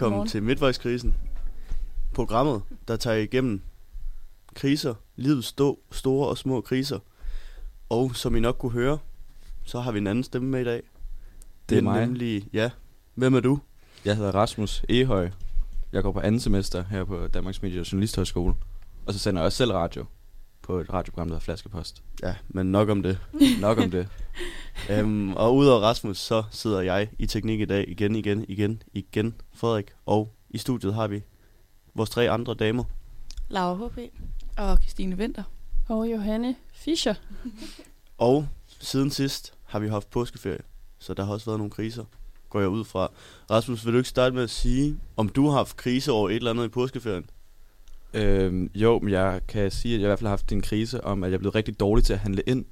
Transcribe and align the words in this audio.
velkommen 0.00 0.16
Godmorgen. 0.16 0.28
til 0.28 0.42
Midtvejskrisen. 0.42 1.14
Programmet, 2.14 2.62
der 2.88 2.96
tager 2.96 3.16
igennem 3.16 3.62
kriser, 4.54 4.94
livets 5.16 5.46
stå, 5.46 5.78
store 5.90 6.28
og 6.28 6.38
små 6.38 6.60
kriser. 6.60 6.98
Og 7.88 8.16
som 8.16 8.36
I 8.36 8.40
nok 8.40 8.56
kunne 8.58 8.72
høre, 8.72 8.98
så 9.64 9.80
har 9.80 9.92
vi 9.92 9.98
en 9.98 10.06
anden 10.06 10.24
stemme 10.24 10.48
med 10.48 10.60
i 10.60 10.64
dag. 10.64 10.82
Det 11.68 11.78
er 11.78 11.82
mig. 11.82 12.06
Nemlig, 12.06 12.48
ja, 12.52 12.70
hvem 13.14 13.34
er 13.34 13.40
du? 13.40 13.58
Jeg 14.04 14.16
hedder 14.16 14.32
Rasmus 14.32 14.84
Ehøj. 14.88 15.30
Jeg 15.92 16.02
går 16.02 16.12
på 16.12 16.20
anden 16.20 16.40
semester 16.40 16.84
her 16.84 17.04
på 17.04 17.26
Danmarks 17.26 17.62
Medie- 17.62 17.80
og 17.80 17.92
Journalisthøjskole. 17.92 18.54
Og 19.06 19.12
så 19.12 19.18
sender 19.18 19.40
jeg 19.40 19.46
også 19.46 19.58
selv 19.58 19.72
radio 19.72 20.04
på 20.62 20.78
et 20.78 20.92
radioprogram, 20.92 21.28
der 21.28 21.34
hedder 21.34 21.44
Flaskepost. 21.44 22.02
Ja, 22.22 22.34
men 22.48 22.72
nok 22.72 22.88
om 22.88 23.02
det. 23.02 23.18
Nok 23.60 23.78
om 23.78 23.90
det. 23.90 24.08
Øhm, 24.90 25.32
og 25.32 25.56
udover 25.56 25.80
Rasmus, 25.80 26.18
så 26.18 26.42
sidder 26.50 26.80
jeg 26.80 27.08
i 27.18 27.26
teknik 27.26 27.60
i 27.60 27.64
dag 27.64 27.84
igen, 27.88 28.16
igen, 28.16 28.44
igen, 28.48 28.82
igen, 28.92 29.34
Frederik. 29.54 29.86
Og 30.06 30.32
i 30.50 30.58
studiet 30.58 30.94
har 30.94 31.06
vi 31.08 31.22
vores 31.94 32.10
tre 32.10 32.30
andre 32.30 32.54
damer. 32.54 32.84
Laura 33.48 33.86
H.P. 33.86 33.98
Og 34.56 34.78
Christine 34.78 35.16
Vinter. 35.16 35.42
Og 35.88 36.10
Johanne 36.12 36.56
Fischer. 36.72 37.14
Og 38.18 38.48
siden 38.80 39.10
sidst 39.10 39.54
har 39.64 39.78
vi 39.78 39.88
haft 39.88 40.10
påskeferie, 40.10 40.62
så 40.98 41.14
der 41.14 41.24
har 41.24 41.32
også 41.32 41.46
været 41.46 41.58
nogle 41.58 41.70
kriser, 41.70 42.04
går 42.48 42.60
jeg 42.60 42.68
ud 42.68 42.84
fra. 42.84 43.10
Rasmus, 43.50 43.84
vil 43.84 43.92
du 43.92 43.98
ikke 43.98 44.08
starte 44.08 44.34
med 44.34 44.42
at 44.42 44.50
sige, 44.50 44.98
om 45.16 45.28
du 45.28 45.48
har 45.48 45.56
haft 45.56 45.76
krise 45.76 46.12
over 46.12 46.28
et 46.28 46.36
eller 46.36 46.50
andet 46.50 46.64
i 46.64 46.68
påskeferien? 46.68 47.30
øhm, 48.14 48.70
jo, 48.74 48.98
men 48.98 49.12
jeg 49.12 49.40
kan 49.48 49.70
sige, 49.70 49.94
at 49.94 50.00
jeg 50.00 50.06
i 50.06 50.08
hvert 50.08 50.18
fald 50.18 50.26
har 50.26 50.32
haft 50.32 50.52
en 50.52 50.62
krise 50.62 51.04
om, 51.04 51.24
at 51.24 51.30
jeg 51.30 51.34
er 51.34 51.38
blevet 51.38 51.54
rigtig 51.54 51.80
dårlig 51.80 52.04
til 52.04 52.12
at 52.12 52.18
handle 52.18 52.42
ind. 52.46 52.64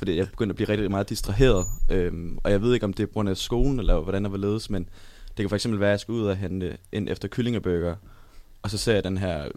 Fordi 0.00 0.16
jeg 0.16 0.28
begyndte 0.30 0.52
at 0.52 0.56
blive 0.56 0.68
rigtig 0.68 0.90
meget 0.90 1.08
distraheret. 1.08 1.66
Øhm, 1.90 2.38
og 2.44 2.50
jeg 2.50 2.62
ved 2.62 2.74
ikke, 2.74 2.84
om 2.84 2.92
det 2.92 3.02
er 3.02 3.06
på 3.06 3.12
grund 3.12 3.28
af 3.28 3.36
skolen, 3.36 3.78
eller 3.78 4.00
hvordan 4.00 4.24
der 4.24 4.30
var 4.30 4.36
ledes, 4.36 4.70
men 4.70 4.88
det 5.28 5.36
kan 5.36 5.48
for 5.48 5.56
eksempel 5.56 5.80
være, 5.80 5.88
at 5.88 5.92
jeg 5.92 6.00
skal 6.00 6.12
ud 6.12 6.26
og 6.26 6.36
hente 6.36 6.76
ind 6.92 7.08
efter 7.08 7.28
kyllingebøger. 7.28 7.96
Og 8.62 8.70
så 8.70 8.78
ser 8.78 8.94
jeg 8.94 9.04
den 9.04 9.18
her... 9.18 9.48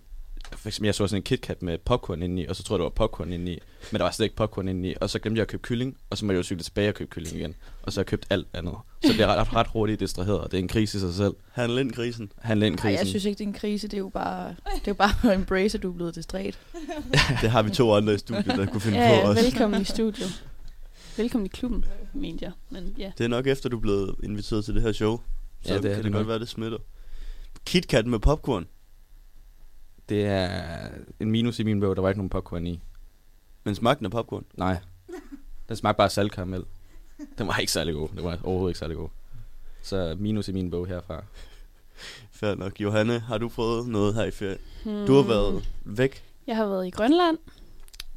For 0.58 0.70
eksempel, 0.70 0.88
jeg 0.88 0.96
så 0.96 1.08
sådan 1.08 1.20
en 1.20 1.24
KitKat 1.24 1.62
med 1.62 1.78
popcorn 1.78 2.22
indeni, 2.24 2.46
og 2.46 2.56
så 2.56 2.64
tror 2.64 2.76
jeg, 2.76 2.80
der 2.80 2.86
var 2.86 2.90
popcorn 2.90 3.34
indeni. 3.34 3.60
Men 3.92 4.00
der 4.00 4.04
var 4.04 4.12
slet 4.12 4.24
ikke 4.26 4.36
popcorn 4.36 4.68
indeni. 4.68 4.94
Og 5.02 5.10
så 5.10 5.20
glemte 5.20 5.40
jeg 5.40 5.42
at 5.42 5.48
købe 5.48 5.62
kylling, 5.64 5.98
og 6.10 6.18
så 6.18 6.26
må 6.26 6.32
jeg 6.32 6.38
jo 6.38 6.44
cykle 6.44 6.64
tilbage 6.64 6.90
og 6.90 6.96
købe 6.96 7.10
kylling 7.10 7.36
igen. 7.38 7.56
Og 7.84 7.94
så 7.94 8.00
har 8.00 8.02
jeg 8.02 8.08
købt 8.08 8.26
alt 8.30 8.48
andet. 8.54 8.74
Så 9.06 9.14
bliver 9.14 9.28
jeg 9.28 9.38
ret, 9.38 9.54
ret 9.56 9.68
hurtigt 9.68 10.00
distraheret, 10.00 10.40
og 10.42 10.52
det 10.52 10.58
er 10.58 10.62
en 10.62 10.68
krise 10.68 10.98
i 10.98 11.00
sig 11.02 11.14
selv. 11.14 11.34
Handle 11.52 11.82
ind 11.82 11.92
krisen. 11.92 12.32
Handle 12.42 12.68
ind 12.68 12.76
Nej, 12.76 12.82
krisen. 12.82 12.98
jeg 13.00 13.08
synes 13.08 13.26
ikke, 13.26 13.38
det 13.38 13.44
er 13.44 13.48
en 13.48 13.54
krise. 13.54 13.88
Det 13.88 13.94
er 13.94 13.98
jo 13.98 14.10
bare, 14.10 14.50
det 14.50 14.56
er 14.76 14.82
jo 14.88 14.94
bare 14.94 15.32
at 15.32 15.38
embrace, 15.40 15.78
at 15.78 15.84
du 15.84 15.90
er 15.92 15.96
blevet 15.96 16.16
distræt. 16.16 16.60
Det 17.42 17.50
har 17.52 17.62
vi 17.62 17.70
to 17.70 17.94
andre 17.94 18.14
i 18.14 18.18
studiet, 18.18 18.46
der 18.46 18.66
kunne 18.66 18.82
finde 18.82 18.98
Ja, 19.00 19.22
på 19.24 19.30
også. 19.30 19.44
velkommen 19.44 19.82
i 19.82 19.86
studiet. 19.86 20.44
Velkommen 21.18 21.46
i 21.46 21.50
klubben, 21.50 21.86
mente 22.14 22.46
jeg. 22.46 22.52
Men 22.70 22.96
ja. 22.98 23.12
Det 23.18 23.24
er 23.24 23.28
nok 23.28 23.48
efter, 23.48 23.70
du 23.70 23.78
er 23.78 23.82
blevet 23.82 24.16
inviteret 24.24 24.66
til 24.66 24.74
det 24.76 24.82
her 24.82 24.92
show. 24.92 25.20
Så 25.66 25.74
Ja, 25.74 25.80
det 25.80 25.86
er 25.86 25.90
kan 25.90 25.98
det 25.98 26.04
det 26.04 26.14
godt 26.14 26.28
være, 26.28 26.40
det 26.40 26.48
smitter. 26.50 26.78
KitKat 27.66 28.08
med 28.08 28.20
popcorn, 28.20 28.66
Det 30.10 30.26
er 30.26 30.90
en 31.20 31.32
minus 31.32 31.60
i 31.60 31.64
min 31.64 31.80
bog, 31.80 31.96
der 31.96 32.02
var 32.02 32.10
ikke 32.10 32.20
nogen 32.20 32.30
popcorn 32.30 32.68
i. 32.68 32.80
men 33.64 33.76
smagten 33.76 34.06
af 34.06 34.12
popcorn. 34.12 34.46
Nej. 34.54 34.78
Den 35.70 35.76
smagte 35.76 35.98
bare 35.98 36.10
saltkaramel. 36.10 36.64
Den 37.38 37.48
var 37.48 37.58
ikke 37.58 37.72
særlig 37.72 37.94
god. 37.94 38.10
Den 38.10 38.24
var 38.24 38.40
overhovedet 38.44 38.72
ikke 38.72 38.80
særlig 38.80 38.98
god. 38.98 39.10
Så 39.82 40.16
minus 40.20 40.48
i 40.48 40.52
min 40.52 40.72
bog 40.72 40.88
herfra. 40.88 41.24
Fair 42.40 42.56
nok. 42.56 42.82
Johanne, 42.82 43.20
har 43.20 43.38
du 43.38 43.50
fået 43.50 43.88
noget 43.88 44.14
her 44.16 44.24
i 44.24 44.32
ferie? 44.32 44.58
Hmm. 44.84 45.06
Du 45.08 45.14
har 45.16 45.22
været 45.24 45.70
væk. 45.86 46.24
Jeg 46.48 46.56
har 46.56 46.66
været 46.66 46.88
i 46.88 46.90
Grønland. 46.90 47.38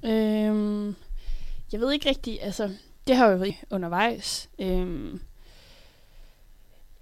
Øhm, 0.05 0.95
jeg 1.73 1.81
ved 1.81 1.93
ikke 1.93 2.09
rigtigt, 2.09 2.39
altså, 2.43 2.71
det 3.07 3.17
har 3.17 3.27
jo 3.31 3.37
været 3.37 3.55
undervejs. 3.71 4.49
Øhm, 4.59 5.21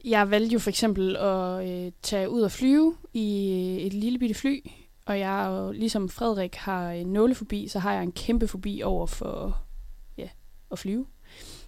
jeg 0.05 0.31
valgte 0.31 0.53
jo 0.53 0.59
for 0.59 0.71
eksempel 0.71 1.17
at 1.17 1.69
øh, 1.69 1.93
tage 2.03 2.31
ud 2.31 2.43
og 2.43 2.53
flyve 2.53 2.97
i 3.13 3.51
øh, 3.51 3.87
et 3.87 3.93
lille 3.93 4.19
bitte 4.19 4.35
fly. 4.35 4.71
Og 5.07 5.19
jeg 5.19 5.45
er 5.45 5.49
jo, 5.49 5.73
ligesom 5.73 6.09
Frederik 6.09 6.55
har 6.55 6.91
en 6.91 7.07
nålefobi, 7.07 7.69
så 7.69 7.79
har 7.79 7.93
jeg 7.93 8.03
en 8.03 8.13
kæmpe 8.13 8.49
fobi 8.49 8.83
over 8.85 9.07
for 9.07 9.59
ja, 10.19 10.29
at 10.73 10.79
flyve. 10.79 11.07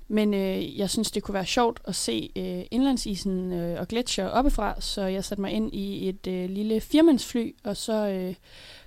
Men 0.09 0.35
øh, 0.35 0.79
jeg 0.79 0.91
synes, 0.91 1.11
det 1.11 1.23
kunne 1.23 1.35
være 1.35 1.47
sjovt 1.47 1.81
at 1.85 1.95
se 1.95 2.31
øh, 2.37 2.63
indlandsisen 2.71 3.53
øh, 3.53 3.81
og 3.81 3.89
gletsjer 3.89 4.29
oppefra, 4.29 4.81
så 4.81 5.03
jeg 5.03 5.25
satte 5.25 5.41
mig 5.41 5.53
ind 5.53 5.75
i 5.75 6.09
et 6.09 6.27
øh, 6.27 6.51
lille 6.51 6.81
firmandsfly, 6.81 7.57
og 7.65 7.77
så 7.77 8.09
øh, 8.09 8.35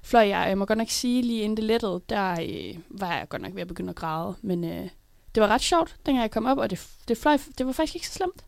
fløj 0.03 0.27
jeg. 0.27 0.45
Jeg 0.47 0.57
må 0.57 0.65
godt 0.65 0.77
nok 0.77 0.89
sige, 0.89 1.21
lige 1.21 1.41
inden 1.41 1.57
det 1.57 1.63
lettede, 1.63 2.01
der 2.09 2.31
øh, 2.31 2.77
var 2.89 3.17
jeg 3.17 3.29
godt 3.29 3.41
nok 3.41 3.55
ved 3.55 3.61
at 3.61 3.67
begynde 3.67 3.89
at 3.89 3.95
græde. 3.95 4.35
Men 4.41 4.63
øh, 4.63 4.89
det 5.35 5.43
var 5.43 5.47
ret 5.47 5.61
sjovt, 5.61 5.95
dengang 6.05 6.21
jeg 6.21 6.31
kom 6.31 6.45
op, 6.45 6.57
og 6.57 6.69
det, 6.69 6.87
det, 7.07 7.17
fløj, 7.17 7.37
det 7.57 7.65
var 7.65 7.71
faktisk 7.71 7.95
ikke 7.95 8.07
så 8.07 8.13
slemt, 8.13 8.45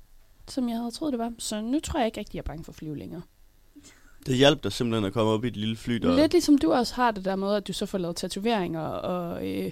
som 0.47 0.69
jeg 0.69 0.77
havde 0.77 0.91
troet, 0.91 1.11
det 1.11 1.19
var. 1.19 1.33
Så 1.37 1.61
nu 1.61 1.79
tror 1.79 1.99
jeg 1.99 2.05
ikke 2.05 2.19
rigtig, 2.19 2.35
jeg 2.35 2.41
er 2.41 2.47
bange 2.47 2.63
for 2.63 2.71
at 2.71 2.75
flyve 2.75 2.97
længere. 2.97 3.21
Det 4.25 4.37
hjalp 4.37 4.63
dig 4.63 4.71
simpelthen 4.71 5.05
at 5.05 5.13
komme 5.13 5.31
op 5.31 5.43
i 5.43 5.47
et 5.47 5.57
lille 5.57 5.75
fly, 5.75 5.95
der... 5.95 6.15
Lidt 6.15 6.31
ligesom 6.31 6.57
du 6.57 6.73
også 6.73 6.95
har 6.95 7.11
det 7.11 7.25
der 7.25 7.35
med, 7.35 7.55
at 7.55 7.67
du 7.67 7.73
så 7.73 7.85
får 7.85 7.97
lavet 7.97 8.15
tatoveringer 8.15 8.81
og 8.81 9.47
øh, 9.47 9.71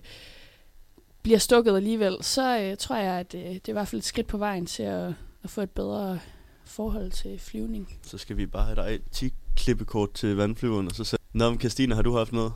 bliver 1.21 1.37
stukket 1.37 1.75
alligevel, 1.75 2.17
så 2.21 2.59
øh, 2.59 2.77
tror 2.77 2.95
jeg, 2.95 3.13
at 3.13 3.35
øh, 3.35 3.41
det 3.41 3.55
er 3.55 3.69
i 3.69 3.71
hvert 3.71 3.87
fald 3.87 3.99
et 3.99 4.05
skridt 4.05 4.27
på 4.27 4.37
vejen 4.37 4.65
til 4.65 4.83
at, 4.83 5.13
at 5.43 5.49
få 5.49 5.61
et 5.61 5.69
bedre 5.69 6.19
forhold 6.65 7.11
til 7.11 7.39
flyvning. 7.39 7.99
Så 8.01 8.17
skal 8.17 8.37
vi 8.37 8.45
bare 8.45 8.65
have 8.65 8.75
dig 8.75 8.99
10 9.11 9.33
klippekort 9.55 10.13
til 10.13 10.35
vandflyveren, 10.35 10.87
og 10.87 10.95
så 10.95 11.03
sæt... 11.03 11.19
Nå, 11.33 11.49
men 11.49 11.59
Christine, 11.59 11.95
har 11.95 12.01
du 12.01 12.15
haft 12.17 12.31
noget? 12.31 12.53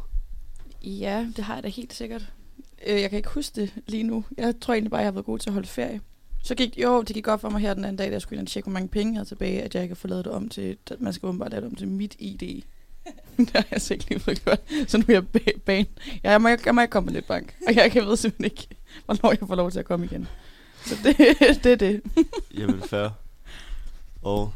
Ja, 0.84 1.28
det 1.36 1.44
har 1.44 1.54
jeg 1.54 1.64
da 1.64 1.68
helt 1.68 1.94
sikkert. 1.94 2.32
Øh, 2.88 3.02
jeg 3.02 3.10
kan 3.10 3.18
ikke 3.18 3.30
huske 3.30 3.62
det 3.62 3.74
lige 3.88 4.04
nu. 4.04 4.26
Jeg 4.38 4.54
tror 4.62 4.74
egentlig 4.74 4.92
bare, 4.92 5.00
jeg 5.00 5.08
har 5.08 5.12
været 5.12 5.26
god 5.26 5.40
til 5.40 5.50
at 5.50 5.54
holde 5.54 5.68
ferie. 5.68 6.02
Så 6.46 6.56
gik, 6.56 6.78
jo, 6.78 7.02
det 7.02 7.16
gik 7.16 7.24
godt 7.24 7.42
for 7.42 7.50
mig 7.50 7.62
her 7.62 7.74
den 7.74 7.84
anden 7.86 7.96
dag, 7.98 8.08
da 8.08 8.12
jeg 8.12 8.22
skulle 8.22 8.40
ind 8.40 8.48
og 8.48 8.52
tjekke, 8.52 8.66
hvor 8.70 8.74
mange 8.74 8.88
penge 8.90 9.14
jeg 9.14 9.18
havde 9.20 9.30
tilbage, 9.30 9.62
at 9.64 9.76
jeg 9.76 9.84
ikke 9.84 9.94
har 9.94 9.96
fået 10.00 10.10
lavet 10.10 10.26
det 10.26 10.34
om 10.34 10.50
til, 10.50 10.78
at 10.92 11.02
man 11.02 11.14
skal 11.14 11.28
åbenbart 11.28 11.52
lave 11.52 11.62
det 11.62 11.70
om 11.70 11.76
til 11.76 11.88
mit 11.88 12.16
ID. 12.20 12.62
det 13.38 13.50
har 13.54 13.66
jeg 13.72 13.82
så 13.82 13.94
ikke 13.94 14.10
lige 14.10 14.20
fået 14.20 14.44
gjort. 14.44 14.60
Så 14.88 14.98
nu 14.98 15.04
er 15.08 15.14
jeg 15.14 15.24
ba- 15.38 15.60
ban. 15.66 15.86
Ja, 16.24 16.32
jeg, 16.32 16.42
må, 16.42 16.48
jeg, 16.48 16.60
jeg 16.66 16.76
må 16.76 16.82
ikke 16.82 16.92
komme 16.92 17.08
på 17.08 17.14
lidt 17.14 17.28
bank. 17.28 17.56
Og 17.68 17.76
jeg 17.76 17.92
kan 17.92 18.06
ved 18.06 18.18
simpelthen 18.18 18.46
ikke, 18.46 18.68
hvornår 19.06 19.32
jeg 19.40 19.48
får 19.48 19.56
lov 19.56 19.72
til 19.72 19.80
at 19.80 19.86
komme 19.86 20.06
igen. 20.06 20.28
Så 20.86 20.96
det, 21.04 21.18
det 21.64 21.72
er 21.72 21.76
det. 21.76 22.02
Jamen, 22.60 22.82
fair. 22.82 23.10
Og 24.22 24.54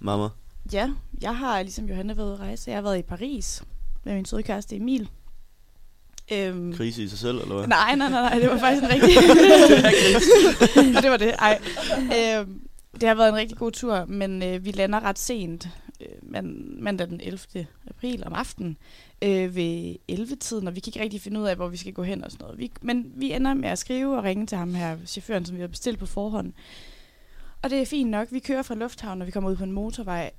mamma. 0.00 0.28
Ja, 0.72 0.90
jeg 1.22 1.36
har 1.36 1.62
ligesom 1.62 1.86
Johanne 1.88 2.16
været 2.16 2.26
ude 2.26 2.34
at 2.34 2.40
rejse. 2.40 2.70
Jeg 2.70 2.76
har 2.76 2.82
været 2.82 2.98
i 2.98 3.02
Paris 3.02 3.62
med 4.04 4.14
min 4.14 4.24
søde 4.24 4.42
kæreste 4.42 4.76
Emil. 4.76 5.08
Øhm, 6.32 6.72
Krise 6.76 7.02
i 7.02 7.08
sig 7.08 7.18
selv, 7.18 7.38
eller 7.38 7.54
hvad? 7.54 7.66
Nej, 7.66 7.94
nej, 7.96 8.10
nej, 8.10 8.20
nej, 8.20 8.38
det 8.38 8.50
var 8.50 8.58
faktisk 8.58 8.82
en 8.82 8.90
rigtig... 8.90 9.10
det 11.02 11.10
var 11.10 11.16
det, 11.16 11.34
ej. 11.38 11.60
Øhm, 12.00 12.60
det 13.00 13.08
har 13.08 13.14
været 13.14 13.28
en 13.28 13.34
rigtig 13.34 13.58
god 13.58 13.70
tur, 13.72 14.04
men 14.04 14.42
øh, 14.42 14.64
vi 14.64 14.70
lander 14.70 15.00
ret 15.00 15.18
sent, 15.18 15.68
øh, 16.00 16.06
man, 16.22 16.76
mandag 16.78 17.08
den 17.08 17.20
11. 17.20 17.66
april 17.90 18.22
om 18.26 18.32
aftenen, 18.32 18.76
øh, 19.22 19.56
ved 19.56 19.96
11-tiden, 20.12 20.68
og 20.68 20.74
vi 20.74 20.80
kan 20.80 20.90
ikke 20.90 21.02
rigtig 21.02 21.20
finde 21.20 21.40
ud 21.40 21.46
af, 21.46 21.56
hvor 21.56 21.68
vi 21.68 21.76
skal 21.76 21.92
gå 21.92 22.02
hen 22.02 22.24
og 22.24 22.30
sådan 22.30 22.44
noget. 22.44 22.58
Vi, 22.58 22.72
men 22.82 23.12
vi 23.16 23.32
ender 23.32 23.54
med 23.54 23.68
at 23.68 23.78
skrive 23.78 24.16
og 24.16 24.24
ringe 24.24 24.46
til 24.46 24.58
ham 24.58 24.74
her, 24.74 24.96
chaufføren, 25.06 25.44
som 25.44 25.56
vi 25.56 25.60
har 25.60 25.68
bestilt 25.68 25.98
på 25.98 26.06
forhånd. 26.06 26.52
Og 27.62 27.70
det 27.70 27.80
er 27.80 27.86
fint 27.86 28.10
nok. 28.10 28.28
Vi 28.30 28.38
kører 28.38 28.62
fra 28.62 28.74
lufthavnen, 28.74 29.22
og 29.22 29.26
vi 29.26 29.32
kommer 29.32 29.50
ud 29.50 29.56
på 29.56 29.64
en 29.64 29.72
motorvej, 29.72 30.30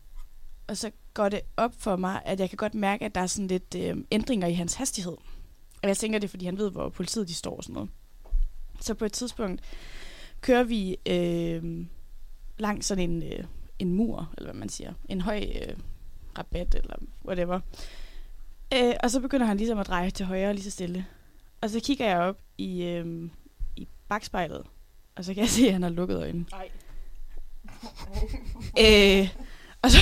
og 0.68 0.78
så 0.78 0.92
går 1.14 1.30
det 1.30 1.42
op 1.58 1.74
for 1.78 1.96
mig, 1.96 2.22
at 2.26 2.40
jeg 2.40 2.50
kan 2.50 2.58
godt 2.58 2.76
mærke, 2.76 3.06
at 3.06 3.16
der 3.16 3.22
er 3.22 3.28
sådan 3.28 3.48
lidt 3.48 3.76
øh, 3.76 3.98
ændringer 4.12 4.48
i 4.48 4.54
hans 4.54 4.74
hastighed. 4.74 5.18
Og 5.84 5.90
jeg 5.90 5.98
tænker, 5.98 6.20
det 6.20 6.28
er, 6.28 6.30
fordi 6.30 6.46
han 6.46 6.58
ved, 6.58 6.72
hvor 6.72 6.90
politiet 6.90 7.28
de 7.28 7.34
står 7.34 7.58
og 7.58 7.64
sådan 7.64 7.74
noget. 7.74 7.90
Så 8.80 8.94
på 8.94 9.06
et 9.06 9.14
tidspunkt 9.14 9.62
kører 10.42 10.64
vi 10.64 10.98
øh, 11.06 11.86
langs 12.58 12.88
sådan 12.88 13.10
en, 13.10 13.24
øh, 13.24 13.44
en 13.80 13.94
mur, 13.94 14.34
eller 14.38 14.52
hvad 14.52 14.60
man 14.60 14.70
siger. 14.70 14.94
En 15.10 15.22
høj 15.22 15.46
øh, 15.56 15.76
rabat, 16.38 16.76
eller 16.76 16.96
whatever. 17.26 17.60
Øh, 18.74 18.94
og 19.04 19.12
så 19.12 19.20
begynder 19.20 19.46
han 19.46 19.58
ligesom 19.58 19.80
at 19.80 19.88
dreje 19.88 20.10
til 20.10 20.26
højre 20.26 20.54
lige 20.54 20.64
så 20.64 20.72
stille. 20.72 21.06
Og 21.62 21.70
så 21.70 21.80
kigger 21.80 22.06
jeg 22.06 22.20
op 22.20 22.38
i, 22.58 22.84
øh, 22.84 23.30
i 23.76 23.88
bagspejlet, 24.10 24.62
og 25.16 25.26
så 25.26 25.34
kan 25.34 25.42
jeg 25.42 25.50
se, 25.50 25.68
at 25.68 25.74
han 25.74 25.84
har 25.84 25.90
lukket 25.90 26.18
øjnene. 26.18 26.46
øh, 28.84 29.30
og 29.82 29.92
så, 29.92 29.98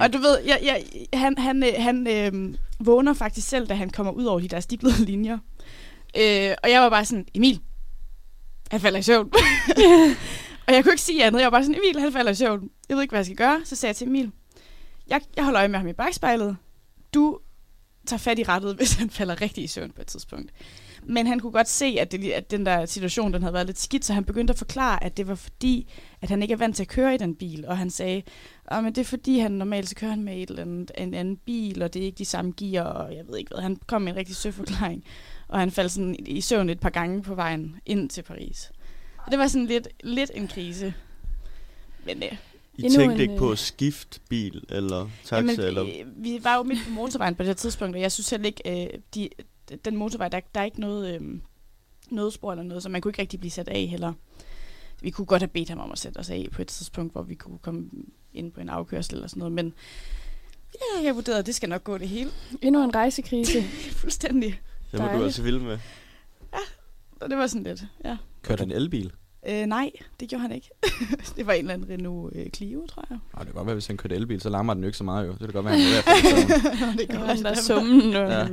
og 0.00 0.12
du 0.12 0.18
ved, 0.18 0.38
jeg, 0.46 0.60
jeg, 0.62 0.84
han, 1.20 1.38
han, 1.38 1.62
øh, 1.62 1.72
han 1.78 2.06
øh, 2.06 2.54
vågner 2.80 3.14
faktisk 3.14 3.48
selv, 3.48 3.66
da 3.66 3.74
han 3.74 3.90
kommer 3.90 4.12
ud 4.12 4.24
over 4.24 4.40
de 4.40 4.48
der 4.48 4.60
stiplede 4.60 5.04
linjer. 5.10 5.38
Øh, 6.16 6.54
og 6.62 6.70
jeg 6.70 6.82
var 6.82 6.90
bare 6.90 7.04
sådan, 7.04 7.26
Emil, 7.34 7.60
han 8.70 8.80
falder 8.80 8.98
i 8.98 9.02
søvn. 9.02 9.32
og 10.66 10.74
jeg 10.74 10.84
kunne 10.84 10.92
ikke 10.92 11.02
sige 11.02 11.24
andet. 11.24 11.40
Jeg 11.40 11.46
var 11.46 11.50
bare 11.50 11.64
sådan, 11.64 11.80
Emil, 11.84 12.00
han 12.00 12.12
falder 12.12 12.30
i 12.32 12.34
søvn. 12.34 12.70
Jeg 12.88 12.96
ved 12.96 13.02
ikke, 13.02 13.12
hvad 13.12 13.18
jeg 13.18 13.24
skal 13.24 13.36
gøre. 13.36 13.60
Så 13.64 13.76
sagde 13.76 13.90
jeg 13.90 13.96
til 13.96 14.06
Emil, 14.06 14.32
jeg, 15.08 15.20
jeg 15.36 15.44
holder 15.44 15.60
øje 15.60 15.68
med 15.68 15.78
ham 15.78 15.88
i 15.88 15.92
bagspejlet. 15.92 16.56
Du 17.14 17.38
tager 18.06 18.18
fat 18.18 18.38
i 18.38 18.42
rettet, 18.42 18.76
hvis 18.76 18.92
han 18.92 19.10
falder 19.10 19.40
rigtig 19.40 19.64
i 19.64 19.66
søvn 19.66 19.90
på 19.90 20.00
et 20.00 20.06
tidspunkt. 20.06 20.52
Men 21.02 21.26
han 21.26 21.40
kunne 21.40 21.52
godt 21.52 21.68
se, 21.68 21.96
at, 22.00 22.12
det, 22.12 22.30
at 22.30 22.50
den 22.50 22.66
der 22.66 22.86
situation 22.86 23.32
den 23.32 23.42
havde 23.42 23.54
været 23.54 23.66
lidt 23.66 23.78
skidt, 23.78 24.04
så 24.04 24.12
han 24.12 24.24
begyndte 24.24 24.52
at 24.52 24.58
forklare, 24.58 25.04
at 25.04 25.16
det 25.16 25.28
var 25.28 25.34
fordi, 25.34 25.92
at 26.20 26.30
han 26.30 26.42
ikke 26.42 26.52
er 26.52 26.58
vant 26.58 26.76
til 26.76 26.82
at 26.82 26.88
køre 26.88 27.14
i 27.14 27.18
den 27.18 27.34
bil. 27.34 27.66
Og 27.66 27.78
han 27.78 27.90
sagde, 27.90 28.22
at 28.70 28.84
men 28.84 28.94
det 28.94 29.00
er 29.00 29.04
fordi, 29.04 29.38
han 29.38 29.52
normalt 29.52 29.88
så 29.88 29.94
kører 29.94 30.10
han 30.10 30.22
med 30.22 30.42
et 30.42 30.50
eller 30.50 30.62
andet, 30.62 30.90
en 30.98 31.14
anden 31.14 31.36
bil, 31.36 31.82
og 31.82 31.94
det 31.94 32.02
er 32.02 32.06
ikke 32.06 32.18
de 32.18 32.24
samme 32.24 32.52
gear, 32.56 32.84
og 32.84 33.14
jeg 33.14 33.28
ved 33.28 33.38
ikke 33.38 33.50
hvad. 33.54 33.62
Han 33.62 33.76
kom 33.86 34.02
med 34.02 34.12
en 34.12 34.18
rigtig 34.18 34.36
sød 34.36 34.52
forklaring. 34.52 35.04
Og 35.48 35.58
han 35.58 35.70
faldt 35.70 35.92
sådan 35.92 36.16
i 36.18 36.40
søvn 36.40 36.68
et 36.68 36.80
par 36.80 36.90
gange 36.90 37.22
på 37.22 37.34
vejen 37.34 37.76
ind 37.86 38.10
til 38.10 38.22
Paris. 38.22 38.72
Og 39.26 39.30
det 39.30 39.38
var 39.38 39.46
sådan 39.46 39.66
lidt, 39.66 39.88
lidt 40.04 40.30
en 40.34 40.48
krise. 40.48 40.94
Men 42.04 42.22
øh, 42.22 42.32
I 42.76 42.82
Endnu 42.84 42.98
tænkte 42.98 43.14
en, 43.14 43.20
ikke 43.20 43.36
på 43.36 43.46
øh, 43.46 43.52
at 43.52 43.58
skifte 43.58 44.20
bil 44.28 44.64
eller 44.68 45.08
taxa? 45.24 45.36
Jamen, 45.36 45.60
eller? 45.60 45.82
øh, 45.82 46.24
vi 46.24 46.40
var 46.42 46.56
jo 46.56 46.62
midt 46.62 46.78
på 46.84 46.90
motorvejen 46.90 47.34
på 47.34 47.42
det 47.42 47.46
her 47.46 47.54
tidspunkt, 47.54 47.96
og 47.96 48.02
jeg 48.02 48.12
synes 48.12 48.30
heller 48.30 48.46
ikke, 48.46 48.84
øh, 48.84 49.00
de, 49.14 49.28
den 49.84 49.96
motorvej, 49.96 50.28
der, 50.28 50.40
der 50.54 50.60
er 50.60 50.64
ikke 50.64 50.80
noget 50.80 51.14
øh, 51.14 51.40
nødspor 52.10 52.52
eller 52.52 52.64
noget, 52.64 52.82
så 52.82 52.88
man 52.88 53.00
kunne 53.00 53.10
ikke 53.10 53.22
rigtig 53.22 53.40
blive 53.40 53.50
sat 53.50 53.68
af 53.68 53.86
heller. 53.86 54.12
Vi 55.02 55.10
kunne 55.10 55.26
godt 55.26 55.42
have 55.42 55.48
bedt 55.48 55.68
ham 55.68 55.78
om 55.80 55.92
at 55.92 55.98
sætte 55.98 56.18
os 56.18 56.30
af 56.30 56.48
på 56.52 56.62
et 56.62 56.68
tidspunkt, 56.68 57.12
hvor 57.12 57.22
vi 57.22 57.34
kunne 57.34 57.58
komme 57.58 57.90
ind 58.34 58.52
på 58.52 58.60
en 58.60 58.68
afkørsel 58.68 59.14
eller 59.14 59.28
sådan 59.28 59.38
noget, 59.38 59.52
men 59.52 59.72
ja, 60.74 61.04
jeg 61.04 61.14
vurderede, 61.14 61.38
at 61.38 61.46
det 61.46 61.54
skal 61.54 61.68
nok 61.68 61.84
gå 61.84 61.98
det 61.98 62.08
hele. 62.08 62.30
Endnu 62.62 62.84
en 62.84 62.94
rejsekrise. 62.94 63.62
Fuldstændig. 64.00 64.60
Det 64.92 65.00
må 65.00 65.06
du 65.06 65.24
altså 65.24 65.42
vilde 65.42 65.60
med. 65.60 65.78
Og 67.20 67.30
det 67.30 67.38
var 67.38 67.46
sådan 67.46 67.62
lidt, 67.62 67.84
ja. 68.04 68.16
Kørte 68.42 68.60
han 68.60 68.70
elbil? 68.70 69.12
Øh, 69.48 69.66
nej, 69.66 69.90
det 70.20 70.28
gjorde 70.28 70.42
han 70.42 70.52
ikke. 70.52 70.70
det 71.36 71.46
var 71.46 71.52
en 71.52 71.58
eller 71.60 71.74
anden 71.74 71.90
Renault 71.90 72.36
øh, 72.36 72.50
Clio, 72.50 72.86
tror 72.86 73.04
jeg. 73.10 73.18
Nej, 73.34 73.38
det 73.38 73.46
kan 73.46 73.54
godt 73.54 73.66
være, 73.66 73.74
hvis 73.74 73.86
han 73.86 73.96
kørte 73.96 74.14
elbil, 74.14 74.40
så 74.40 74.48
larmer 74.48 74.74
den 74.74 74.82
jo 74.82 74.86
ikke 74.86 74.98
så 74.98 75.04
meget 75.04 75.26
jo. 75.26 75.32
Det 75.32 75.38
kan 75.38 75.52
godt 75.52 75.64
være, 75.64 75.74
han 75.78 75.82
er 75.82 75.90
i 75.90 76.92
det 76.92 76.98
Det 76.98 77.08
kan 77.08 77.20
var 77.20 77.26
den 77.34 77.36
der 77.36 77.42
være. 77.42 77.56
summen. 77.56 78.16
Og... 78.16 78.30
Ja. 78.30 78.46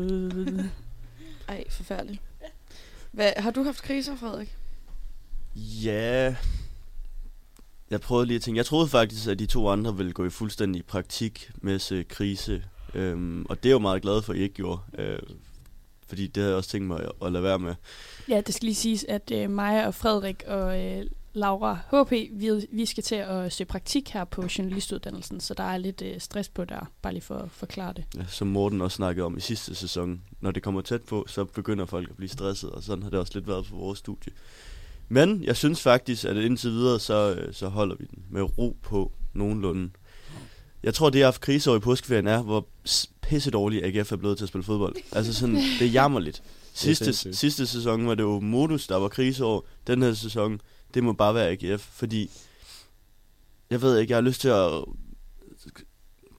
Ej, 1.48 1.64
forfærdeligt. 1.70 2.22
Hvad, 3.12 3.32
har 3.38 3.52
du 3.52 3.64
haft 3.64 3.84
kriser, 3.84 4.16
Frederik? 4.16 4.58
Ja, 5.58 6.36
jeg 7.90 8.02
prøvede 8.02 8.28
lige 8.28 8.36
at 8.36 8.42
tænke. 8.42 8.58
Jeg 8.58 8.66
troede 8.66 8.88
faktisk, 8.88 9.28
at 9.28 9.40
de 9.40 9.46
to 9.46 9.70
andre 9.70 9.98
ville 9.98 10.12
gå 10.12 10.26
i 10.26 10.30
fuldstændig 10.30 10.86
praktik 10.86 11.52
med 11.56 12.08
krise. 12.08 12.64
Øhm, 12.94 13.46
og 13.50 13.64
det 13.64 13.66
er 13.66 13.70
jeg 13.70 13.74
jo 13.74 13.80
meget 13.80 14.02
glad 14.02 14.22
for, 14.22 14.34
at 14.34 14.40
I 14.40 14.42
ikke 14.42 14.56
gjorde. 14.56 14.80
Øh, 14.98 15.20
fordi 16.08 16.28
det 16.28 16.38
havde 16.38 16.50
jeg 16.50 16.58
også 16.58 16.70
tænkt 16.70 16.88
mig 16.88 17.10
at, 17.26 17.32
lade 17.32 17.44
være 17.44 17.60
med. 17.60 17.76
Ja, 18.30 18.42
det 18.42 18.56
skal 18.56 18.66
lige 18.66 18.76
siges, 18.76 19.04
at 19.04 19.32
øh, 19.32 19.50
mig 19.50 19.88
og 19.88 19.96
Frederik 19.96 20.44
og 20.48 20.86
øh, 20.86 21.06
Laura 21.34 21.74
HP, 21.74 22.12
vi, 22.12 22.68
vi 22.72 22.86
skal 22.86 23.04
til 23.04 23.16
at 23.16 23.54
søge 23.54 23.68
praktik 23.68 24.10
her 24.10 24.24
på 24.24 24.48
journalistuddannelsen, 24.58 25.40
så 25.40 25.54
der 25.54 25.64
er 25.64 25.78
lidt 25.78 26.02
øh, 26.02 26.20
stress 26.20 26.50
på 26.50 26.66
der, 26.66 26.92
bare 27.02 27.14
lige 27.14 27.24
for 27.24 27.36
at 27.36 27.52
forklare 27.52 27.94
det. 27.94 28.04
Ja, 28.16 28.26
som 28.28 28.48
Morten 28.48 28.82
også 28.82 28.96
snakkede 28.96 29.26
om 29.26 29.38
i 29.38 29.40
sidste 29.40 29.76
sæson. 29.76 30.22
Når 30.42 30.52
det 30.52 30.64
kommer 30.64 30.82
tæt 30.82 31.02
på, 31.02 31.26
så 31.28 31.46
begynder 31.46 31.86
folk 31.86 32.10
at 32.10 32.16
blive 32.16 32.30
stresset, 32.30 32.70
og 32.70 32.84
sådan 32.84 33.04
har 33.04 33.10
det 33.10 33.20
også 33.20 33.32
lidt 33.36 33.48
været 33.48 33.66
på 33.66 33.76
vores 33.76 34.00
studie. 34.00 34.34
Men 35.10 35.44
jeg 35.44 35.56
synes 35.56 35.82
faktisk, 35.82 36.26
at 36.26 36.38
indtil 36.38 36.72
videre, 36.72 37.00
så, 37.00 37.34
øh, 37.34 37.54
så 37.54 37.68
holder 37.68 37.96
vi 37.96 38.06
den 38.06 38.24
med 38.30 38.58
ro 38.58 38.78
på 38.82 39.12
nogenlunde. 39.34 39.90
Jeg 40.84 40.94
tror, 40.94 41.10
det 41.10 41.20
jeg 41.20 41.26
har 41.26 41.32
haft 41.32 41.42
krise 41.42 41.70
over 41.70 41.78
i 41.78 41.82
påskeferien 41.82 42.28
er, 42.28 42.42
hvor 42.42 42.68
pisse 43.22 43.52
dårlig 43.52 43.84
AGF 43.84 44.12
er 44.12 44.16
blevet 44.16 44.38
til 44.38 44.46
at 44.46 44.50
spille 44.50 44.64
fodbold. 44.64 44.96
Altså 45.12 45.34
sådan, 45.34 45.56
det 45.80 45.82
er 45.82 45.92
jammerligt. 45.92 46.44
Sidste, 46.74 47.34
sidste 47.34 47.68
sæson 47.68 48.08
var 48.08 48.16
det 48.16 48.24
jo 48.24 48.40
Modus, 48.40 48.88
der 48.88 48.96
var 48.96 49.08
krise 49.08 49.46
over. 49.46 49.62
Den 49.88 50.02
her 50.02 50.14
sæson, 50.14 50.62
det 50.94 51.04
må 51.04 51.14
bare 51.14 51.36
være 51.36 51.50
AGF, 51.50 51.82
fordi 51.82 52.32
jeg 53.70 53.82
ved 53.82 53.98
ikke, 54.00 54.12
jeg 54.12 54.18
har 54.18 54.22
lyst 54.22 54.42
til 54.42 54.50
at 54.50 54.72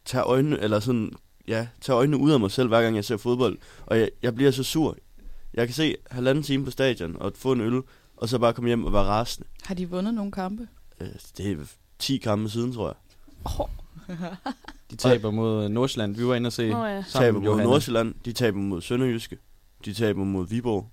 tage 0.04 0.24
øjnene, 0.24 0.60
eller 0.60 0.80
sådan, 0.80 1.12
ja, 1.48 1.66
tage 1.80 1.96
øjnene 1.96 2.16
ud 2.16 2.30
af 2.30 2.40
mig 2.40 2.50
selv, 2.50 2.68
hver 2.68 2.82
gang 2.82 2.96
jeg 2.96 3.04
ser 3.04 3.16
fodbold. 3.16 3.58
Og 3.86 3.98
jeg, 3.98 4.10
jeg 4.22 4.34
bliver 4.34 4.50
så 4.50 4.62
sur. 4.62 4.96
Jeg 5.54 5.66
kan 5.66 5.74
se 5.74 5.96
halvanden 6.10 6.44
time 6.44 6.64
på 6.64 6.70
stadion 6.70 7.16
og 7.20 7.32
få 7.36 7.52
en 7.52 7.60
øl, 7.60 7.82
og 8.20 8.28
så 8.28 8.38
bare 8.38 8.52
komme 8.52 8.68
hjem 8.68 8.84
og 8.84 8.92
være 8.92 9.02
rasende. 9.02 9.48
Har 9.64 9.74
de 9.74 9.90
vundet 9.90 10.14
nogle 10.14 10.32
kampe? 10.32 10.68
Øh, 11.00 11.08
Det 11.36 11.52
er 11.52 11.56
10 11.98 12.16
kampe 12.16 12.48
siden, 12.48 12.72
tror 12.72 12.86
jeg. 12.86 12.96
De 14.90 14.96
taber 14.96 15.30
mod 15.30 15.68
Nordsjælland. 15.68 16.16
Vi 16.16 16.26
var 16.26 16.34
inde 16.34 16.46
og 16.48 16.52
se 16.52 16.70
Nå 16.70 16.84
ja. 16.84 17.02
Sammen 17.02 17.24
taber 17.26 17.38
mod 17.40 17.44
Johanne. 17.46 17.70
Nordsjælland, 17.70 18.14
de 18.24 18.32
taber 18.32 18.58
mod 18.58 18.80
Sønderjyske, 18.80 19.38
de 19.84 19.94
taber 19.94 20.24
mod 20.24 20.46
Viborg, 20.46 20.90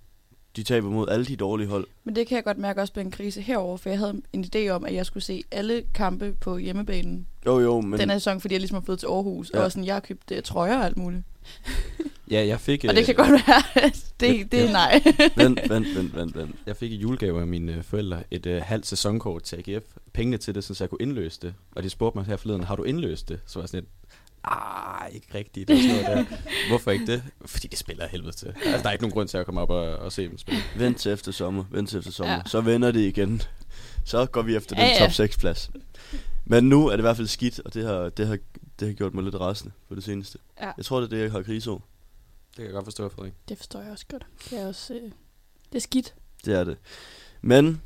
de 0.56 0.64
taber 0.64 0.90
mod 0.90 1.10
alle 1.10 1.26
de 1.26 1.36
dårlige 1.36 1.68
hold. 1.68 1.88
Men 2.04 2.16
det 2.16 2.28
kan 2.28 2.36
jeg 2.36 2.44
godt 2.44 2.58
mærke 2.58 2.82
også 2.82 2.94
blev 2.94 3.06
en 3.06 3.12
krise 3.12 3.42
herover, 3.42 3.78
for 3.78 3.90
jeg 3.90 4.00
havde 4.00 4.22
en 4.34 4.46
idé 4.56 4.70
om, 4.70 4.86
at 4.86 4.94
jeg 4.94 5.06
skulle 5.06 5.24
se 5.24 5.44
alle 5.52 5.84
kampe 5.94 6.34
på 6.42 6.58
hjemmebanen 6.58 7.28
Jo, 7.46 7.60
jo, 7.60 7.82
Men... 7.82 8.00
den 8.00 8.10
her 8.10 8.18
sæson, 8.18 8.42
fordi 8.42 8.54
jeg 8.54 8.60
ligesom 8.62 8.76
har 8.76 8.82
flyttet 8.82 9.00
til 9.00 9.08
Aarhus, 9.08 9.52
ja. 9.54 9.58
Ja. 9.60 9.64
og 9.66 9.72
sådan, 9.72 9.86
jeg 9.86 9.96
har 9.96 10.00
købt 10.00 10.32
uh, 10.32 10.38
trøjer 10.44 10.78
og 10.78 10.86
alt 10.86 10.98
muligt. 10.98 11.24
Ja, 12.32 12.46
jeg 12.48 12.60
fik, 12.60 12.86
Og 12.88 12.96
det 12.96 13.00
øh, 13.00 13.06
kan 13.06 13.16
godt 13.16 13.32
være, 13.32 13.92
det, 14.20 14.52
det 14.52 14.62
er 14.66 14.72
nej. 14.72 15.04
vent, 15.44 15.60
vent, 15.70 15.96
vent, 15.96 16.16
vent, 16.16 16.36
vent. 16.36 16.56
Jeg 16.66 16.78
fik 16.78 16.92
i 16.92 16.96
julegave 16.96 17.42
af 17.42 17.48
mine 17.48 17.74
øh, 17.74 17.84
forældre 17.84 18.24
et 18.32 18.46
øh, 18.46 18.62
halvt 18.66 18.88
sæsonkort 18.88 19.44
til 19.44 19.56
AGF. 19.68 19.84
Pengene 20.14 20.38
til 20.38 20.56
det, 20.56 20.64
så 20.64 20.76
jeg 20.80 20.90
kunne 20.90 21.02
indløse 21.02 21.40
det. 21.42 21.54
Og 21.76 21.84
de 21.84 21.90
spurgte 21.90 22.18
mig 22.18 22.26
her 22.26 22.38
forleden, 22.38 22.64
har 22.64 22.76
du 22.76 22.84
indløst 22.84 23.30
det? 23.30 23.40
Så 23.46 23.60
var 23.60 23.64
jeg 23.64 23.70
sådan 23.70 23.80
lidt, 23.80 23.90
ah, 24.44 25.16
ikke 25.16 25.28
rigtigt. 25.36 25.68
Det 25.68 25.78
er 25.78 25.82
sådan 25.82 26.18
der. 26.18 26.26
Hvorfor 26.70 26.92
ikke 26.92 27.06
det? 27.06 27.24
Fordi 27.46 27.68
det 27.68 27.78
spiller 27.80 28.08
helvede 28.08 28.32
til. 28.36 28.48
Altså, 28.66 28.84
der 28.84 28.88
er 28.90 28.92
ikke 28.92 29.04
nogen 29.04 29.14
grund 29.14 29.28
til 29.28 29.38
at 29.38 29.46
komme 29.46 29.62
op 29.62 29.70
og, 29.70 29.98
og 29.98 30.12
se 30.12 30.30
dem 30.30 30.38
spille. 30.38 30.62
Vent 30.78 30.98
til 30.98 31.12
efter 31.12 31.32
sommer, 31.32 31.64
vent 31.72 31.90
til 31.90 31.98
efter 32.00 32.12
sommer. 32.12 32.34
Ja. 32.34 32.38
Ja. 32.38 32.44
Så 32.50 32.62
vender 32.62 32.92
det 32.92 33.00
igen. 33.00 33.42
Så 34.06 34.26
går 34.26 34.42
vi 34.42 34.56
efter 34.56 34.76
den 34.76 34.86
Ja, 34.86 34.92
ja. 34.92 35.00
top 35.00 35.12
6 35.12 35.38
plads. 35.38 35.72
Men 36.46 36.70
nu 36.70 36.88
er 36.88 36.92
det 36.92 36.98
i 36.98 37.02
hvert 37.02 37.16
fald 37.18 37.28
skidt, 37.28 37.60
og 37.66 37.74
det 37.74 37.86
har, 37.86 38.10
det 38.10 38.28
har, 38.28 38.38
det 38.80 38.88
har 38.88 38.94
gjort 38.96 39.14
mig 39.14 39.24
lidt 39.24 39.36
rasende 39.36 39.74
på 39.90 39.96
det 39.96 40.04
seneste. 40.04 40.38
Ja. 40.62 40.72
Jeg 40.78 40.86
tror, 40.86 41.00
det 41.00 41.06
er 41.06 41.10
det, 41.10 41.24
jeg 41.24 41.32
har 41.32 41.42
krise 41.42 41.70
over. 41.72 41.80
Det 42.56 42.62
kan 42.62 42.66
jeg 42.66 42.74
godt 42.74 42.86
forstå, 42.86 43.10
Frederik. 43.10 43.34
Det 43.50 43.58
forstår 43.58 43.82
jeg 43.82 43.92
også 43.92 44.06
godt. 44.12 44.26
Det 44.50 44.60
er 44.60 44.68
også... 44.68 44.94
Øh, 44.94 45.02
det 45.70 45.76
er 45.76 45.80
skidt. 45.80 46.16
Det 46.46 46.56
er 46.56 46.64
det. 46.64 46.78
Men 47.42 47.82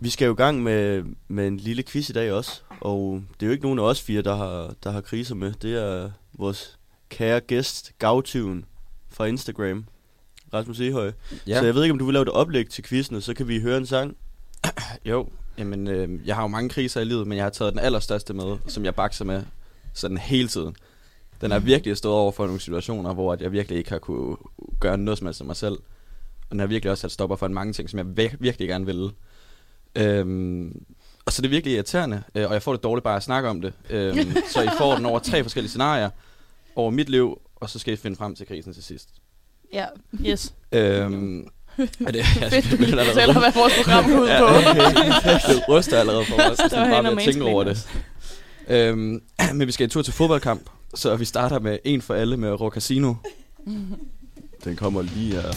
vi 0.00 0.10
skal 0.10 0.26
jo 0.26 0.32
i 0.32 0.36
gang 0.36 0.62
med, 0.62 1.04
med 1.28 1.46
en 1.46 1.56
lille 1.56 1.82
quiz 1.82 2.08
i 2.08 2.12
dag 2.12 2.32
også. 2.32 2.60
Og 2.80 3.22
det 3.34 3.42
er 3.42 3.46
jo 3.46 3.52
ikke 3.52 3.64
nogen 3.64 3.78
af 3.78 3.82
os 3.82 4.00
fire, 4.00 4.22
der 4.22 4.36
har, 4.36 4.74
der 4.82 4.90
har 4.90 5.00
kriser 5.00 5.34
med. 5.34 5.52
Det 5.52 5.74
er 5.74 6.10
vores 6.32 6.78
kære 7.08 7.40
gæst, 7.40 7.92
Gavtyven 7.98 8.64
fra 9.08 9.24
Instagram, 9.24 9.84
Rasmus 10.54 10.80
Ehøj. 10.80 11.12
Ja. 11.46 11.58
Så 11.58 11.64
jeg 11.64 11.74
ved 11.74 11.82
ikke, 11.82 11.92
om 11.92 11.98
du 11.98 12.04
vil 12.04 12.12
lave 12.12 12.22
et 12.22 12.28
oplæg 12.28 12.70
til 12.70 12.84
quizzen, 12.84 13.20
så 13.20 13.34
kan 13.34 13.48
vi 13.48 13.60
høre 13.60 13.76
en 13.76 13.86
sang. 13.86 14.16
Jo, 15.04 15.28
jamen, 15.58 15.88
øh, 15.88 16.26
jeg 16.26 16.34
har 16.34 16.42
jo 16.42 16.48
mange 16.48 16.68
kriser 16.70 17.00
i 17.00 17.04
livet, 17.04 17.26
men 17.26 17.36
jeg 17.36 17.44
har 17.44 17.50
taget 17.50 17.72
den 17.72 17.80
allerstørste 17.80 18.34
med, 18.34 18.56
som 18.66 18.84
jeg 18.84 18.94
bakser 18.94 19.24
med 19.24 19.42
sådan 19.94 20.18
hele 20.18 20.48
tiden. 20.48 20.76
Den 21.40 21.52
er 21.52 21.58
virkelig 21.58 21.96
stået 21.96 22.14
over 22.14 22.32
for 22.32 22.44
nogle 22.46 22.60
situationer, 22.60 23.14
hvor 23.14 23.32
at 23.32 23.40
jeg 23.40 23.52
virkelig 23.52 23.78
ikke 23.78 23.90
har 23.90 23.98
kunne 23.98 24.36
gøre 24.80 24.98
noget 24.98 25.18
som 25.18 25.26
helst 25.26 25.40
af 25.40 25.46
mig 25.46 25.56
selv. 25.56 25.74
Og 25.74 26.50
den 26.50 26.58
har 26.60 26.66
virkelig 26.66 26.90
også 26.90 27.00
sat 27.02 27.12
stopper 27.12 27.36
for 27.36 27.46
en 27.46 27.54
mange 27.54 27.72
ting, 27.72 27.90
som 27.90 27.98
jeg 27.98 28.06
vir- 28.30 28.36
virkelig 28.40 28.68
gerne 28.68 28.86
ville. 28.86 29.10
Øhm, 29.96 30.82
og 31.26 31.32
så 31.32 31.40
er 31.40 31.42
det 31.42 31.50
virkelig 31.50 31.74
irriterende, 31.74 32.22
øh, 32.34 32.46
og 32.48 32.52
jeg 32.54 32.62
får 32.62 32.72
det 32.72 32.82
dårligt 32.82 33.04
bare 33.04 33.16
at 33.16 33.22
snakke 33.22 33.48
om 33.48 33.60
det. 33.60 33.72
Øhm, 33.90 34.36
så 34.54 34.62
I 34.62 34.68
får 34.78 34.94
den 34.96 35.06
over 35.06 35.18
tre 35.18 35.42
forskellige 35.42 35.68
scenarier 35.70 36.10
over 36.76 36.90
mit 36.90 37.08
liv, 37.08 37.38
og 37.56 37.70
så 37.70 37.78
skal 37.78 37.94
I 37.94 37.96
finde 37.96 38.16
frem 38.16 38.34
til 38.34 38.46
krisen 38.46 38.74
til 38.74 38.84
sidst. 38.84 39.08
Ja. 39.72 39.86
Yes. 40.26 40.54
Øhm, 40.72 41.46
er 41.78 41.84
det, 42.06 42.14
jeg, 42.40 42.50
Fedt, 42.50 42.70
du 42.78 42.84
allerede- 42.84 43.06
fortæller, 43.06 43.38
hvad 43.40 43.52
vores 43.54 43.72
program 43.84 44.04
går 44.10 44.20
ud 44.20 44.26
Ja, 44.28 44.40
på. 44.40 44.46
okay. 44.70 45.54
det 45.54 45.68
ryster 45.68 45.98
allerede 46.00 46.24
for 46.24 46.36
mig, 46.36 46.44
Der 46.58 46.68
så 46.68 46.76
var 46.76 46.90
bare 46.90 47.04
ved 47.04 47.12
at 47.12 47.18
tænke 47.24 47.44
over 47.44 47.64
det. 47.64 47.88
Øhm, 48.68 49.22
men 49.54 49.66
vi 49.66 49.72
skal 49.72 49.84
en 49.84 49.90
tur 49.90 50.02
til 50.02 50.12
fodboldkamp, 50.12 50.70
så 50.94 51.16
vi 51.16 51.24
starter 51.24 51.58
med 51.58 51.78
en 51.84 52.02
for 52.02 52.14
alle 52.14 52.36
med 52.36 52.60
Rå 52.60 52.70
Casino. 52.70 53.14
Den 54.64 54.76
kommer 54.76 55.02
lige 55.02 55.32
her. 55.32 55.52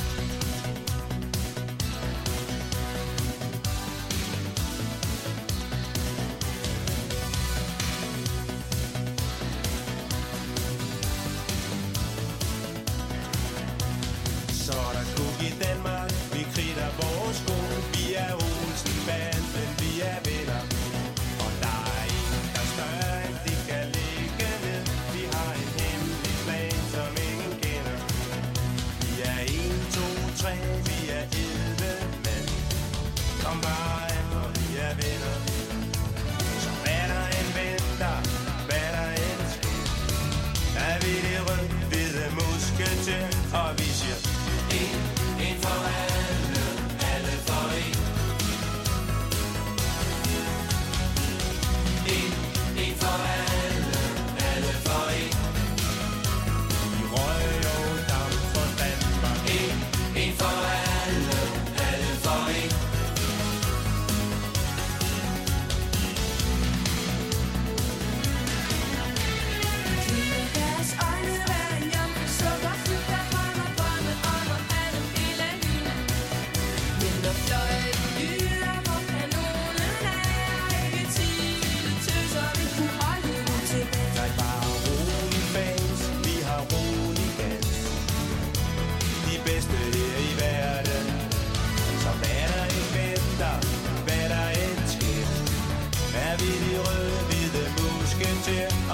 Yeah. 98.48 98.87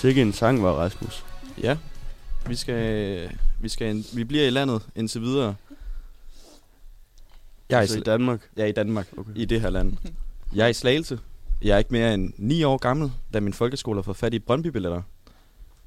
Sikke 0.00 0.22
en 0.22 0.32
sang 0.32 0.62
var 0.62 0.72
Rasmus. 0.72 1.24
Ja, 1.62 1.76
vi 2.46 2.54
skal, 2.54 3.30
vi 3.60 3.68
skal, 3.68 4.04
vi 4.14 4.24
bliver 4.24 4.46
i 4.46 4.50
landet 4.50 4.82
indtil 4.96 5.20
videre. 5.22 5.54
Jeg 7.68 7.76
er, 7.76 7.80
Altså 7.80 7.96
i, 7.96 8.00
i 8.00 8.02
Danmark. 8.04 8.48
er 8.56 8.64
i 8.66 8.72
Danmark, 8.72 9.06
Okay. 9.18 9.30
i 9.34 9.44
det 9.44 9.60
her 9.60 9.70
land. 9.70 9.92
Jeg 10.54 10.64
er 10.64 10.68
i 10.68 10.72
Slagelse. 10.72 11.18
Jeg 11.62 11.74
er 11.74 11.78
ikke 11.78 11.92
mere 11.92 12.14
end 12.14 12.32
9 12.36 12.62
år 12.64 12.76
gammel, 12.76 13.12
da 13.34 13.40
min 13.40 13.52
folkeskole 13.52 13.96
har 13.98 14.02
fået 14.02 14.16
fat 14.16 14.34
i 14.34 14.38
Brøndby-billetter. 14.38 15.02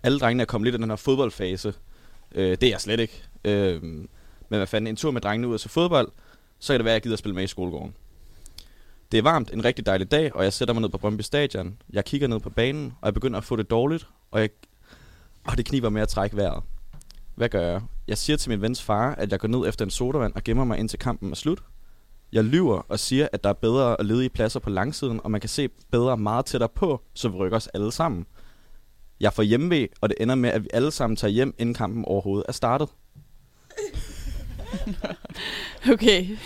Alle 0.04 0.20
drengene 0.20 0.42
er 0.42 0.46
kommet 0.46 0.66
lidt 0.66 0.76
i 0.76 0.82
den 0.82 0.90
her 0.90 0.96
fodboldfase. 0.96 1.74
Øh, 2.36 2.52
det 2.52 2.64
er 2.64 2.70
jeg 2.70 2.82
slet 2.82 3.00
ikke. 3.00 3.24
Øh, 3.46 3.84
men 3.84 4.08
hvad 4.50 4.68
fanden, 4.68 4.88
en 4.88 4.96
tur 4.96 5.12
med 5.12 5.22
drengene 5.22 5.48
ud 5.48 5.54
og 5.54 5.60
se 5.60 5.70
fodbold, 5.70 6.12
så 6.60 6.74
kan 6.74 6.80
det 6.80 6.86
være, 6.86 6.92
at 6.92 6.96
jeg 6.96 7.02
gider 7.02 7.16
at 7.16 7.20
spille 7.20 7.36
med 7.36 7.44
i 7.44 7.48
skolegården. 7.48 7.94
Det 9.14 9.20
er 9.20 9.24
varmt, 9.24 9.54
en 9.54 9.66
rigtig 9.66 9.86
dejlig 9.86 10.12
dag, 10.12 10.36
og 10.36 10.44
jeg 10.44 10.54
sætter 10.54 10.74
mig 10.74 10.82
ned 10.82 10.90
på 10.90 10.98
Brøndby 10.98 11.22
Stadion. 11.22 11.78
Jeg 11.90 12.06
kigger 12.06 12.28
ned 12.28 12.40
på 12.40 12.50
banen, 12.50 12.94
og 13.02 13.06
jeg 13.06 13.14
begynder 13.14 13.38
at 13.38 13.44
få 13.44 13.56
det 13.56 13.70
dårligt, 13.70 14.08
og, 14.32 14.42
jeg, 14.42 14.50
og 15.48 15.58
det 15.58 15.66
kniber 15.66 15.90
med 15.90 16.02
at 16.02 16.08
trække 16.08 16.38
vejret. 16.38 16.64
Hvad 17.36 17.50
gør 17.50 17.62
jeg? 17.62 17.82
Jeg 18.08 18.18
siger 18.18 18.38
til 18.38 18.50
min 18.50 18.62
vens 18.62 18.82
far, 18.82 19.16
at 19.16 19.32
jeg 19.32 19.40
går 19.40 19.48
ned 19.48 19.68
efter 19.68 19.86
en 19.86 19.92
sodavand 19.92 20.34
og 20.34 20.44
gemmer 20.44 20.64
mig 20.64 20.80
indtil 20.80 21.00
kampen 21.00 21.32
er 21.32 21.36
slut. 21.36 21.64
Jeg 22.32 22.44
lyver 22.44 22.82
og 22.90 23.00
siger, 23.00 23.28
at 23.34 23.44
der 23.44 23.50
er 23.50 23.54
bedre 23.54 23.98
og 23.98 24.06
ledige 24.06 24.30
pladser 24.30 24.60
på 24.60 24.70
langsiden, 24.70 25.22
og 25.24 25.32
man 25.32 25.42
kan 25.42 25.50
se 25.50 25.70
bedre 25.92 26.18
meget 26.18 26.46
tættere 26.46 26.70
på, 26.76 27.02
så 27.14 27.30
vi 27.30 27.38
rykker 27.38 27.58
os 27.58 27.68
alle 27.68 27.92
sammen. 27.92 28.26
Jeg 29.20 29.34
får 29.34 29.44
hjemmevæg, 29.44 29.92
og 30.02 30.10
det 30.10 30.18
ender 30.20 30.36
med, 30.36 30.50
at 30.50 30.64
vi 30.64 30.70
alle 30.74 30.92
sammen 30.92 31.16
tager 31.16 31.32
hjem, 31.32 31.56
inden 31.58 31.76
kampen 31.76 32.06
overhovedet 32.06 32.46
er 32.48 32.54
startet. 32.54 32.90
Okay. 35.94 36.38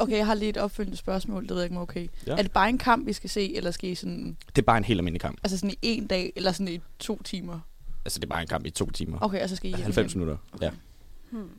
Okay, 0.00 0.16
jeg 0.16 0.26
har 0.26 0.34
lige 0.34 0.48
et 0.48 0.56
opfølgende 0.56 0.96
spørgsmål. 0.96 1.42
Det 1.42 1.50
ved 1.50 1.56
jeg 1.56 1.64
ikke, 1.64 1.76
om 1.76 1.78
er 1.78 1.82
okay. 1.82 2.08
Ja. 2.26 2.32
Er 2.32 2.42
det 2.42 2.52
bare 2.52 2.68
en 2.68 2.78
kamp, 2.78 3.06
vi 3.06 3.12
skal 3.12 3.30
se, 3.30 3.56
eller 3.56 3.70
skal 3.70 3.90
I 3.90 3.94
sådan, 3.94 4.36
Det 4.46 4.58
er 4.58 4.66
bare 4.66 4.78
en 4.78 4.84
helt 4.84 4.98
almindelig 5.00 5.20
kamp. 5.20 5.38
altså 5.42 5.58
sådan 5.58 5.70
i 5.70 5.76
en 5.82 6.06
dag, 6.06 6.32
eller 6.36 6.52
sådan 6.52 6.68
i 6.68 6.80
to 6.98 7.22
timer? 7.22 7.60
Altså, 8.04 8.18
det 8.18 8.24
er 8.24 8.28
bare 8.28 8.42
en 8.42 8.48
kamp 8.48 8.66
i 8.66 8.70
to 8.70 8.90
timer. 8.90 9.18
Okay, 9.20 9.42
og 9.42 9.48
så 9.48 9.56
skal 9.56 9.70
I 9.70 9.74
hjem 9.74 9.82
90 9.82 10.12
igen. 10.12 10.20
minutter. 10.20 10.42
Ja. 10.60 10.70
Hmm. 11.30 11.50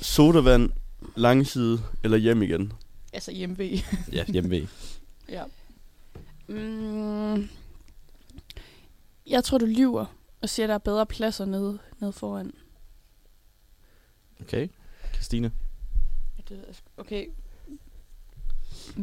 Sodavand, 0.00 0.70
langside 1.16 1.78
eller 2.04 2.16
hjem 2.18 2.42
igen. 2.42 2.72
Altså 3.12 3.32
hjemme 3.32 3.56
Ja, 4.12 4.24
hjemmevæg. 4.28 4.68
ja. 5.28 5.44
Mm, 6.48 7.48
jeg 9.26 9.44
tror, 9.44 9.58
du 9.58 9.66
lyver 9.66 10.06
og 10.42 10.48
siger, 10.48 10.66
at 10.66 10.68
der 10.68 10.74
er 10.74 10.78
bedre 10.78 11.06
pladser 11.06 11.44
nede, 11.44 11.78
nede 12.00 12.12
foran. 12.12 12.52
Okay. 14.40 14.68
Christine? 15.14 15.52
Det 16.56 16.82
Okay. 16.96 17.26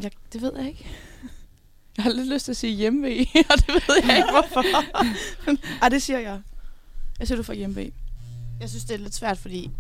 Jeg, 0.03 0.11
det 0.33 0.41
ved 0.41 0.51
jeg 0.57 0.67
ikke. 0.67 0.87
Jeg 1.97 2.03
har 2.03 2.11
lidt 2.11 2.29
lyst 2.29 2.45
til 2.45 2.51
at 2.51 2.57
sige 2.57 2.75
hjemme 2.75 3.07
og 3.51 3.57
det 3.57 3.67
ved 3.67 3.95
jeg 4.07 4.17
ikke, 4.17 4.31
hvorfor. 4.31 4.63
Ej, 5.83 5.89
det 5.89 6.01
siger 6.01 6.19
jeg. 6.19 6.41
Jeg 7.19 7.27
siger, 7.27 7.37
du 7.37 7.43
får 7.43 7.53
hjemme 7.53 7.91
Jeg 8.59 8.69
synes, 8.69 8.85
det 8.85 8.93
er 8.93 8.97
lidt 8.97 9.15
svært, 9.15 9.37
fordi 9.37 9.71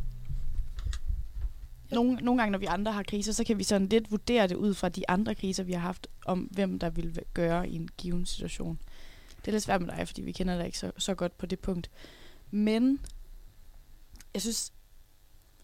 nogle, 1.91 2.15
nogle 2.15 2.41
gange, 2.41 2.51
når 2.51 2.59
vi 2.59 2.65
andre 2.65 2.91
har 2.91 3.03
kriser, 3.03 3.33
så 3.33 3.43
kan 3.43 3.57
vi 3.57 3.63
sådan 3.63 3.87
lidt 3.87 4.11
vurdere 4.11 4.47
det 4.47 4.55
ud 4.55 4.73
fra 4.73 4.89
de 4.89 5.09
andre 5.09 5.35
kriser, 5.35 5.63
vi 5.63 5.73
har 5.73 5.79
haft, 5.79 6.07
om 6.25 6.39
hvem 6.39 6.79
der 6.79 6.89
vil 6.89 7.19
gøre 7.33 7.69
i 7.69 7.75
en 7.75 7.89
given 7.97 8.25
situation. 8.25 8.79
Det 9.39 9.47
er 9.47 9.51
lidt 9.51 9.63
svært 9.63 9.81
med 9.81 9.89
dig, 9.97 10.07
fordi 10.07 10.21
vi 10.21 10.31
kender 10.31 10.57
dig 10.57 10.65
ikke 10.65 10.77
så, 10.77 10.91
så 10.97 11.15
godt 11.15 11.37
på 11.37 11.45
det 11.45 11.59
punkt. 11.59 11.89
Men 12.51 12.99
jeg 14.33 14.41
synes, 14.41 14.73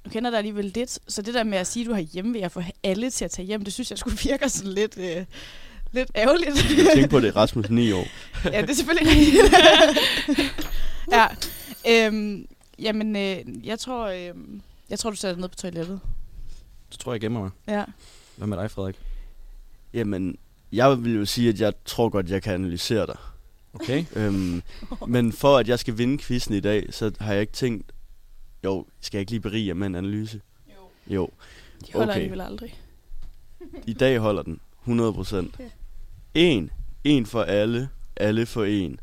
du 0.08 0.12
kender 0.14 0.30
dig 0.30 0.38
alligevel 0.38 0.66
lidt, 0.66 1.00
så 1.08 1.22
det 1.22 1.34
der 1.34 1.44
med 1.44 1.58
at 1.58 1.68
sige, 1.68 1.84
at 1.84 1.88
du 1.88 1.94
har 1.94 2.02
hjemme 2.02 2.34
ved 2.34 2.42
at 2.42 2.52
få 2.52 2.62
alle 2.84 3.10
til 3.10 3.26
at 3.26 3.32
tage 3.32 3.46
hjem, 3.46 3.64
det 3.64 3.74
synes 3.74 3.92
jeg 3.92 3.98
skulle 3.98 4.18
virker 4.24 4.48
sådan 4.48 4.72
lidt, 4.72 4.98
øh, 4.98 5.26
lidt 5.92 6.12
ærgerligt. 6.16 6.78
Jeg 6.78 6.92
tænker 6.94 7.10
på 7.10 7.20
det, 7.20 7.36
Rasmus 7.36 7.70
9 7.70 7.92
år. 7.92 8.08
Ja, 8.54 8.62
det 8.62 8.70
er 8.70 8.74
selvfølgelig 8.74 9.16
rigtigt. 9.16 9.56
ja. 11.16 11.28
Øhm, 11.90 12.48
jamen, 12.80 13.16
øh, 13.16 13.68
jeg 13.68 13.80
tror, 13.80 14.08
øh, 14.08 14.34
jeg 14.90 15.00
tror, 15.00 15.10
du 15.10 15.16
sætter 15.16 15.36
dig 15.36 15.42
ned 15.42 15.50
på 15.50 15.56
toilettet. 15.56 16.00
Så 16.90 16.98
tror 16.98 17.12
jeg, 17.12 17.16
jeg 17.16 17.22
gemmer 17.22 17.40
mig. 17.42 17.50
Ja. 17.68 17.84
Hvad 18.36 18.48
med 18.48 18.58
dig, 18.58 18.72
Frederik? 18.72 18.96
Jamen, 19.94 20.38
jeg 20.72 21.04
vil 21.04 21.16
jo 21.16 21.26
sige, 21.26 21.50
at 21.50 21.60
jeg 21.60 21.74
tror 21.86 22.10
godt, 22.10 22.30
jeg 22.30 22.44
kan 22.44 22.54
analysere 22.54 23.06
dig. 23.06 23.18
Okay. 23.74 24.06
Øhm, 24.16 24.62
men 25.08 25.32
for 25.32 25.58
at 25.58 25.68
jeg 25.68 25.80
skal 25.80 25.98
vinde 25.98 26.18
quizzen 26.18 26.54
i 26.56 26.60
dag, 26.60 26.88
så 26.92 27.12
har 27.20 27.34
jeg 27.34 27.42
ikke 27.42 27.54
tænkt, 27.54 27.92
jo, 28.64 28.86
skal 29.02 29.18
jeg 29.18 29.22
ikke 29.22 29.32
lige 29.32 29.42
berige 29.42 29.68
jer 29.68 29.74
med 29.74 29.88
en 29.88 29.96
analyse? 29.96 30.42
Jo. 30.68 31.14
Jo, 31.16 31.30
De 31.86 31.92
holder 31.94 32.08
Okay. 32.08 32.14
alligevel 32.16 32.42
aldrig. 32.42 32.80
i 33.88 33.94
dag 33.94 34.20
holder 34.20 34.44
den 34.44 34.60
100 34.84 35.14
procent. 35.14 35.58
En. 36.34 36.70
En 37.04 37.26
for 37.26 37.44
alle. 37.44 37.90
Alle 38.16 38.46
for 38.46 38.64
en. 38.64 39.00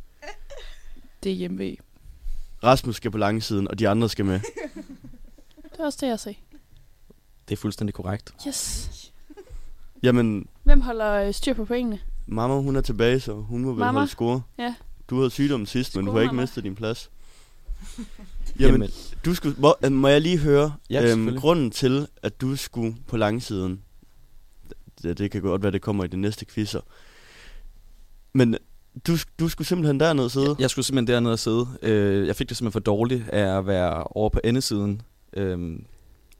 Det 1.23 1.33
er 1.33 1.37
hjemme 1.37 1.77
Rasmus 2.65 2.97
skal 2.97 3.11
på 3.11 3.19
langsiden, 3.19 3.69
og 3.69 3.79
de 3.79 3.89
andre 3.89 4.09
skal 4.09 4.25
med. 4.25 4.41
Det 5.73 5.81
er 5.81 5.85
også 5.85 5.99
det, 6.01 6.09
jeg 6.09 6.21
siger. 6.21 6.35
Det 7.49 7.53
er 7.55 7.57
fuldstændig 7.57 7.95
korrekt. 7.95 8.35
Yes. 8.49 9.13
Jamen, 10.03 10.49
Hvem 10.63 10.81
holder 10.81 11.13
øh, 11.13 11.35
styr 11.35 11.55
på 11.55 11.65
pointene? 11.65 12.01
mamma 12.27 12.61
hun 12.61 12.77
er 12.77 12.81
tilbage, 12.81 13.21
så 13.21 13.35
hun 13.35 13.63
må 13.65 13.71
vel 13.73 13.79
Mamma? 13.79 14.01
holde 14.01 14.11
score. 14.13 14.43
Ja. 14.59 14.75
Du 15.11 15.17
havde 15.17 15.31
sygdom 15.31 15.67
sidst, 15.67 15.97
men 15.97 16.07
du 16.07 16.13
har 16.13 16.19
ikke 16.21 16.29
Score, 16.29 16.35
mamma. 16.35 16.43
mistet 16.43 16.65
din 16.65 16.75
plads. 16.75 17.11
Jamen, 18.61 18.73
Jamen, 18.81 18.91
du 19.25 19.35
skulle, 19.35 19.55
hvor, 19.57 19.79
øh, 19.85 19.93
må 19.93 20.09
jeg 20.09 20.21
lige 20.21 20.39
høre, 20.39 20.75
Ja, 20.91 21.11
øhm, 21.13 21.37
grunden 21.37 21.71
til, 21.71 22.07
at 22.23 22.41
du 22.41 22.57
skulle 22.57 22.97
på 23.07 23.17
langsiden, 23.17 23.81
det, 25.03 25.19
det 25.19 25.31
kan 25.31 25.43
godt 25.43 25.63
være, 25.63 25.73
det 25.73 25.83
kommer 25.83 26.05
i 26.05 26.07
de 26.09 26.17
næste 26.17 26.47
quizzer, 26.47 26.81
men 28.35 28.57
du, 29.07 29.17
du 29.41 29.49
skulle 29.49 29.69
simpelthen 29.69 30.01
derned 30.01 30.29
sidde. 30.29 30.57
jeg 30.59 30.71
skulle 30.71 30.85
simpelthen 30.85 31.15
dernede 31.15 31.37
sidde. 31.37 31.67
Øh, 31.83 32.27
jeg 32.27 32.37
fik 32.37 32.49
det 32.49 32.57
simpelthen 32.57 32.73
for 32.73 32.81
dårligt 32.81 33.29
af 33.29 33.59
at 33.59 33.67
være 33.67 34.05
over 34.05 34.29
på 34.29 34.41
endesiden. 34.45 35.03
Øhm, 35.37 35.85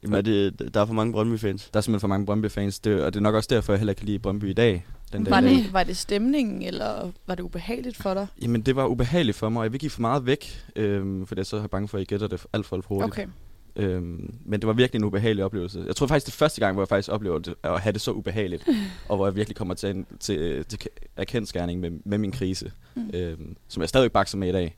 Jamen, 0.03 0.17
er 0.17 0.21
det, 0.21 0.73
der 0.73 0.81
er 0.81 0.85
for 0.85 0.93
mange 0.93 1.13
Brøndby-fans. 1.13 1.69
der 1.73 1.77
er 1.77 1.81
simpelthen 1.81 1.99
for 1.99 2.07
mange 2.07 2.25
Brøndby-fans, 2.25 2.79
det, 2.79 3.03
og 3.03 3.13
det 3.13 3.19
er 3.19 3.23
nok 3.23 3.35
også 3.35 3.47
derfor, 3.51 3.73
jeg 3.73 3.79
heller 3.79 3.91
ikke 3.91 3.99
kan 3.99 4.05
lide 4.07 4.19
Brøndby 4.19 4.49
i 4.49 4.53
dag. 4.53 4.85
Den 5.13 5.29
Var 5.29 5.41
det, 5.41 5.73
var 5.73 5.83
det 5.83 5.97
stemningen, 5.97 6.61
eller 6.61 7.11
var 7.27 7.35
det 7.35 7.43
ubehageligt 7.43 7.97
for 7.97 8.13
dig? 8.13 8.27
Jamen, 8.41 8.61
det 8.61 8.75
var 8.75 8.85
ubehageligt 8.87 9.37
for 9.37 9.49
mig, 9.49 9.59
og 9.59 9.63
jeg 9.63 9.71
vil 9.71 9.79
give 9.79 9.89
for 9.89 10.01
meget 10.01 10.25
væk, 10.25 10.63
øhm, 10.75 11.27
for 11.27 11.35
det 11.35 11.41
er 11.41 11.45
så 11.45 11.55
er 11.55 11.61
jeg 11.61 11.69
bange 11.69 11.87
for, 11.87 11.97
at 11.97 12.01
I 12.01 12.05
gætter 12.05 12.27
det 12.27 12.45
alt 12.53 12.65
for 12.65 12.81
hurtigt. 12.87 13.11
Okay. 13.13 13.27
Øhm, 13.75 14.33
men 14.45 14.59
det 14.61 14.67
var 14.67 14.73
virkelig 14.73 14.99
en 14.99 15.03
ubehagelig 15.05 15.43
oplevelse. 15.45 15.83
Jeg 15.87 15.95
tror 15.95 16.07
faktisk, 16.07 16.25
det 16.25 16.31
er 16.31 16.37
første 16.37 16.61
gang, 16.61 16.73
hvor 16.73 16.83
jeg 16.83 16.89
faktisk 16.89 17.09
oplever 17.11 17.39
det, 17.39 17.55
at 17.63 17.81
have 17.81 17.93
det 17.93 18.01
så 18.01 18.11
ubehageligt, 18.11 18.67
og 19.09 19.15
hvor 19.15 19.27
jeg 19.27 19.35
virkelig 19.35 19.55
kommer 19.55 19.73
til, 19.73 19.89
en, 19.89 20.05
til, 20.19 20.65
til 20.65 20.79
erkendskærning 21.17 21.79
med, 21.79 21.91
med 22.05 22.17
min 22.17 22.31
krise, 22.31 22.71
Mm. 22.95 23.09
øhm, 23.13 23.55
som 23.67 23.81
jeg 23.81 23.89
stadig 23.89 24.11
bakser 24.11 24.37
med 24.37 24.49
i 24.49 24.51
dag. 24.51 24.75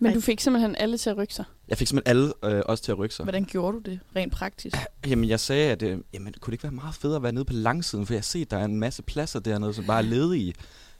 Men 0.00 0.14
du 0.14 0.20
fik 0.20 0.40
simpelthen 0.40 0.76
alle 0.76 0.96
til 0.98 1.10
at 1.10 1.16
rykke 1.16 1.34
sig. 1.34 1.44
Jeg 1.68 1.78
fik 1.78 1.86
simpelthen 1.88 2.16
alle 2.16 2.56
øh, 2.56 2.62
også 2.66 2.84
til 2.84 2.92
at 2.92 2.98
rykke 2.98 3.14
sig. 3.14 3.24
Hvordan 3.24 3.44
gjorde 3.44 3.76
du 3.76 3.90
det, 3.90 4.00
rent 4.16 4.32
praktisk? 4.32 4.76
Jamen, 5.10 5.28
jeg 5.28 5.40
sagde, 5.40 5.70
at 5.72 5.82
øh, 5.82 5.98
jamen, 6.14 6.34
kunne 6.40 6.50
det 6.50 6.52
ikke 6.52 6.64
være 6.64 6.72
meget 6.72 6.94
federe 6.94 7.16
at 7.16 7.22
være 7.22 7.32
nede 7.32 7.44
på 7.44 7.52
langsiden, 7.52 8.06
for 8.06 8.14
jeg 8.14 8.18
har 8.18 8.22
set, 8.22 8.42
at 8.42 8.50
der 8.50 8.56
er 8.56 8.64
en 8.64 8.76
masse 8.76 9.02
pladser 9.02 9.40
dernede, 9.40 9.74
som 9.74 9.84
bare 9.84 9.98
er 9.98 10.02
ledige. 10.02 10.54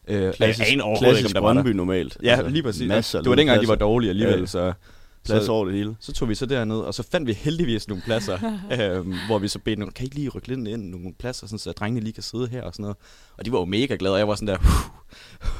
Øh, 0.09 0.33
Klassisk, 0.35 0.67
jeg 0.67 0.73
aner 0.73 0.85
overhovedet 0.85 1.05
klassisk 1.15 1.29
ikke, 1.29 1.39
om 1.39 1.43
der 1.43 1.49
var 1.49 1.55
der. 1.55 1.63
Brøndby 1.63 1.77
normalt. 1.77 2.17
Altså, 2.25 2.43
Ja, 2.45 2.49
lige 2.49 2.63
præcis. 2.63 2.89
Masser 2.89 3.21
det 3.23 3.31
var 3.31 3.37
dengang, 3.37 3.63
de 3.63 3.69
var 3.69 3.75
pladser. 3.75 3.87
dårlige 3.87 4.11
alligevel, 4.11 4.41
Ja, 4.41 4.47
så... 4.47 4.73
Plads 5.25 5.45
så, 5.45 5.53
over 5.53 5.65
det 5.65 5.75
hele. 5.75 5.97
så 6.01 6.13
tog 6.13 6.29
vi 6.29 6.35
så 6.35 6.47
derned, 6.47 6.77
og 6.77 6.95
så 6.95 7.03
fandt 7.11 7.27
vi 7.27 7.33
heldigvis 7.33 7.89
nogle 7.89 8.03
pladser, 8.03 8.39
øhm, 8.81 9.15
hvor 9.27 9.39
vi 9.39 9.49
så 9.49 9.59
bedte 9.59 9.81
nogle, 9.81 9.93
kan 9.93 10.03
I 10.03 10.07
ikke 10.07 10.17
lige 10.17 10.29
rykke 10.29 10.49
lidt 10.49 10.69
ind 10.69 10.91
nogle 10.91 11.15
pladser, 11.19 11.47
sådan, 11.47 11.59
så 11.59 11.73
drengene 11.73 12.01
lige 12.05 12.13
kan 12.13 12.23
sidde 12.23 12.49
her 12.49 12.63
og 12.63 12.73
sådan 12.75 12.83
noget. 12.83 12.97
Og 13.39 13.45
de 13.45 13.53
var 13.53 13.59
jo 13.59 13.65
mega 13.65 13.97
glade, 13.99 14.13
og 14.15 14.19
jeg 14.19 14.29
var 14.29 14.35
sådan 14.35 14.49
der, 14.49 14.59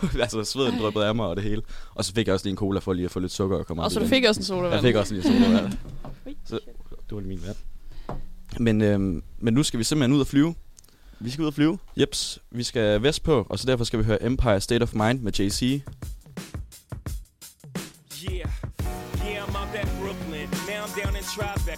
altså 0.21 0.45
sveden 0.45 0.79
dryppede 0.79 1.07
af 1.07 1.15
mig 1.15 1.27
og 1.27 1.37
det 1.37 1.45
hele. 1.45 1.63
Og 1.95 2.05
så 2.05 2.13
fik 2.13 2.27
jeg 2.27 2.35
også 2.35 2.47
lige 2.47 2.53
en 2.53 2.57
cola 2.57 2.81
for 2.81 2.93
lige 2.93 3.05
at 3.05 3.11
få 3.11 3.21
lidt 3.21 3.33
sukker 3.33 3.57
og 3.57 3.67
komme 3.67 3.83
Og 3.83 3.93
så 3.93 4.01
du 4.01 4.07
fik 4.07 4.25
også 4.25 4.41
en 4.41 4.45
sodavand. 4.45 4.73
Jeg 4.73 4.83
fik 4.83 4.95
også 4.95 5.15
lige 5.15 5.29
en 5.29 5.43
sodavand. 5.43 5.73
så 6.49 6.59
det 6.91 7.15
var 7.15 7.21
lige 7.21 7.29
min 7.29 7.43
vand. 7.47 7.57
Men, 8.61 8.83
øhm, 8.83 9.23
men 9.39 9.55
nu 9.55 9.63
skal 9.63 9.79
vi 9.79 9.85
simpelthen 9.85 10.17
ud 10.17 10.21
og 10.21 10.27
flyve. 10.27 10.55
Vi 11.21 11.31
skal 11.31 11.43
ud 11.43 11.47
og 11.47 11.55
flyve. 11.55 11.79
Jeps, 11.97 12.39
vi 12.51 12.63
skal 12.63 13.03
vestpå, 13.03 13.47
og 13.49 13.59
så 13.59 13.67
derfor 13.67 13.85
skal 13.85 13.99
vi 13.99 14.05
høre 14.05 14.23
Empire 14.23 14.61
State 14.61 14.83
of 14.83 14.95
Mind 14.95 15.21
med 15.21 15.33
JC. 15.33 15.83
Yeah, 18.25 18.51
yeah, 19.25 19.45
I'm 19.45 19.57
out 19.57 19.75
at 19.75 19.89
Brooklyn. 20.01 20.49
Now 20.69 20.85
I'm 20.85 20.93
down 21.03 21.17
in 21.17 21.23
Tribeca, 21.23 21.78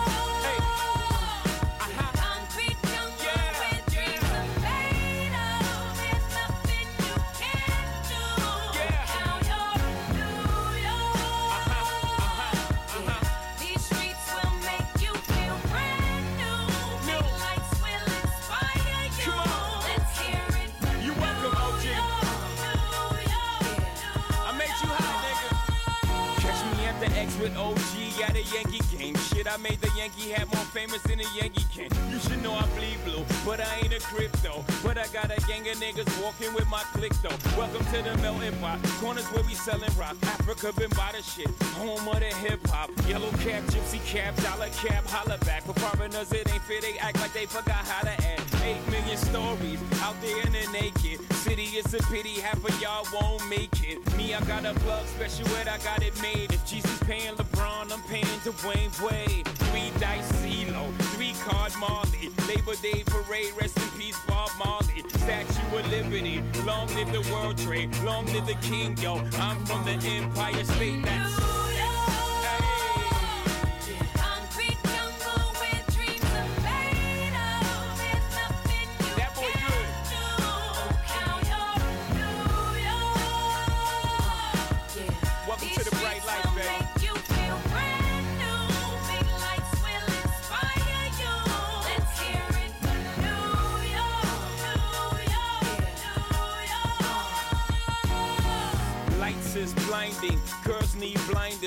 Yankee 28.53 28.81
game. 28.95 29.15
Shit, 29.15 29.47
I 29.47 29.57
made 29.57 29.79
the 29.81 29.91
Yankee 29.97 30.29
hat 30.31 30.47
more 30.53 30.65
famous 30.65 31.01
than 31.03 31.19
the 31.19 31.27
Yankee 31.39 31.65
can. 31.73 31.89
You 32.11 32.19
should 32.19 32.41
know 32.43 32.53
I 32.53 32.65
bleed 32.77 32.97
blue, 33.05 33.23
but 33.45 33.59
I 33.59 33.79
ain't 33.83 33.93
a 33.93 33.99
crypto. 33.99 34.63
But 34.83 34.97
I 34.97 35.07
got 35.07 35.31
a 35.31 35.39
gang 35.47 35.67
of 35.67 35.77
niggas 35.77 36.09
walking 36.23 36.53
with 36.53 36.67
my 36.69 36.83
click 36.93 37.13
though. 37.21 37.35
Welcome 37.57 37.85
to 37.93 38.01
the 38.01 38.17
melting 38.21 38.57
pot. 38.59 38.79
Corners 38.99 39.25
where 39.31 39.43
we 39.43 39.53
selling 39.53 39.91
rock. 39.97 40.15
Africa 40.23 40.73
been 40.77 40.89
by 40.91 41.11
the 41.13 41.21
shit. 41.21 41.49
Home 41.77 42.07
of 42.07 42.19
the 42.19 42.33
hip 42.43 42.65
hop. 42.67 42.89
Yellow 43.07 43.31
cap, 43.43 43.63
gypsy 43.71 44.03
cap, 44.05 44.35
dollar 44.43 44.69
cap, 44.83 45.05
holla 45.07 45.37
back. 45.45 45.63
For 45.63 45.73
foreigners, 45.73 46.31
it 46.31 46.51
ain't 46.51 46.63
fair. 46.63 46.81
They 46.81 46.97
act 46.99 47.19
like 47.19 47.33
they 47.33 47.45
forgot 47.45 47.83
how 47.85 48.01
to 48.01 48.11
act. 48.11 48.40
Eight 48.63 48.87
million 48.89 49.17
stories 49.17 49.79
out 50.01 50.15
there 50.21 50.39
in 50.45 50.53
the 50.53 50.67
naked 50.71 51.19
city. 51.33 51.63
It's 51.73 51.93
a 51.93 52.03
pity 52.03 52.39
half 52.39 52.63
of 52.63 52.81
y'all 52.81 53.05
won't 53.11 53.47
make 53.49 53.73
it. 53.83 53.99
Me, 54.15 54.33
I 54.33 54.41
got 54.41 54.65
a 54.65 54.73
plug 54.81 55.05
special 55.07 55.47
ed, 55.57 55.67
I 55.67 55.77
got 55.79 56.03
it 56.03 56.19
made. 56.21 56.53
If 56.53 56.65
Jesus 56.65 56.97
paying 57.03 57.35
LeBron, 57.35 57.91
I'm 57.91 58.01
paying 58.03 58.25
Dwayne 58.45 58.91
Wade. 59.01 59.47
Three 59.47 59.91
dice 59.99 60.31
CeeLo, 60.43 60.93
three 61.15 61.33
card 61.43 61.73
Marley. 61.79 62.29
Labor 62.47 62.75
Day 62.81 63.03
parade, 63.05 63.53
rest 63.59 63.77
in 63.77 63.89
peace 63.99 64.19
Bob 64.27 64.49
Marley. 64.63 65.03
Statue 65.09 65.77
of 65.77 65.91
Liberty, 65.91 66.43
long 66.65 66.87
live 66.95 67.11
the 67.11 67.27
World 67.33 67.57
Trade, 67.57 67.95
long 68.03 68.25
live 68.27 68.45
the 68.45 68.55
King, 68.61 68.95
yo. 68.97 69.15
I'm 69.39 69.65
from 69.65 69.83
the 69.85 69.93
Empire 70.07 70.63
State. 70.63 71.03
That's 71.03 71.60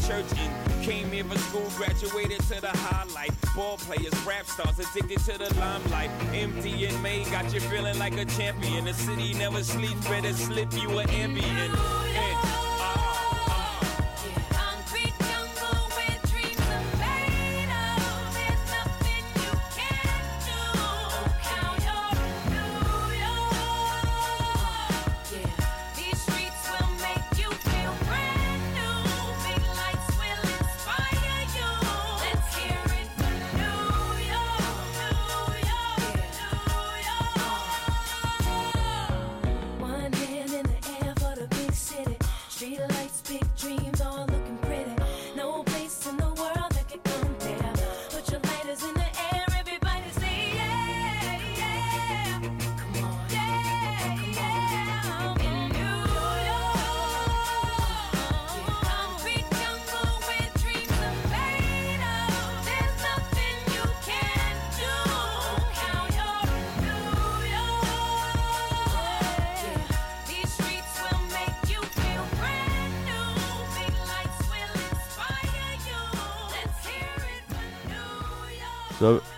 church 0.00 0.26
in. 0.32 0.82
Came 0.82 1.10
here 1.10 1.24
for 1.24 1.38
school, 1.38 1.68
graduated 1.76 2.40
to 2.48 2.60
the 2.60 2.68
highlight. 2.68 3.32
Ball 3.54 3.76
players, 3.78 4.14
rap 4.26 4.46
stars, 4.46 4.78
addicted 4.78 5.18
to 5.20 5.38
the 5.38 5.54
limelight. 5.58 6.10
Empty 6.32 6.86
and 6.86 7.02
May 7.02 7.24
got 7.24 7.52
you 7.52 7.60
feeling 7.60 7.98
like 7.98 8.16
a 8.16 8.24
champion. 8.24 8.84
The 8.84 8.94
city 8.94 9.34
never 9.34 9.62
sleeps, 9.62 10.06
better 10.08 10.32
slip 10.32 10.72
you 10.74 10.98
an 10.98 11.10
ambient. 11.10 12.15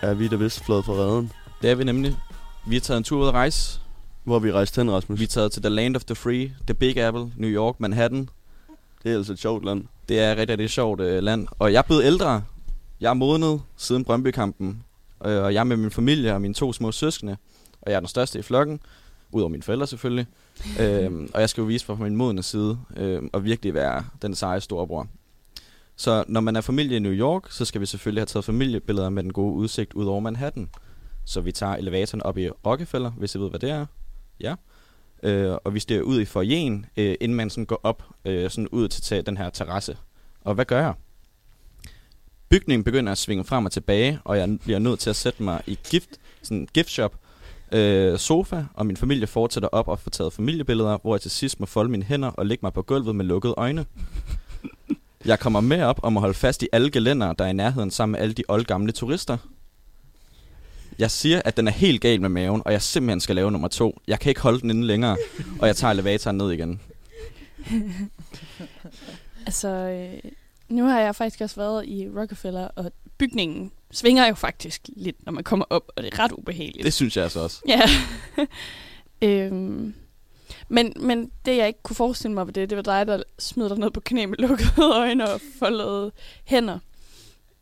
Er 0.01 0.13
vi 0.13 0.27
da 0.27 0.35
vist 0.35 0.65
flået 0.65 0.85
fra 0.85 0.93
redden. 0.93 1.31
Det 1.61 1.69
er 1.69 1.75
vi 1.75 1.83
nemlig. 1.83 2.15
Vi 2.67 2.75
har 2.75 2.79
taget 2.79 2.97
en 2.97 3.03
tur 3.03 3.21
ud 3.21 3.27
at 3.27 3.33
rejse. 3.33 3.79
Hvor 4.23 4.35
er 4.35 4.39
vi 4.39 4.51
rejst 4.51 4.75
hen, 4.75 4.91
Rasmus? 4.91 5.19
Vi 5.19 5.23
er 5.23 5.27
taget 5.27 5.51
til 5.51 5.61
The 5.61 5.69
Land 5.69 5.95
of 5.95 6.03
the 6.03 6.15
Free, 6.15 6.53
The 6.67 6.73
Big 6.73 6.97
Apple, 6.97 7.31
New 7.37 7.49
York, 7.49 7.79
Manhattan. 7.79 8.29
Det 9.03 9.11
er 9.11 9.17
altså 9.17 9.33
et 9.33 9.39
sjovt 9.39 9.65
land. 9.65 9.83
Det 10.09 10.19
er 10.19 10.31
rigtig, 10.31 10.49
rigtig 10.49 10.69
sjovt 10.69 11.01
øh, 11.01 11.23
land. 11.23 11.47
Og 11.59 11.73
jeg 11.73 11.77
er 11.77 11.81
blevet 11.81 12.03
ældre. 12.03 12.43
Jeg 13.01 13.09
er 13.09 13.13
modnet 13.13 13.61
siden 13.77 14.03
Brøndby-kampen. 14.03 14.83
Øh, 15.25 15.43
og 15.43 15.53
jeg 15.53 15.59
er 15.59 15.63
med 15.63 15.77
min 15.77 15.91
familie 15.91 16.33
og 16.33 16.41
mine 16.41 16.53
to 16.53 16.73
små 16.73 16.91
søskende. 16.91 17.37
Og 17.81 17.91
jeg 17.91 17.95
er 17.95 17.99
den 17.99 18.09
største 18.09 18.39
i 18.39 18.41
flokken. 18.41 18.79
Udover 19.31 19.49
mine 19.49 19.63
forældre 19.63 19.87
selvfølgelig. 19.87 20.27
øhm, 20.81 21.29
og 21.33 21.41
jeg 21.41 21.49
skal 21.49 21.61
jo 21.61 21.65
vise 21.65 21.85
fra 21.85 21.95
min 21.95 22.15
modne 22.15 22.43
side. 22.43 22.79
Øh, 22.97 23.21
og 23.33 23.43
virkelig 23.43 23.73
være 23.73 24.05
den 24.21 24.35
seje 24.35 24.61
storebror. 24.61 25.07
Så 25.99 26.23
når 26.27 26.41
man 26.41 26.55
er 26.55 26.61
familie 26.61 26.97
i 26.97 26.99
New 26.99 27.11
York, 27.11 27.51
så 27.51 27.65
skal 27.65 27.81
vi 27.81 27.85
selvfølgelig 27.85 28.21
have 28.21 28.25
taget 28.25 28.45
familiebilleder 28.45 29.09
med 29.09 29.23
den 29.23 29.33
gode 29.33 29.53
udsigt 29.53 29.93
ud 29.93 30.05
over 30.05 30.19
Manhattan. 30.19 30.69
Så 31.25 31.41
vi 31.41 31.51
tager 31.51 31.75
elevatoren 31.75 32.21
op 32.21 32.37
i 32.37 32.49
Rockefeller, 32.49 33.11
hvis 33.11 33.35
I 33.35 33.39
ved, 33.39 33.49
hvad 33.49 33.59
det 33.59 33.69
er. 33.69 33.85
Ja. 34.39 34.55
Øh, 35.23 35.57
og 35.63 35.73
vi 35.73 35.79
stiger 35.79 36.01
ud 36.01 36.21
i 36.21 36.25
forjen, 36.25 36.85
øh, 36.97 37.15
inden 37.21 37.35
man 37.35 37.49
sådan 37.49 37.65
går 37.65 37.79
op 37.83 38.03
øh, 38.25 38.49
sådan 38.49 38.67
ud 38.67 38.87
til 38.87 39.25
den 39.25 39.37
her 39.37 39.49
terrasse. 39.49 39.97
Og 40.41 40.55
hvad 40.55 40.65
gør 40.65 40.81
jeg? 40.81 40.93
Bygningen 42.49 42.83
begynder 42.83 43.11
at 43.11 43.17
svinge 43.17 43.43
frem 43.43 43.65
og 43.65 43.71
tilbage, 43.71 44.19
og 44.23 44.37
jeg 44.37 44.59
bliver 44.63 44.79
nødt 44.79 44.99
til 44.99 45.09
at 45.09 45.15
sætte 45.15 45.43
mig 45.43 45.61
i 45.67 45.79
gift, 45.89 46.09
sådan 46.41 46.67
gift 46.73 46.89
shop 46.89 47.15
øh, 47.71 48.19
sofa, 48.19 48.65
og 48.73 48.85
min 48.85 48.97
familie 48.97 49.27
fortsætter 49.27 49.69
op 49.69 49.87
og 49.87 49.99
får 49.99 50.09
taget 50.09 50.33
familiebilleder, 50.33 50.97
hvor 51.01 51.15
jeg 51.15 51.21
til 51.21 51.31
sidst 51.31 51.59
må 51.59 51.65
folde 51.65 51.91
mine 51.91 52.03
hænder 52.03 52.27
og 52.27 52.45
lægge 52.45 52.59
mig 52.61 52.73
på 52.73 52.81
gulvet 52.81 53.15
med 53.15 53.25
lukkede 53.25 53.53
øjne. 53.57 53.85
Jeg 55.25 55.39
kommer 55.39 55.61
med 55.61 55.83
op 55.83 55.99
og 56.03 56.13
må 56.13 56.19
holde 56.19 56.33
fast 56.33 56.63
i 56.63 56.67
alle 56.71 56.91
gelænder, 56.91 57.33
der 57.33 57.45
er 57.45 57.49
i 57.49 57.53
nærheden 57.53 57.91
sammen 57.91 58.11
med 58.11 58.19
alle 58.19 58.33
de 58.33 58.43
oldgamle 58.47 58.91
turister. 58.91 59.37
Jeg 60.99 61.11
siger, 61.11 61.41
at 61.45 61.57
den 61.57 61.67
er 61.67 61.71
helt 61.71 62.01
gal 62.01 62.21
med 62.21 62.29
maven, 62.29 62.61
og 62.65 62.71
jeg 62.71 62.81
simpelthen 62.81 63.19
skal 63.19 63.35
lave 63.35 63.51
nummer 63.51 63.67
to. 63.67 64.01
Jeg 64.07 64.19
kan 64.19 64.29
ikke 64.29 64.41
holde 64.41 64.61
den 64.61 64.69
inde 64.69 64.87
længere, 64.87 65.17
og 65.59 65.67
jeg 65.67 65.75
tager 65.75 65.91
elevatoren 65.91 66.37
ned 66.37 66.51
igen. 66.51 66.81
Altså, 69.45 69.67
øh, 69.67 70.31
nu 70.69 70.85
har 70.85 70.99
jeg 70.99 71.15
faktisk 71.15 71.41
også 71.41 71.55
været 71.55 71.85
i 71.87 72.07
Rockefeller, 72.15 72.67
og 72.75 72.91
bygningen 73.17 73.71
svinger 73.91 74.27
jo 74.27 74.33
faktisk 74.33 74.89
lidt, 74.95 75.25
når 75.25 75.31
man 75.31 75.43
kommer 75.43 75.65
op, 75.69 75.83
og 75.95 76.03
det 76.03 76.13
er 76.13 76.19
ret 76.19 76.31
ubehageligt. 76.31 76.85
Det 76.85 76.93
synes 76.93 77.17
jeg 77.17 77.23
altså 77.23 77.39
også. 77.39 77.61
Ja. 77.67 77.81
øhm, 79.27 79.93
Men, 80.69 80.93
men 80.99 81.31
det, 81.45 81.57
jeg 81.57 81.67
ikke 81.67 81.83
kunne 81.83 81.95
forestille 81.95 82.33
mig 82.33 82.47
ved 82.47 82.53
det, 82.53 82.69
det 82.69 82.75
var 82.75 82.81
dig, 82.81 83.07
der 83.07 83.23
smed 83.39 83.69
dig 83.69 83.77
ned 83.77 83.91
på 83.91 83.99
knæ 83.99 84.25
med 84.25 84.37
lukkede 84.37 84.71
øjne 84.99 85.29
og 85.33 85.41
foldede 85.59 86.11
hænder. 86.43 86.79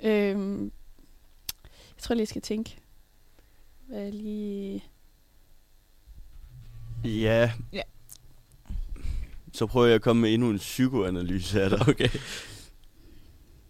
Øhm, 0.03 0.63
jeg 1.63 2.01
tror 2.01 2.15
lige, 2.15 2.21
jeg 2.21 2.27
skal 2.27 2.41
tænke. 2.41 2.77
Hvad 3.87 4.07
er 4.07 4.11
lige... 4.11 4.83
Ja. 7.03 7.51
Ja. 7.73 7.81
Så 9.53 9.65
prøver 9.67 9.85
jeg 9.87 9.95
at 9.95 10.01
komme 10.01 10.21
med 10.21 10.33
endnu 10.33 10.49
en 10.49 10.57
psykoanalyse 10.57 11.61
af 11.61 11.69
dig. 11.69 11.81
Okay. 11.87 12.09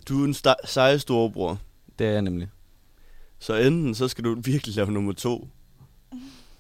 Du 0.08 0.22
er 0.22 0.26
en 0.26 0.34
sta- 0.36 0.68
seje 0.68 1.00
storebror, 1.00 1.60
Det 2.00 2.08
er 2.08 2.12
jeg 2.12 2.22
nemlig. 2.22 2.50
så 3.40 3.56
enten 3.56 3.96
så 3.96 4.08
skal 4.08 4.24
du 4.24 4.36
virkelig 4.42 4.76
lave 4.76 4.92
nummer 4.92 5.14
to, 5.14 5.48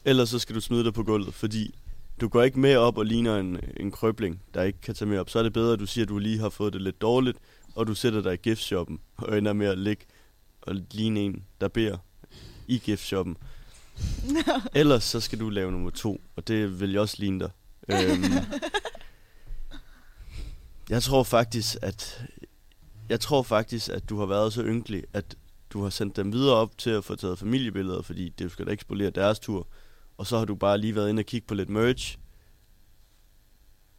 eller 0.05 0.25
så 0.25 0.39
skal 0.39 0.55
du 0.55 0.61
smide 0.61 0.83
dig 0.83 0.93
på 0.93 1.03
gulvet, 1.03 1.33
fordi 1.33 1.75
du 2.21 2.27
går 2.27 2.43
ikke 2.43 2.59
med 2.59 2.75
op 2.75 2.97
og 2.97 3.05
ligner 3.05 3.37
en, 3.37 3.59
en 3.79 3.91
krøbling, 3.91 4.41
der 4.53 4.63
ikke 4.63 4.81
kan 4.81 4.95
tage 4.95 5.09
med 5.09 5.19
op. 5.19 5.29
Så 5.29 5.39
er 5.39 5.43
det 5.43 5.53
bedre, 5.53 5.73
at 5.73 5.79
du 5.79 5.85
siger, 5.85 6.05
at 6.05 6.09
du 6.09 6.17
lige 6.17 6.39
har 6.39 6.49
fået 6.49 6.73
det 6.73 6.81
lidt 6.81 7.01
dårligt, 7.01 7.37
og 7.75 7.87
du 7.87 7.95
sætter 7.95 8.21
dig 8.21 8.33
i 8.33 8.37
giftshoppen 8.37 8.99
og 9.17 9.37
ender 9.37 9.53
med 9.53 9.67
at 9.67 9.77
ligge 9.77 10.05
og 10.61 10.75
ligne 10.91 11.19
en, 11.19 11.45
der 11.61 11.67
beder 11.67 11.97
i 12.67 12.77
giftshoppen. 12.77 13.37
Ellers 14.75 15.03
så 15.03 15.19
skal 15.19 15.39
du 15.39 15.49
lave 15.49 15.71
nummer 15.71 15.89
to, 15.89 16.21
og 16.35 16.47
det 16.47 16.79
vil 16.79 16.91
jeg 16.91 17.01
også 17.01 17.15
ligne 17.19 17.39
dig. 17.39 17.51
Øhm, 17.89 18.23
jeg 20.89 21.03
tror 21.03 21.23
faktisk, 21.23 21.75
at 21.81 22.25
jeg 23.09 23.19
tror 23.19 23.43
faktisk, 23.43 23.89
at 23.89 24.09
du 24.09 24.19
har 24.19 24.25
været 24.25 24.53
så 24.53 24.63
ynkelig, 24.63 25.03
at 25.13 25.35
du 25.69 25.83
har 25.83 25.89
sendt 25.89 26.15
dem 26.15 26.33
videre 26.33 26.55
op 26.55 26.77
til 26.77 26.89
at 26.89 27.03
få 27.03 27.15
taget 27.15 27.39
familiebilleder, 27.39 28.01
fordi 28.01 28.29
det 28.29 28.51
skal 28.51 28.65
da 28.65 28.71
ikke 28.71 28.81
spolere 28.81 29.09
deres 29.09 29.39
tur. 29.39 29.67
Og 30.17 30.27
så 30.27 30.37
har 30.37 30.45
du 30.45 30.55
bare 30.55 30.77
lige 30.77 30.95
været 30.95 31.09
inde 31.09 31.19
og 31.19 31.25
kigge 31.25 31.47
på 31.47 31.53
lidt 31.53 31.69
merch. 31.69 32.17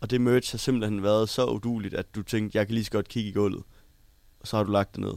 Og 0.00 0.11
det 0.11 0.20
merch 0.20 0.52
har 0.52 0.59
simpelthen 0.59 1.02
været 1.02 1.28
så 1.28 1.46
uduligt, 1.46 1.94
at 1.94 2.14
du 2.14 2.22
tænkte, 2.22 2.59
jeg 2.59 2.66
kan 2.66 2.74
lige 2.74 2.85
så 2.85 2.90
godt 2.90 3.09
kigge 3.09 3.31
i 3.31 3.33
gulvet. 3.33 3.62
Og 4.40 4.46
så 4.46 4.57
har 4.57 4.64
du 4.64 4.70
lagt 4.72 4.92
det 4.92 5.00
ned 5.00 5.14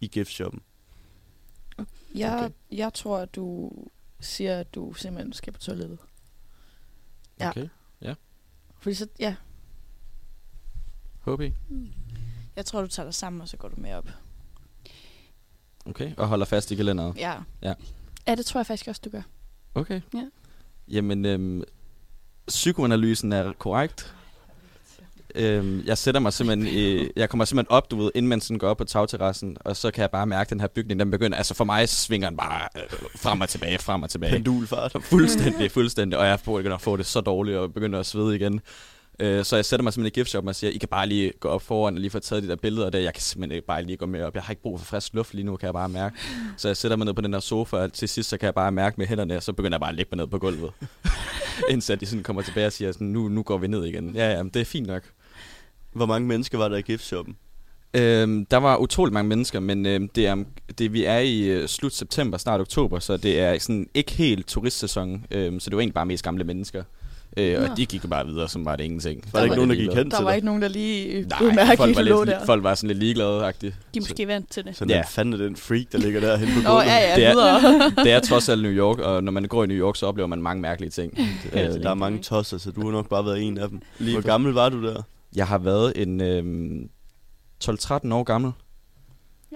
i 0.00 0.06
giftshoppen. 0.06 0.62
Jeg, 2.14 2.32
Okay. 2.34 2.44
okay. 2.44 2.54
jeg 2.70 2.94
tror, 2.94 3.18
at 3.18 3.34
du 3.34 3.72
siger, 4.20 4.60
at 4.60 4.74
du 4.74 4.94
simpelthen 4.94 5.32
skal 5.32 5.52
på 5.52 5.58
toilettet. 5.58 5.98
Ja. 7.40 7.48
Okay. 7.50 7.68
Fordi 8.78 8.94
så, 8.94 9.08
ja, 9.18 9.36
HB. 11.26 11.40
Jeg 12.56 12.66
tror, 12.66 12.80
du 12.80 12.86
tager 12.86 13.06
dig 13.06 13.14
sammen, 13.14 13.42
og 13.42 13.48
så 13.48 13.56
går 13.56 13.68
du 13.68 13.74
med 13.80 13.94
op. 13.94 14.08
Okay. 15.86 16.14
Og 16.16 16.28
holder 16.28 16.46
fast 16.46 16.70
i 16.70 16.74
kalenderet. 16.76 17.16
Ja. 17.16 17.42
Ja, 18.26 18.34
det 18.34 18.46
tror 18.46 18.60
jeg 18.60 18.66
faktisk 18.66 18.88
også, 18.88 19.00
du 19.04 19.10
gør. 19.10 19.22
Okay. 19.76 20.00
Ja. 20.14 20.22
Jamen, 20.88 21.24
øhm, 21.24 21.62
psykoanalysen 22.48 23.32
er 23.32 23.52
korrekt. 23.52 24.14
Øhm, 25.34 25.82
jeg 25.86 25.98
sætter 25.98 26.20
mig 26.20 26.32
simpelthen 26.32 26.74
i, 26.74 27.08
jeg 27.16 27.30
kommer 27.30 27.44
simpelthen 27.44 27.70
op, 27.70 27.90
du 27.90 27.96
ved, 27.96 28.10
inden 28.14 28.28
man 28.28 28.40
sådan 28.40 28.58
går 28.58 28.68
op 28.68 28.76
på 28.76 28.84
tagterrassen, 28.84 29.56
og 29.60 29.76
så 29.76 29.90
kan 29.90 30.02
jeg 30.02 30.10
bare 30.10 30.26
mærke, 30.26 30.40
at 30.40 30.50
den 30.50 30.60
her 30.60 30.66
bygning, 30.66 31.00
den 31.00 31.10
begynder, 31.10 31.36
altså 31.36 31.54
for 31.54 31.64
mig 31.64 31.88
svinger 31.88 32.28
den 32.28 32.36
bare 32.36 32.68
øh, 32.76 32.82
frem 33.16 33.40
og 33.40 33.48
tilbage, 33.48 33.78
frem 33.78 34.02
og 34.02 34.10
tilbage. 34.10 34.32
Pendulfart. 34.32 34.96
Fuldstændig, 35.00 35.70
fuldstændig. 35.70 36.18
Og 36.18 36.26
jeg 36.26 36.38
begynder 36.44 36.74
at 36.74 36.80
få 36.82 36.96
det 36.96 37.06
så 37.06 37.20
dårligt, 37.20 37.58
og 37.58 37.74
begynder 37.74 38.00
at 38.00 38.06
svede 38.06 38.36
igen. 38.36 38.60
Øh, 39.18 39.44
så 39.44 39.56
jeg 39.56 39.64
sætter 39.64 39.84
mig 39.84 39.92
simpelthen 39.92 40.20
i 40.20 40.20
giftshoppen 40.20 40.48
og 40.48 40.54
siger, 40.54 40.70
I 40.70 40.78
kan 40.78 40.88
bare 40.88 41.06
lige 41.06 41.32
gå 41.40 41.48
op 41.48 41.62
foran 41.62 41.94
og 41.94 42.00
lige 42.00 42.10
få 42.10 42.18
taget 42.18 42.42
de 42.42 42.48
der 42.48 42.56
billeder 42.56 42.90
der. 42.90 42.98
Jeg 42.98 43.14
kan 43.14 43.22
simpelthen 43.22 43.56
ikke 43.56 43.66
bare 43.66 43.82
lige 43.82 43.96
gå 43.96 44.06
med 44.06 44.22
op. 44.22 44.34
Jeg 44.34 44.42
har 44.42 44.50
ikke 44.50 44.62
brug 44.62 44.78
for 44.80 44.86
frisk 44.86 45.14
luft 45.14 45.34
lige 45.34 45.44
nu, 45.44 45.56
kan 45.56 45.66
jeg 45.66 45.74
bare 45.74 45.88
mærke. 45.88 46.16
Så 46.56 46.68
jeg 46.68 46.76
sætter 46.76 46.96
mig 46.96 47.04
ned 47.04 47.14
på 47.14 47.20
den 47.20 47.32
der 47.32 47.40
sofa, 47.40 47.76
og 47.76 47.92
til 47.92 48.08
sidst 48.08 48.28
så 48.28 48.38
kan 48.38 48.46
jeg 48.46 48.54
bare 48.54 48.72
mærke 48.72 48.94
med 48.98 49.06
hænderne, 49.06 49.36
og 49.36 49.42
så 49.42 49.52
begynder 49.52 49.76
jeg 49.76 49.80
bare 49.80 49.90
at 49.90 49.96
ligge 49.96 50.08
mig 50.12 50.16
ned 50.16 50.26
på 50.26 50.38
gulvet. 50.38 50.70
Indtil 51.70 51.92
at 51.92 52.00
de 52.00 52.06
sådan 52.06 52.22
kommer 52.22 52.42
tilbage 52.42 52.66
og 52.66 52.72
siger, 52.72 52.92
sådan, 52.92 53.06
nu, 53.06 53.28
nu 53.28 53.42
går 53.42 53.58
vi 53.58 53.66
ned 53.66 53.84
igen. 53.84 54.14
Ja, 54.14 54.32
ja, 54.32 54.42
men 54.42 54.50
det 54.54 54.60
er 54.60 54.64
fint 54.64 54.86
nok. 54.86 55.02
Hvor 55.92 56.06
mange 56.06 56.28
mennesker 56.28 56.58
var 56.58 56.68
der 56.68 56.76
i 56.76 56.82
giftshoppen? 56.82 57.36
Øhm, 57.94 58.46
der 58.46 58.56
var 58.56 58.76
utrolig 58.76 59.12
mange 59.12 59.28
mennesker, 59.28 59.60
men 59.60 59.86
øhm, 59.86 60.08
det 60.08 60.26
er, 60.26 60.44
det, 60.78 60.92
vi 60.92 61.04
er 61.04 61.18
i 61.18 61.42
øh, 61.42 61.68
slut 61.68 61.92
september, 61.92 62.38
start 62.38 62.60
oktober, 62.60 62.98
så 62.98 63.16
det 63.16 63.40
er 63.40 63.58
sådan 63.58 63.88
ikke 63.94 64.12
helt 64.12 64.46
turistsæson, 64.46 65.24
øhm, 65.30 65.60
så 65.60 65.70
det 65.70 65.76
var 65.76 65.80
egentlig 65.80 65.94
bare 65.94 66.06
mest 66.06 66.24
gamle 66.24 66.44
mennesker. 66.44 66.82
Øh, 67.38 67.58
Nå. 67.60 67.66
og 67.66 67.76
de 67.76 67.86
gik 67.86 68.02
bare 68.10 68.26
videre, 68.26 68.48
som 68.48 68.64
var 68.64 68.76
det 68.76 68.84
ingenting. 68.84 69.24
Var 69.32 69.38
der 69.40 69.44
ikke 69.44 69.56
nogen, 69.56 69.70
der 69.70 69.76
gik 69.76 69.92
hen 69.92 70.10
der 70.10 70.16
til 70.16 70.24
var 70.24 70.32
ikke 70.32 70.46
nogen, 70.46 70.62
der 70.62 70.68
lige 70.68 71.24
blev 71.24 71.28
folk 71.38 71.56
var, 71.56 71.64
mærkeligt 71.66 72.04
lå 72.08 72.24
lidt, 72.24 72.36
der. 72.36 72.44
folk 72.46 72.62
var 72.62 72.74
sådan 72.74 72.88
lidt 72.88 72.98
ligeglade-agtige. 72.98 73.74
De 73.94 74.00
måske 74.00 74.26
vant 74.28 74.50
til 74.50 74.64
det. 74.64 74.76
Sådan 74.76 74.90
Ja. 74.90 74.96
ja. 74.96 75.02
fanden 75.08 75.34
er 75.34 75.38
den 75.38 75.56
freak, 75.56 75.84
der 75.92 75.98
ligger 75.98 76.20
der 76.20 76.36
hen 76.36 76.48
på 76.48 76.60
Nå, 76.62 76.68
gulvet. 76.70 76.84
ja, 76.86 76.96
ja, 77.10 77.16
Det 77.16 77.24
er-. 77.26 77.90
Det 78.04 78.12
er 78.12 78.20
trods 78.20 78.48
alt 78.48 78.62
New 78.62 78.72
York, 78.72 78.98
og 78.98 79.24
når 79.24 79.32
man 79.32 79.44
går 79.44 79.64
i 79.64 79.66
New 79.66 79.76
York, 79.76 79.96
så 79.96 80.06
oplever 80.06 80.26
man 80.26 80.42
mange 80.42 80.62
mærkelige 80.62 80.90
ting. 80.90 81.18
Altså, 81.52 81.78
der 81.78 81.90
er 81.90 81.94
mange 81.94 82.18
tosser, 82.22 82.58
så 82.58 82.70
du 82.70 82.84
har 82.84 82.90
nok 82.90 83.08
bare 83.08 83.24
været 83.24 83.42
en 83.42 83.58
af 83.58 83.68
dem. 83.68 83.80
Hvor 83.98 84.20
gammel 84.20 84.52
var 84.52 84.68
du 84.68 84.86
der? 84.86 85.02
Jeg 85.36 85.46
har 85.46 85.58
været 85.58 85.92
en 86.02 86.20
øhm, 86.20 86.88
12-13 87.64 88.12
år 88.14 88.22
gammel. 88.22 88.52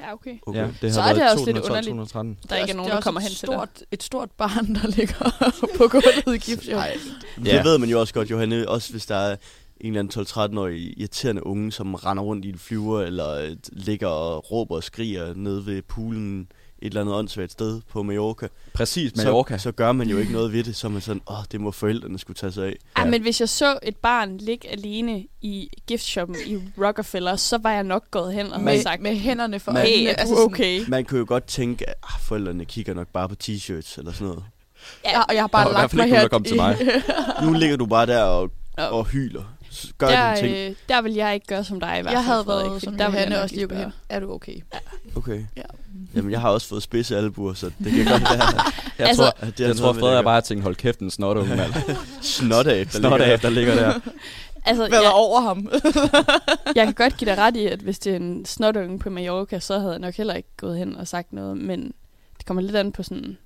Ja, 0.07 0.13
okay. 0.13 0.39
Ja, 0.55 0.61
det 0.61 0.83
har 0.83 0.91
Så 0.91 1.01
er 1.01 1.05
været 1.05 1.17
det 1.17 1.31
også 1.33 1.45
lidt 1.45 1.57
212, 1.57 1.71
underligt. 1.71 2.11
213. 2.13 2.39
Der 2.49 2.57
ikke 2.57 2.73
er 2.73 2.77
nogen, 2.77 2.93
der 2.93 3.01
kommer 3.01 3.21
hen 3.21 3.31
til 3.31 3.41
dig. 3.49 3.55
stort, 3.55 3.83
et 3.91 4.03
stort 4.03 4.31
barn, 4.31 4.75
der 4.75 4.87
ligger 4.97 5.51
på 5.79 5.89
gulvet 5.89 6.35
i 6.35 6.51
gipsjob. 6.51 6.75
Nej, 6.77 6.97
Ja. 7.45 7.57
det 7.57 7.65
ved 7.65 7.79
man 7.79 7.89
jo 7.89 8.01
også 8.01 8.15
godt, 8.15 8.31
Johanne. 8.31 8.69
Også 8.69 8.91
hvis 8.91 9.07
der 9.07 9.17
er 9.17 9.37
en 9.81 9.97
eller 9.97 10.01
anden 10.01 10.23
12-13-årig 10.57 10.99
irriterende 11.01 11.47
unge, 11.47 11.73
som 11.73 11.95
render 11.95 12.23
rundt 12.23 12.45
i 12.45 12.49
en 12.49 12.59
flyver, 12.59 13.01
eller 13.03 13.31
øh, 13.31 13.57
ligger 13.73 14.07
og 14.09 14.51
råber 14.53 14.77
og 14.77 14.83
skriger 14.85 15.35
nede 15.35 15.67
ved 15.67 15.83
poolen 15.83 16.49
et 16.83 16.87
eller 16.87 17.01
andet 17.01 17.15
åndssvagt 17.15 17.53
sted 17.53 17.81
på 17.93 18.03
Mallorca. 18.03 18.49
Præcis, 18.73 19.17
Mallorca. 19.17 19.59
Så, 19.59 19.63
så 19.63 19.73
gør 19.73 19.93
man 19.93 20.09
jo 20.09 20.19
ikke 20.19 20.33
noget 20.33 20.53
ved 20.53 20.65
det, 20.65 20.77
så 20.77 20.89
man 20.89 21.01
sådan, 21.01 21.23
åh, 21.31 21.37
det 21.53 21.61
må 21.61 21.71
forældrene 21.71 22.19
skulle 22.19 22.37
tage 22.37 22.53
sig 22.53 22.67
af. 22.67 22.77
Ej, 22.97 23.05
Ja. 23.05 23.11
men 23.11 23.23
hvis 23.23 23.41
jeg 23.41 23.49
så 23.49 23.79
et 23.83 23.97
barn 23.97 24.37
ligge 24.39 24.69
alene 24.69 25.25
i 25.41 25.69
giftshoppen 25.87 26.37
i 26.47 26.57
Rockefeller, 26.79 27.37
så 27.37 27.59
var 27.59 27.71
jeg 27.73 27.85
nok 27.85 28.11
gået 28.11 28.33
hen 28.35 28.53
og 28.53 28.61
med, 28.61 28.83
sagt, 28.83 29.03
med 29.03 29.17
hænderne 29.17 29.61
for 29.61 29.73
Men- 29.73 29.83
hey, 29.83 30.05
er 30.07 30.11
Altså 30.11 30.35
sådan- 30.35 30.45
okay? 30.53 30.81
Man 30.89 31.05
kunne 31.05 31.19
jo 31.19 31.25
godt 31.29 31.45
tænke, 31.45 31.89
at 31.89 31.95
ah, 32.03 32.21
forældrene 32.21 32.65
kigger 32.65 32.95
nok 32.95 33.09
bare 33.09 33.29
på 33.29 33.35
t-shirts 33.45 33.99
eller 33.99 34.13
sådan 34.13 34.27
noget. 34.27 34.43
Ja, 35.05 35.21
og 35.21 35.35
jeg 35.35 35.43
har 35.43 35.47
bare 35.49 35.63
i 35.63 35.73
hvert 35.73 35.81
lagt 35.81 35.91
fald 35.91 35.99
mig 36.01 36.07
ikke 36.07 36.17
her 36.19 36.29
kom 36.29 36.45
til 36.45 36.57
mig. 36.57 36.77
Nu 37.45 37.53
ligger 37.53 37.77
du 37.77 37.87
bare 37.87 38.07
der 38.07 38.23
og, 38.23 38.51
Ja. 38.79 38.85
og 38.87 39.07
hyler. 39.07 39.43
Gør 39.99 40.07
dine 40.09 40.19
der, 40.21 40.37
ting. 40.37 40.57
øh, 40.57 40.75
der 40.89 41.03
vil 41.03 41.13
jeg 41.15 41.35
ikke 41.35 41.47
gøre 41.47 41.65
som 41.65 41.81
dig 41.81 41.89
i 41.99 42.03
hvert 42.03 42.05
fald, 42.05 42.15
jeg 42.15 42.25
havde 42.25 42.47
været 42.47 42.83
som 42.83 42.97
der 42.97 43.05
vil 43.11 43.13
jeg 43.13 43.13
Johanne 43.15 43.35
nok 43.35 43.43
også 43.43 43.55
lige 43.55 43.67
gå 43.67 43.75
spørge. 43.75 43.85
hen. 43.85 43.93
Er 44.09 44.21
du 44.21 44.33
okay? 44.33 44.55
Okay. 45.17 45.45
Ja. 45.57 45.63
Jamen, 46.15 46.31
jeg 46.31 46.41
har 46.41 46.49
også 46.51 46.69
fået 46.69 46.83
spidse 46.83 47.17
albuer, 47.17 47.55
så 47.55 47.71
det 47.85 47.93
kan 47.93 48.05
godt 48.05 48.23
være, 48.31 48.63
Jeg 48.99 49.09
Altså- 49.09 49.23
tror, 49.23 49.47
at 49.47 49.59
det 49.59 49.67
jeg 49.69 49.77
tror 49.77 49.93
Frederik 49.93 50.25
bare 50.25 50.41
tænkte, 50.41 50.63
hold 50.63 50.77
kæft, 50.77 50.99
en 51.01 51.11
snot 51.11 51.37
unge 51.37 51.57
mand. 51.57 51.73
snot 52.23 52.67
af, 52.67 52.87
der 52.87 52.99
Snot 52.99 53.11
ligger 53.21 53.33
af, 53.33 53.41
der. 53.41 53.51
ligger 53.51 53.75
der. 53.75 54.01
Altså, 54.65 54.89
Hvad 54.89 55.01
jeg, 55.01 55.11
over 55.15 55.41
ham? 55.41 55.69
jeg 56.77 56.85
kan 56.85 56.95
godt 56.95 57.17
give 57.17 57.31
dig 57.31 57.39
ret 57.39 57.57
i, 57.57 57.67
at 57.67 57.79
hvis 57.79 57.99
det 57.99 58.13
er 58.13 58.17
en 58.17 58.45
snotunge 58.45 58.99
på 58.99 59.11
Mallorca, 59.11 59.59
så 59.61 59.79
havde 59.79 59.91
jeg 59.93 59.99
nok 60.01 60.15
heller 60.15 60.35
ikke 60.35 60.49
gået 60.57 60.79
hen 60.79 60.97
og 60.97 61.09
sagt 61.09 61.33
noget, 61.33 61.57
men 61.57 61.93
det 62.39 62.47
kommer 62.47 62.63
lidt 62.63 62.77
an 62.77 62.93
på 62.93 63.03
sådan 63.03 63.39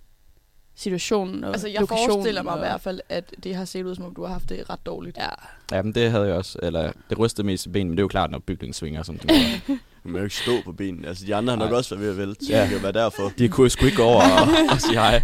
situationen 0.76 1.44
og 1.44 1.52
altså, 1.52 1.68
jeg 1.68 1.80
lokationen. 1.80 2.12
forestiller 2.12 2.42
mig 2.42 2.52
og, 2.52 2.58
i 2.58 2.60
hvert 2.60 2.80
fald, 2.80 3.00
at 3.08 3.34
det 3.44 3.54
har 3.54 3.64
set 3.64 3.84
ud, 3.86 3.94
som 3.94 4.04
om 4.04 4.14
du 4.14 4.24
har 4.24 4.32
haft 4.32 4.48
det 4.48 4.70
ret 4.70 4.86
dårligt. 4.86 5.16
Ja, 5.16 5.28
Ja, 5.76 5.82
men 5.82 5.94
det 5.94 6.10
havde 6.10 6.24
jeg 6.26 6.34
også. 6.34 6.58
Eller 6.62 6.92
det 7.10 7.18
rystede 7.18 7.46
mest 7.46 7.66
i 7.66 7.68
benene, 7.68 7.88
men 7.90 7.96
det 7.96 8.00
er 8.00 8.04
jo 8.04 8.08
klart, 8.08 8.30
når 8.30 8.38
bygningen 8.38 8.74
svinger, 8.74 9.02
som 9.02 9.18
den 9.18 9.28
gør. 9.28 9.74
Du 10.04 10.08
må 10.08 10.18
jo 10.18 10.24
ikke 10.24 10.36
stå 10.36 10.52
på 10.64 10.72
benene. 10.72 11.08
Altså, 11.08 11.26
de 11.26 11.34
andre 11.34 11.50
har 11.50 11.58
nok 11.58 11.68
Nej. 11.70 11.76
også 11.78 11.94
været 11.94 12.02
ved 12.02 12.10
at 12.10 12.16
vælte, 12.28 12.46
så 12.46 12.52
Ja. 12.52 12.62
det 12.62 12.70
kan 12.70 12.82
være 12.82 12.92
derfor. 12.92 13.32
De 13.38 13.48
kunne 13.48 13.70
sgu 13.70 13.84
ikke 13.84 13.96
gå 13.96 14.02
over 14.02 14.22
og, 14.22 14.48
og 14.70 14.80
sige 14.80 14.94
hej. 14.98 15.22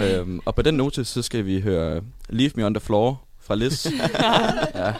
øhm, 0.00 0.40
og 0.44 0.54
på 0.54 0.62
den 0.62 0.74
note, 0.74 1.04
så 1.04 1.22
skal 1.22 1.46
vi 1.46 1.60
høre 1.60 2.00
Leave 2.28 2.50
Me 2.54 2.66
On 2.66 2.74
The 2.74 2.80
Floor 2.80 3.24
fra 3.40 3.54
Liz. 3.54 3.86
ja. 4.74 4.92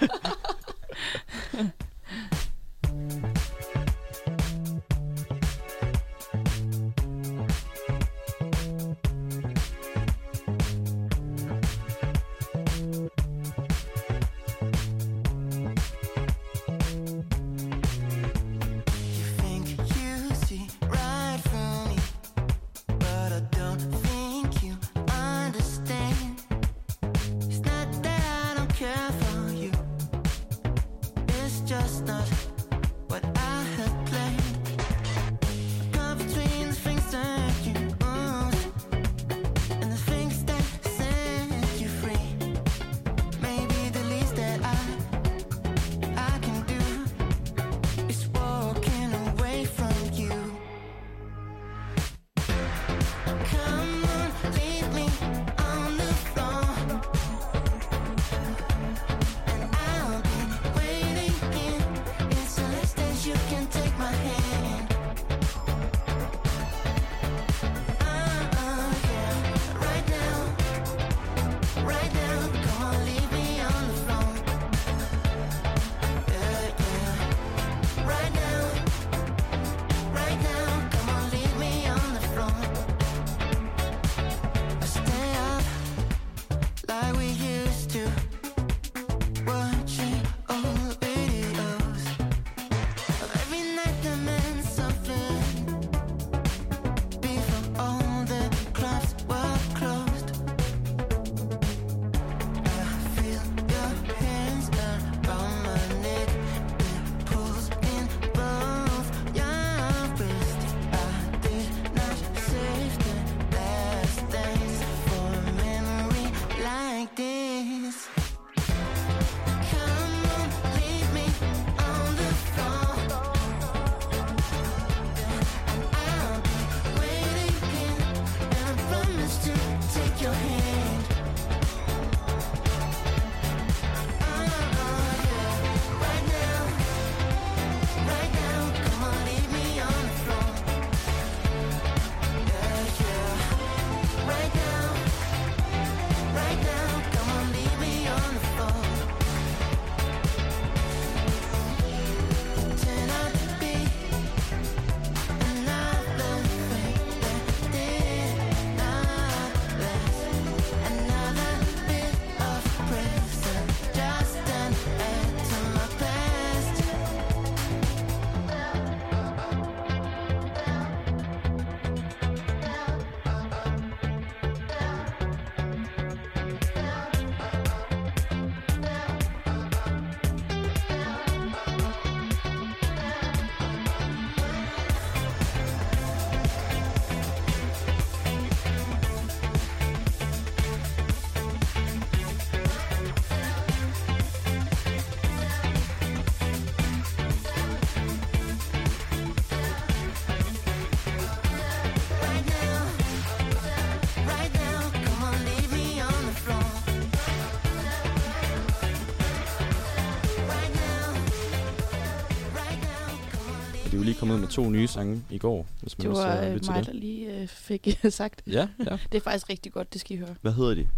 Kommet 214.28 214.34
ud 214.34 214.40
med 214.40 214.48
to 214.48 214.70
nye 214.70 214.86
sange 214.86 215.24
i 215.30 215.38
går, 215.38 215.66
hvis 215.80 215.98
man 215.98 216.02
Det 216.02 216.10
også 216.10 216.22
var 216.22 216.36
har 216.36 216.46
øh, 216.48 216.60
til 216.60 216.70
mig, 216.72 216.78
det. 216.78 216.86
der 216.86 216.92
lige 216.92 217.40
øh, 217.40 217.48
fik 217.48 217.88
sagt. 218.10 218.42
Ja, 218.46 218.68
ja. 218.86 218.98
Det 219.12 219.18
er 219.18 219.20
faktisk 219.20 219.50
rigtig 219.50 219.72
godt, 219.72 219.92
det 219.92 220.00
skal 220.00 220.16
I 220.16 220.18
høre. 220.18 220.34
Hvad 220.42 220.52
hedder 220.52 220.74
de? 220.74 220.88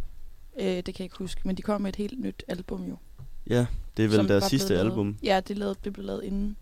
Øh, 0.61 0.67
det 0.67 0.85
kan 0.85 0.95
jeg 0.99 1.01
ikke 1.05 1.17
huske, 1.19 1.41
men 1.45 1.57
de 1.57 1.63
kom 1.63 1.81
med 1.81 1.89
et 1.89 1.97
helt 1.97 2.21
nyt 2.21 2.45
album 2.49 2.85
jo. 2.85 2.97
Ja, 3.51 3.67
det 3.97 4.05
er 4.05 4.09
vel 4.09 4.17
som 4.17 4.27
deres 4.27 4.45
sidste 4.45 4.69
lavet- 4.75 4.81
album, 4.91 5.19
Ja, 5.23 5.41
det, 5.49 5.59
lavede, 5.59 5.75
det 5.85 5.93
blev 5.93 6.05
lavet 6.07 6.25
inden. 6.25 6.57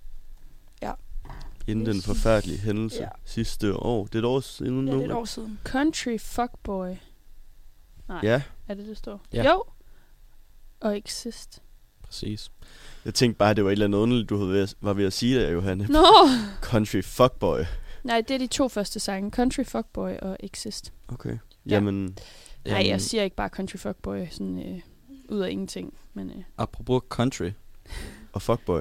inden 1.68 1.86
den 1.86 2.02
forfærdelige 2.02 2.58
hændelse 2.58 3.02
Ja. 3.02 3.08
sidste 3.24 3.74
år. 3.76 4.06
Det 4.06 4.14
er 4.14 4.18
et 4.18 4.24
år 4.24 4.40
siden 4.40 4.86
Ja, 4.88 4.92
nu. 4.94 4.98
det 4.98 5.04
er 5.06 5.10
et 5.10 5.16
år 5.16 5.24
siden. 5.24 5.58
Country 5.64 6.18
Fuckboy. 6.18 6.94
Nej, 8.08 8.20
Ja, 8.22 8.42
er 8.68 8.74
det 8.74 8.86
det 8.86 8.96
står? 8.96 9.20
Ja. 9.32 9.50
Jo. 9.50 9.64
Og 10.80 10.98
Exist. 10.98 11.62
Præcis. 12.06 12.50
jeg 13.04 13.14
tænkte 13.14 13.38
bare, 13.38 13.54
det 13.54 13.64
var 13.64 13.70
et 13.70 13.72
eller 13.72 13.86
andet 13.86 13.98
underligt, 13.98 14.28
du 14.30 14.36
havde 14.38 14.50
ved 14.50 14.62
at, 14.62 14.74
var 14.80 14.92
ved 14.92 15.04
at 15.04 15.12
sige 15.12 15.40
det, 15.40 15.52
Johanne. 15.52 15.86
Nå! 15.90 16.04
Country 16.62 17.02
Fuckboy. 17.02 17.60
Nej, 18.04 18.20
det 18.28 18.34
er 18.34 18.38
de 18.38 18.46
to 18.46 18.68
første 18.68 19.00
sange. 19.00 19.30
Country 19.30 19.64
Fuckboy 19.64 20.10
og 20.22 20.36
Exist. 20.40 20.92
Okay. 21.08 21.30
Ja. 21.30 21.38
Jamen, 21.74 22.18
Nej, 22.66 22.84
jeg 22.86 23.00
siger 23.00 23.22
ikke 23.22 23.36
bare 23.36 23.48
Country 23.48 23.76
Fuckboy 23.76 24.18
sådan 24.30 24.58
øh, 24.58 24.80
ud 25.28 25.40
af 25.40 25.50
ingenting. 25.50 25.94
Men 26.14 26.30
øh, 26.30 26.42
Apropos 26.58 27.02
country. 27.08 27.50
og 28.32 28.42
Fuckboy. 28.42 28.80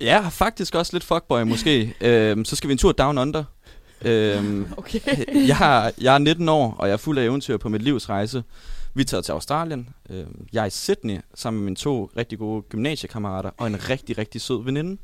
Ja, 0.00 0.28
faktisk 0.28 0.74
også 0.74 0.92
lidt 0.92 1.04
fuckboy 1.04 1.42
måske. 1.42 1.94
øhm, 2.00 2.44
så 2.44 2.56
skal 2.56 2.68
vi 2.68 2.72
en 2.72 2.78
tur 2.78 2.92
down 2.92 3.18
under. 3.18 3.44
Øhm, 4.04 4.66
Okay. 4.76 5.00
jeg, 5.48 5.56
har, 5.56 5.92
jeg 6.00 6.14
er 6.14 6.18
19 6.18 6.48
år, 6.48 6.74
og 6.78 6.86
jeg 6.88 6.92
er 6.92 6.96
fuld 6.96 7.18
af 7.18 7.24
eventyr 7.24 7.56
på 7.56 7.68
mit 7.68 7.82
livs 7.82 8.08
rejse. 8.08 8.42
Vi 8.94 9.04
tager 9.04 9.20
til 9.20 9.32
Australien. 9.32 9.88
Øhm, 10.10 10.46
jeg 10.52 10.62
er 10.62 10.66
i 10.66 10.70
Sydney 10.70 11.20
sammen 11.34 11.60
med 11.60 11.64
mine 11.64 11.76
to 11.76 12.10
rigtig 12.16 12.38
gode 12.38 12.62
gymnasiekammerater 12.62 13.50
og 13.56 13.66
en 13.66 13.88
rigtig, 13.90 14.18
rigtig 14.18 14.40
sød 14.40 14.64
veninde, 14.64 15.00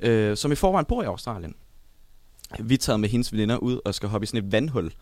øh, 0.00 0.36
som 0.36 0.52
i 0.52 0.54
forvejen 0.54 0.86
bor 0.86 1.02
i 1.02 1.06
Australien. 1.06 1.54
Vi 2.60 2.76
tager 2.76 2.96
med 2.96 3.08
hendes 3.08 3.32
veninder 3.32 3.56
ud 3.56 3.80
og 3.84 3.94
skal 3.94 4.08
hoppe 4.08 4.22
i 4.22 4.26
sådan 4.26 4.44
et 4.46 4.52
vandhul. 4.52 4.92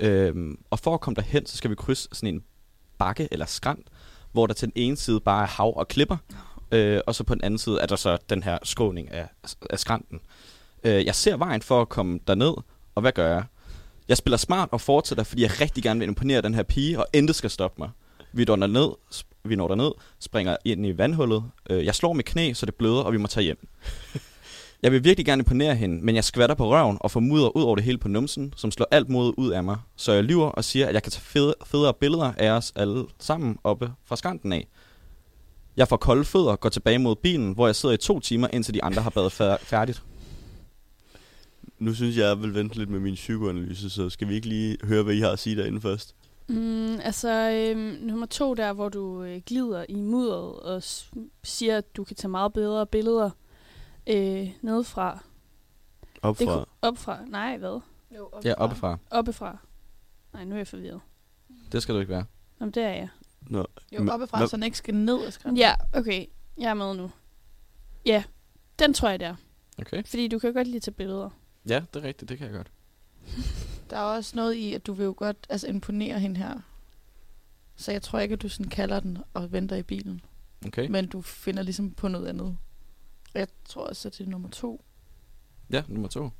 Øhm, 0.00 0.58
og 0.70 0.78
for 0.78 0.94
at 0.94 1.00
komme 1.00 1.14
derhen, 1.14 1.46
så 1.46 1.56
skal 1.56 1.70
vi 1.70 1.74
krydse 1.74 2.08
sådan 2.12 2.34
en 2.34 2.42
bakke 2.98 3.28
eller 3.30 3.46
skrant, 3.46 3.88
hvor 4.32 4.46
der 4.46 4.54
til 4.54 4.68
den 4.68 4.72
ene 4.76 4.96
side 4.96 5.20
bare 5.20 5.42
er 5.42 5.46
hav 5.46 5.76
og 5.76 5.88
klipper, 5.88 6.16
øh, 6.72 7.00
og 7.06 7.14
så 7.14 7.24
på 7.24 7.34
den 7.34 7.44
anden 7.44 7.58
side 7.58 7.80
er 7.80 7.86
der 7.86 7.96
så 7.96 8.18
den 8.30 8.42
her 8.42 8.58
skåning 8.62 9.10
af, 9.10 9.28
af 9.70 9.78
skranten. 9.78 10.20
Øh, 10.84 11.04
jeg 11.04 11.14
ser 11.14 11.36
vejen 11.36 11.62
for 11.62 11.80
at 11.80 11.88
komme 11.88 12.20
derned, 12.26 12.54
og 12.94 13.00
hvad 13.00 13.12
gør 13.12 13.34
jeg? 13.34 13.44
Jeg 14.08 14.16
spiller 14.16 14.36
smart 14.36 14.68
og 14.72 14.80
fortsætter, 14.80 15.24
fordi 15.24 15.42
jeg 15.42 15.60
rigtig 15.60 15.82
gerne 15.82 16.00
vil 16.00 16.08
imponere 16.08 16.40
den 16.40 16.54
her 16.54 16.62
pige, 16.62 16.98
og 16.98 17.06
intet 17.12 17.36
skal 17.36 17.50
stoppe 17.50 17.74
mig. 17.78 17.90
Vi 18.32 18.44
når 18.44 18.56
derned, 18.56 18.88
vi 19.44 19.56
når 19.56 19.68
derned, 19.68 19.92
springer 20.18 20.56
ind 20.64 20.86
i 20.86 20.98
vandhullet. 20.98 21.44
Øh, 21.70 21.84
jeg 21.84 21.94
slår 21.94 22.12
med 22.12 22.24
knæ, 22.24 22.52
så 22.52 22.66
det 22.66 22.74
bløder, 22.74 23.02
og 23.02 23.12
vi 23.12 23.18
må 23.18 23.26
tage 23.26 23.44
hjem. 23.44 23.68
Jeg 24.82 24.92
vil 24.92 25.04
virkelig 25.04 25.26
gerne 25.26 25.40
imponere 25.40 25.74
hende, 25.74 26.04
men 26.04 26.16
jeg 26.16 26.24
skvatter 26.24 26.54
på 26.56 26.70
røven 26.70 26.98
og 27.00 27.10
får 27.10 27.20
mudder 27.20 27.56
ud 27.56 27.62
over 27.62 27.76
det 27.76 27.84
hele 27.84 27.98
på 27.98 28.08
numsen, 28.08 28.54
som 28.56 28.70
slår 28.70 28.86
alt 28.90 29.08
mod 29.08 29.34
ud 29.36 29.50
af 29.50 29.64
mig. 29.64 29.76
Så 29.96 30.12
jeg 30.12 30.24
lyver 30.24 30.48
og 30.48 30.64
siger, 30.64 30.86
at 30.86 30.94
jeg 30.94 31.02
kan 31.02 31.12
tage 31.12 31.22
fede, 31.22 31.54
federe 31.64 31.94
billeder 31.94 32.32
af 32.36 32.50
os 32.50 32.72
alle 32.76 33.04
sammen 33.18 33.58
oppe 33.64 33.92
fra 34.04 34.16
skanten 34.16 34.52
af. 34.52 34.68
Jeg 35.76 35.88
får 35.88 35.96
kolde 35.96 36.24
fødder 36.24 36.50
og 36.50 36.60
går 36.60 36.68
tilbage 36.68 36.98
mod 36.98 37.16
bilen, 37.16 37.52
hvor 37.52 37.66
jeg 37.66 37.76
sidder 37.76 37.94
i 37.94 37.98
to 37.98 38.20
timer, 38.20 38.48
indtil 38.52 38.74
de 38.74 38.84
andre 38.84 39.02
har 39.02 39.10
badet 39.10 39.32
færdigt. 39.62 40.02
Nu 41.78 41.94
synes 41.94 42.16
jeg, 42.16 42.24
jeg 42.28 42.42
vil 42.42 42.54
vente 42.54 42.78
lidt 42.78 42.90
med 42.90 43.00
min 43.00 43.14
psykoanalyse, 43.14 43.90
så 43.90 44.10
skal 44.10 44.28
vi 44.28 44.34
ikke 44.34 44.48
lige 44.48 44.76
høre, 44.84 45.02
hvad 45.02 45.14
I 45.14 45.20
har 45.20 45.30
at 45.30 45.38
sige 45.38 45.56
derinde 45.56 45.80
først? 45.80 46.14
Mm, 46.48 46.98
altså, 47.00 47.50
øhm, 47.50 47.98
nummer 48.06 48.26
to 48.26 48.54
der, 48.54 48.72
hvor 48.72 48.88
du 48.88 49.22
øh, 49.22 49.40
glider 49.46 49.84
i 49.88 49.94
mudderet 50.00 50.60
og 50.60 50.82
s- 50.82 51.10
siger, 51.44 51.78
at 51.78 51.96
du 51.96 52.04
kan 52.04 52.16
tage 52.16 52.28
meget 52.30 52.52
bedre 52.52 52.86
billeder 52.86 53.30
øh, 54.06 54.48
nedefra. 54.62 55.24
Op 56.22 56.38
Det 56.38 56.64
opfra. 56.82 57.18
Nej, 57.26 57.56
hvad? 57.56 57.80
Jo, 58.16 58.30
Ja, 58.44 58.54
oppefra. 58.56 58.98
Oppefra. 59.10 59.58
Nej, 60.32 60.44
nu 60.44 60.52
er 60.54 60.56
jeg 60.58 60.66
forvirret. 60.66 61.00
Det 61.72 61.82
skal 61.82 61.94
du 61.94 62.00
ikke 62.00 62.10
være. 62.12 62.24
Nå, 62.58 62.66
men 62.66 62.70
det 62.72 62.82
er 62.82 62.88
jeg. 62.92 63.08
Nå, 63.40 63.64
Jo, 63.92 63.98
Men- 64.00 64.08
oppefra, 64.08 64.38
hvad- 64.38 64.48
så 64.48 64.56
den 64.56 64.62
ikke 64.62 64.78
skal 64.78 64.94
ned 64.94 65.24
af 65.26 65.32
skrænden. 65.32 65.56
Ja, 65.58 65.74
okay. 65.94 66.26
Jeg 66.58 66.70
er 66.70 66.74
med 66.74 66.94
nu. 66.96 67.10
Ja, 68.06 68.24
den 68.78 68.94
tror 68.94 69.08
jeg, 69.08 69.20
det 69.20 69.28
er. 69.28 69.34
Okay. 69.78 70.04
Fordi 70.06 70.28
du 70.28 70.38
kan 70.38 70.52
godt 70.54 70.66
lide 70.66 70.76
at 70.76 70.82
tage 70.82 70.94
billeder. 70.94 71.30
Ja, 71.68 71.82
det 71.94 72.02
er 72.02 72.06
rigtigt. 72.08 72.28
Det 72.28 72.38
kan 72.38 72.46
jeg 72.46 72.54
godt. 72.54 72.70
Der 73.90 73.96
er 73.96 74.02
også 74.02 74.36
noget 74.36 74.54
i, 74.54 74.74
at 74.74 74.86
du 74.86 74.92
vil 74.92 75.04
jo 75.04 75.14
godt 75.16 75.46
altså, 75.48 75.66
imponere 75.66 76.20
hende 76.20 76.36
her. 76.36 76.60
Så 77.76 77.92
jeg 77.92 78.02
tror 78.02 78.18
ikke, 78.18 78.32
at 78.32 78.42
du 78.42 78.48
sådan 78.48 78.70
kalder 78.70 79.00
den 79.00 79.18
og 79.34 79.52
venter 79.52 79.76
i 79.76 79.82
bilen. 79.82 80.20
Okay. 80.66 80.88
Men 80.88 81.06
du 81.06 81.22
finder 81.22 81.62
ligesom 81.62 81.90
på 81.90 82.08
noget 82.08 82.26
andet. 82.26 82.58
Og 83.34 83.40
jeg 83.40 83.48
tror 83.64 83.86
også, 83.86 84.08
at 84.08 84.18
det 84.18 84.26
er 84.26 84.30
nummer 84.30 84.48
to. 84.48 84.84
Ja, 85.70 85.82
nummer 85.88 86.08
to. 86.08 86.30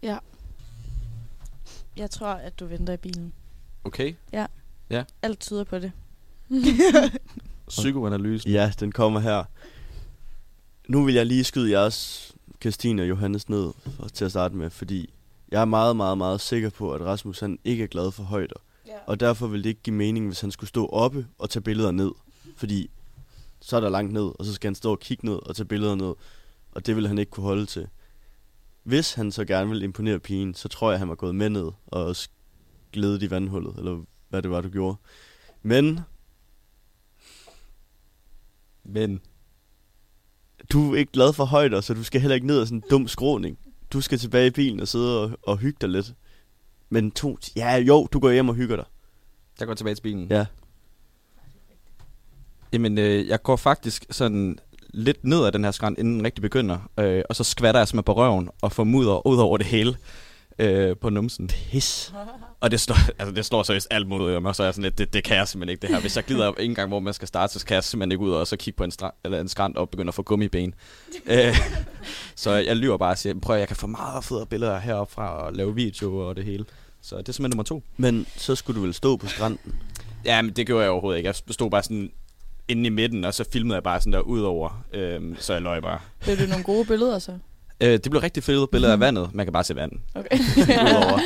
Jeg 1.97 2.11
tror, 2.11 2.27
at 2.27 2.61
du 2.61 2.67
venter 2.67 2.93
i 2.93 2.97
bilen. 2.97 3.33
Okay. 3.85 4.15
Alt 5.23 5.41
tyder 5.41 5.65
på 5.65 5.79
det. 5.79 5.93
Psykoanalysen. 7.69 8.51
Ja, 8.51 8.73
den 8.81 8.93
kommer 8.93 9.21
her. 9.21 9.45
Nu 10.89 11.05
vil 11.05 11.15
jeg 11.15 11.27
lige 11.27 11.45
skyde 11.45 11.71
jeres, 11.71 12.33
Christine 12.61 13.03
og 13.03 13.09
Johannes, 13.09 13.49
ned 13.49 13.73
for, 13.79 14.09
til 14.09 14.25
at 14.25 14.31
starte 14.31 14.57
med, 14.57 14.71
fordi 14.71 15.15
jeg 15.51 15.61
er 15.61 15.65
meget, 15.65 15.97
meget, 15.97 16.19
meget 16.19 16.41
sikker 16.41 16.71
på, 16.71 16.93
at 16.93 17.01
Rasmus 17.01 17.41
han 17.41 17.59
ikke 17.65 17.85
er 17.85 17.89
glad 17.89 18.13
for 18.13 18.23
højder. 18.23 18.63
Ja. 18.87 18.99
Og 19.07 19.21
derfor 19.21 19.47
vil 19.47 19.65
det 19.65 19.69
ikke 19.69 19.83
give 19.83 19.97
mening, 19.97 20.27
hvis 20.27 20.41
han 20.41 20.51
skulle 20.51 20.69
stå 20.69 20.87
oppe 20.87 21.27
og 21.39 21.51
tage 21.51 21.63
billeder 21.63 21.91
ned. 21.91 22.13
Fordi 22.57 22.91
så 23.61 23.77
er 23.77 23.81
der 23.81 23.89
langt 23.89 24.13
ned, 24.13 24.33
og 24.39 24.45
så 24.45 24.55
skal 24.55 24.69
han 24.69 24.75
stå 24.75 24.91
og 24.91 25.01
kigge 25.01 25.27
ned 25.27 25.35
og 25.35 25.57
tage 25.57 25.67
billeder 25.67 25.95
ned. 25.95 26.15
Og 26.73 26.87
det 26.87 26.97
vil 26.97 27.09
han 27.09 27.19
ikke 27.19 27.31
kunne 27.31 27.47
holde 27.47 27.67
til. 27.67 27.89
Hvis 28.83 29.15
han 29.15 29.33
så 29.33 29.45
gerne 29.45 29.71
vil 29.71 29.83
imponere 29.83 30.19
pigen, 30.19 30.55
så 30.55 30.69
tror 30.69 30.91
jeg, 30.91 30.99
han 30.99 31.09
var 31.09 31.15
gået 31.15 31.35
med 31.35 31.49
ned 31.51 31.71
og 31.87 32.05
også 32.05 32.29
glædet 32.93 33.23
i 33.23 33.31
vandhullet, 33.31 33.75
eller 33.79 34.03
hvad 34.29 34.43
det 34.43 34.51
var, 34.51 34.61
du 34.61 34.69
gjorde. 34.69 34.97
Men 35.63 36.01
Men. 38.85 39.21
du 40.73 40.95
er 40.95 40.99
ikke 40.99 41.13
glad 41.13 41.33
for 41.33 41.45
højder, 41.45 41.81
så 41.81 41.95
du 41.95 42.05
skal 42.05 42.21
heller 42.21 42.35
ikke 42.35 42.47
ned 42.47 42.61
af 42.61 42.67
sådan 42.67 42.79
en 42.79 42.85
dum 42.91 43.09
skråning. 43.09 43.59
Du 43.93 44.01
skal 44.01 44.19
tilbage 44.19 44.47
i 44.47 44.51
bilen 44.51 44.81
og 44.81 44.89
sidde 44.89 45.23
og, 45.23 45.39
og 45.43 45.59
hygge 45.59 45.79
dig 45.81 45.89
lidt. 45.89 46.15
Men 46.91 47.11
to... 47.11 47.39
Ja, 47.57 47.77
jo, 47.77 48.07
du 48.13 48.19
går 48.19 48.31
hjem 48.31 48.49
og 48.49 48.55
hygger 48.55 48.77
dig. 48.77 48.85
Jeg 49.61 49.67
går 49.69 49.75
tilbage 49.75 49.95
til 49.95 50.03
bilen. 50.03 50.27
Ja. 50.31 50.47
Jamen, 52.73 52.99
øh, 52.99 53.29
jeg 53.29 53.43
går 53.43 53.57
faktisk 53.57 54.07
sådan 54.11 54.59
lidt 54.95 55.25
ned 55.25 55.45
ad 55.47 55.53
den 55.53 55.65
her 55.65 55.71
skrant, 55.71 55.99
inden 55.99 56.15
den 56.15 56.25
rigtig 56.25 56.43
begynder. 56.43 56.91
Øh, 56.99 57.23
og 57.29 57.37
så 57.37 57.45
skvatter 57.45 57.81
jeg 57.81 57.89
mig 57.95 58.05
på 58.05 58.13
røven 58.13 58.51
og 58.63 58.73
får 58.73 58.85
mudder 58.85 59.27
ud 59.27 59.39
over 59.39 59.57
det 59.59 59.67
hele. 59.67 59.97
øh, 60.59 60.97
på 60.97 61.11
numsen. 61.11 61.49
Pis. 61.49 62.13
Og 62.61 62.71
det 62.71 62.81
slår, 62.81 62.97
altså, 63.19 63.35
det 63.35 63.45
slår 63.45 63.63
seriøst 63.63 63.87
alt 63.91 64.09
mod 64.09 64.31
ørerne, 64.31 64.49
og 64.49 64.57
så 64.57 64.63
er 64.63 64.67
jeg 64.67 64.75
sådan 64.75 64.83
lidt, 64.83 64.99
det, 64.99 65.13
det 65.13 65.25
kan 65.25 65.37
jeg 65.37 65.49
simpelthen 65.49 65.73
ikke 65.73 65.83
det 65.83 65.91
her. 65.91 66.01
Hvis 66.01 66.17
jeg 66.17 66.25
glider 66.25 66.47
op 66.47 66.55
en 66.59 66.75
gang, 66.75 66.89
hvor 66.89 67.01
man 67.01 67.15
skal 67.15 67.29
starte, 67.29 67.59
så 67.59 67.67
kan 67.67 67.75
jeg 67.75 67.85
simpelthen 67.85 68.13
ikke 68.13 68.25
ud 68.25 68.31
og 68.31 68.47
så 68.47 68.57
kigge 68.57 68.77
på 68.77 68.85
en, 68.85 68.91
strand, 68.91 69.15
eller 69.25 69.41
en 69.41 69.49
skrant 69.49 69.77
og 69.77 69.91
begynde 69.91 70.09
at 70.09 70.15
få 70.15 70.23
gummiben. 70.23 70.75
øh, 71.27 71.57
så 72.35 72.53
jeg 72.53 72.77
lyver 72.77 72.97
bare 72.97 73.11
og 73.11 73.19
siger, 73.19 73.35
prøv 73.41 73.57
at 73.57 73.61
jeg 73.61 73.69
kan 73.69 73.77
få 73.77 73.87
meget 73.87 74.25
federe 74.25 74.47
billeder 74.47 74.79
heroppe 74.79 75.15
fra 75.15 75.47
og 75.47 75.53
lave 75.53 75.75
video 75.75 76.29
og 76.29 76.37
det 76.37 76.45
hele. 76.45 76.65
Så 77.03 77.19
det 77.19 77.29
er 77.29 77.33
simpelthen 77.33 77.51
nummer 77.51 77.65
to. 77.65 77.83
Men 77.97 78.27
så 78.37 78.55
skulle 78.55 78.81
du 78.81 78.85
vel 78.85 78.95
stå 78.95 79.17
på 79.17 79.27
stranden? 79.27 79.59
Ja, 80.25 80.43
men 80.43 80.53
det 80.53 80.67
gjorde 80.67 80.83
jeg 80.83 80.91
overhovedet 80.91 81.19
ikke. 81.19 81.27
Jeg 81.27 81.35
stod 81.51 81.71
bare 81.71 81.83
sådan 81.83 82.11
inde 82.69 82.87
i 82.87 82.91
midten, 82.91 83.25
og 83.25 83.35
så 83.35 83.45
filmede 83.53 83.75
jeg 83.75 83.83
bare 83.83 84.01
sådan 84.01 84.13
der 84.13 84.21
ud 84.21 84.41
over, 84.41 84.85
øhm, 84.93 85.37
så 85.39 85.53
jeg 85.53 85.63
løg 85.63 85.83
bare. 85.83 85.99
Blev 86.21 86.37
det 86.37 86.49
nogle 86.49 86.65
gode 86.65 86.85
billeder 86.85 87.19
så? 87.19 87.33
Øh, 87.81 87.93
det 87.93 88.11
blev 88.11 88.21
rigtig 88.21 88.43
fede 88.43 88.67
billeder 88.73 88.93
af 88.93 89.01
vandet. 89.01 89.35
Man 89.35 89.47
kan 89.47 89.53
bare 89.53 89.65
se 89.65 89.77
vand. 89.77 89.93
Okay. 90.15 90.39
Udover. 90.89 91.21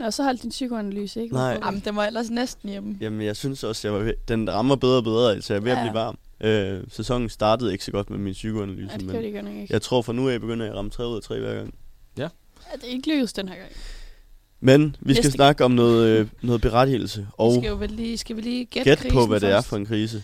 Nå, 0.00 0.10
så 0.10 0.22
holdt 0.22 0.42
din 0.42 0.50
psykoanalyse, 0.50 1.22
ikke? 1.22 1.34
Nej. 1.34 1.58
Jamen, 1.64 1.80
den 1.84 1.96
var 1.96 2.06
ellers 2.06 2.30
næsten 2.30 2.68
hjemme. 2.70 2.96
Jamen, 3.00 3.20
jeg 3.22 3.36
synes 3.36 3.64
også, 3.64 3.88
jeg 3.88 3.94
var 3.94 4.04
ved, 4.04 4.14
den 4.28 4.50
rammer 4.52 4.76
bedre 4.76 4.96
og 4.96 5.04
bedre, 5.04 5.32
altså 5.32 5.52
jeg 5.54 5.60
er 5.60 5.64
ved 5.64 5.70
at 5.72 5.78
Ja. 5.78 5.82
blive 5.82 5.94
varm. 5.94 6.18
Øh, 6.40 6.84
sæsonen 6.88 7.28
startede 7.28 7.72
ikke 7.72 7.84
så 7.84 7.90
godt 7.92 8.10
med 8.10 8.18
min 8.18 8.32
psykoanalyse, 8.32 8.88
Ja, 8.92 8.98
det 8.98 9.06
men 9.06 9.16
det 9.16 9.24
ikke. 9.24 9.66
jeg 9.70 9.82
tror 9.82 10.02
fra 10.02 10.12
nu 10.12 10.28
af 10.28 10.40
begynder 10.40 10.64
jeg 10.66 10.72
at 10.72 10.78
ramme 10.78 10.90
3 10.90 11.06
ud 11.08 11.16
af 11.16 11.22
3 11.22 11.40
hver 11.40 11.54
gang. 11.54 11.74
Ja, 12.18 12.28
det 12.76 12.84
er 12.84 12.88
ikke 12.88 13.08
lykkedes 13.08 13.32
den 13.32 13.48
her 13.48 13.56
gang. 13.56 13.70
Men 14.60 14.96
vi 15.00 15.14
skal 15.14 15.22
Næste 15.24 15.30
snakke 15.36 15.64
om 15.64 15.70
noget, 15.70 16.08
øh, 16.20 16.28
noget 16.42 16.60
berettigelse, 16.60 17.26
og 17.32 17.52
Vi 17.52 17.60
skal, 17.60 17.68
jo 17.68 17.74
vel 17.76 17.90
lige, 17.90 18.18
skal 18.18 18.36
vi 18.36 18.40
lige 18.40 18.64
gætte 18.64 18.90
gæt 18.90 18.98
krisen 18.98 19.14
på, 19.18 19.26
hvad 19.26 19.40
det 19.40 19.50
er 19.50 19.60
for 19.60 19.76
en 19.76 19.86
krise. 19.86 20.22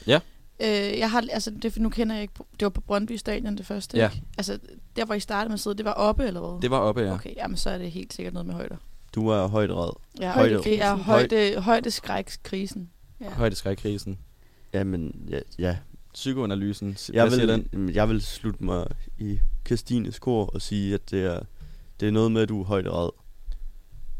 Øh, 0.60 0.98
jeg 0.98 1.10
har, 1.10 1.24
altså, 1.32 1.50
det, 1.62 1.76
nu 1.78 1.88
kender 1.88 2.14
jeg 2.14 2.22
ikke, 2.22 2.34
det 2.52 2.62
var 2.62 2.68
på 2.68 2.80
Brøndby 2.80 3.12
Stadion 3.16 3.56
det 3.56 3.66
første, 3.66 3.96
Ja. 3.98 4.04
ikke? 4.10 4.22
Altså, 4.38 4.58
der 4.96 5.04
hvor 5.04 5.14
I 5.14 5.20
startede 5.20 5.48
med 5.48 5.54
at 5.54 5.60
sidde, 5.60 5.76
det 5.76 5.84
var 5.84 5.92
oppe 5.92 6.26
eller 6.26 6.40
hvad? 6.40 6.60
Det 6.62 6.70
var 6.70 6.78
oppe, 6.78 7.00
ja. 7.00 7.14
Okay, 7.14 7.36
jamen 7.36 7.56
så 7.56 7.70
er 7.70 7.78
det 7.78 7.90
helt 7.90 8.14
sikkert 8.14 8.34
noget 8.34 8.46
med 8.46 8.54
højder. 8.54 8.76
Du 9.16 9.28
er 9.28 9.46
højt 9.46 9.70
red. 9.70 9.90
Ja, 10.20 10.32
Højde- 10.32 10.62
det 10.62 10.82
er 10.82 10.94
højde, 10.96 11.60
højdeskrækskrisen. 11.60 12.90
Ja. 13.20 13.30
Højdeskrækkrisen. 13.30 14.18
Jamen, 14.72 15.26
ja, 15.30 15.38
ja. 15.58 15.76
Psykoanalysen. 16.14 16.96
Jeg, 17.12 17.30
vil, 17.30 17.48
den? 17.48 17.88
jeg 17.94 18.08
vil 18.08 18.22
slutte 18.22 18.64
mig 18.64 18.86
i 19.18 19.40
Kirstines 19.64 20.18
kor 20.18 20.46
og 20.46 20.62
sige, 20.62 20.94
at 20.94 21.10
det 21.10 21.24
er, 21.24 21.40
det 22.00 22.08
er 22.08 22.12
noget 22.12 22.32
med, 22.32 22.42
at 22.42 22.48
du 22.48 22.60
er 22.60 22.64
højt 22.64 22.86
red. 22.86 23.10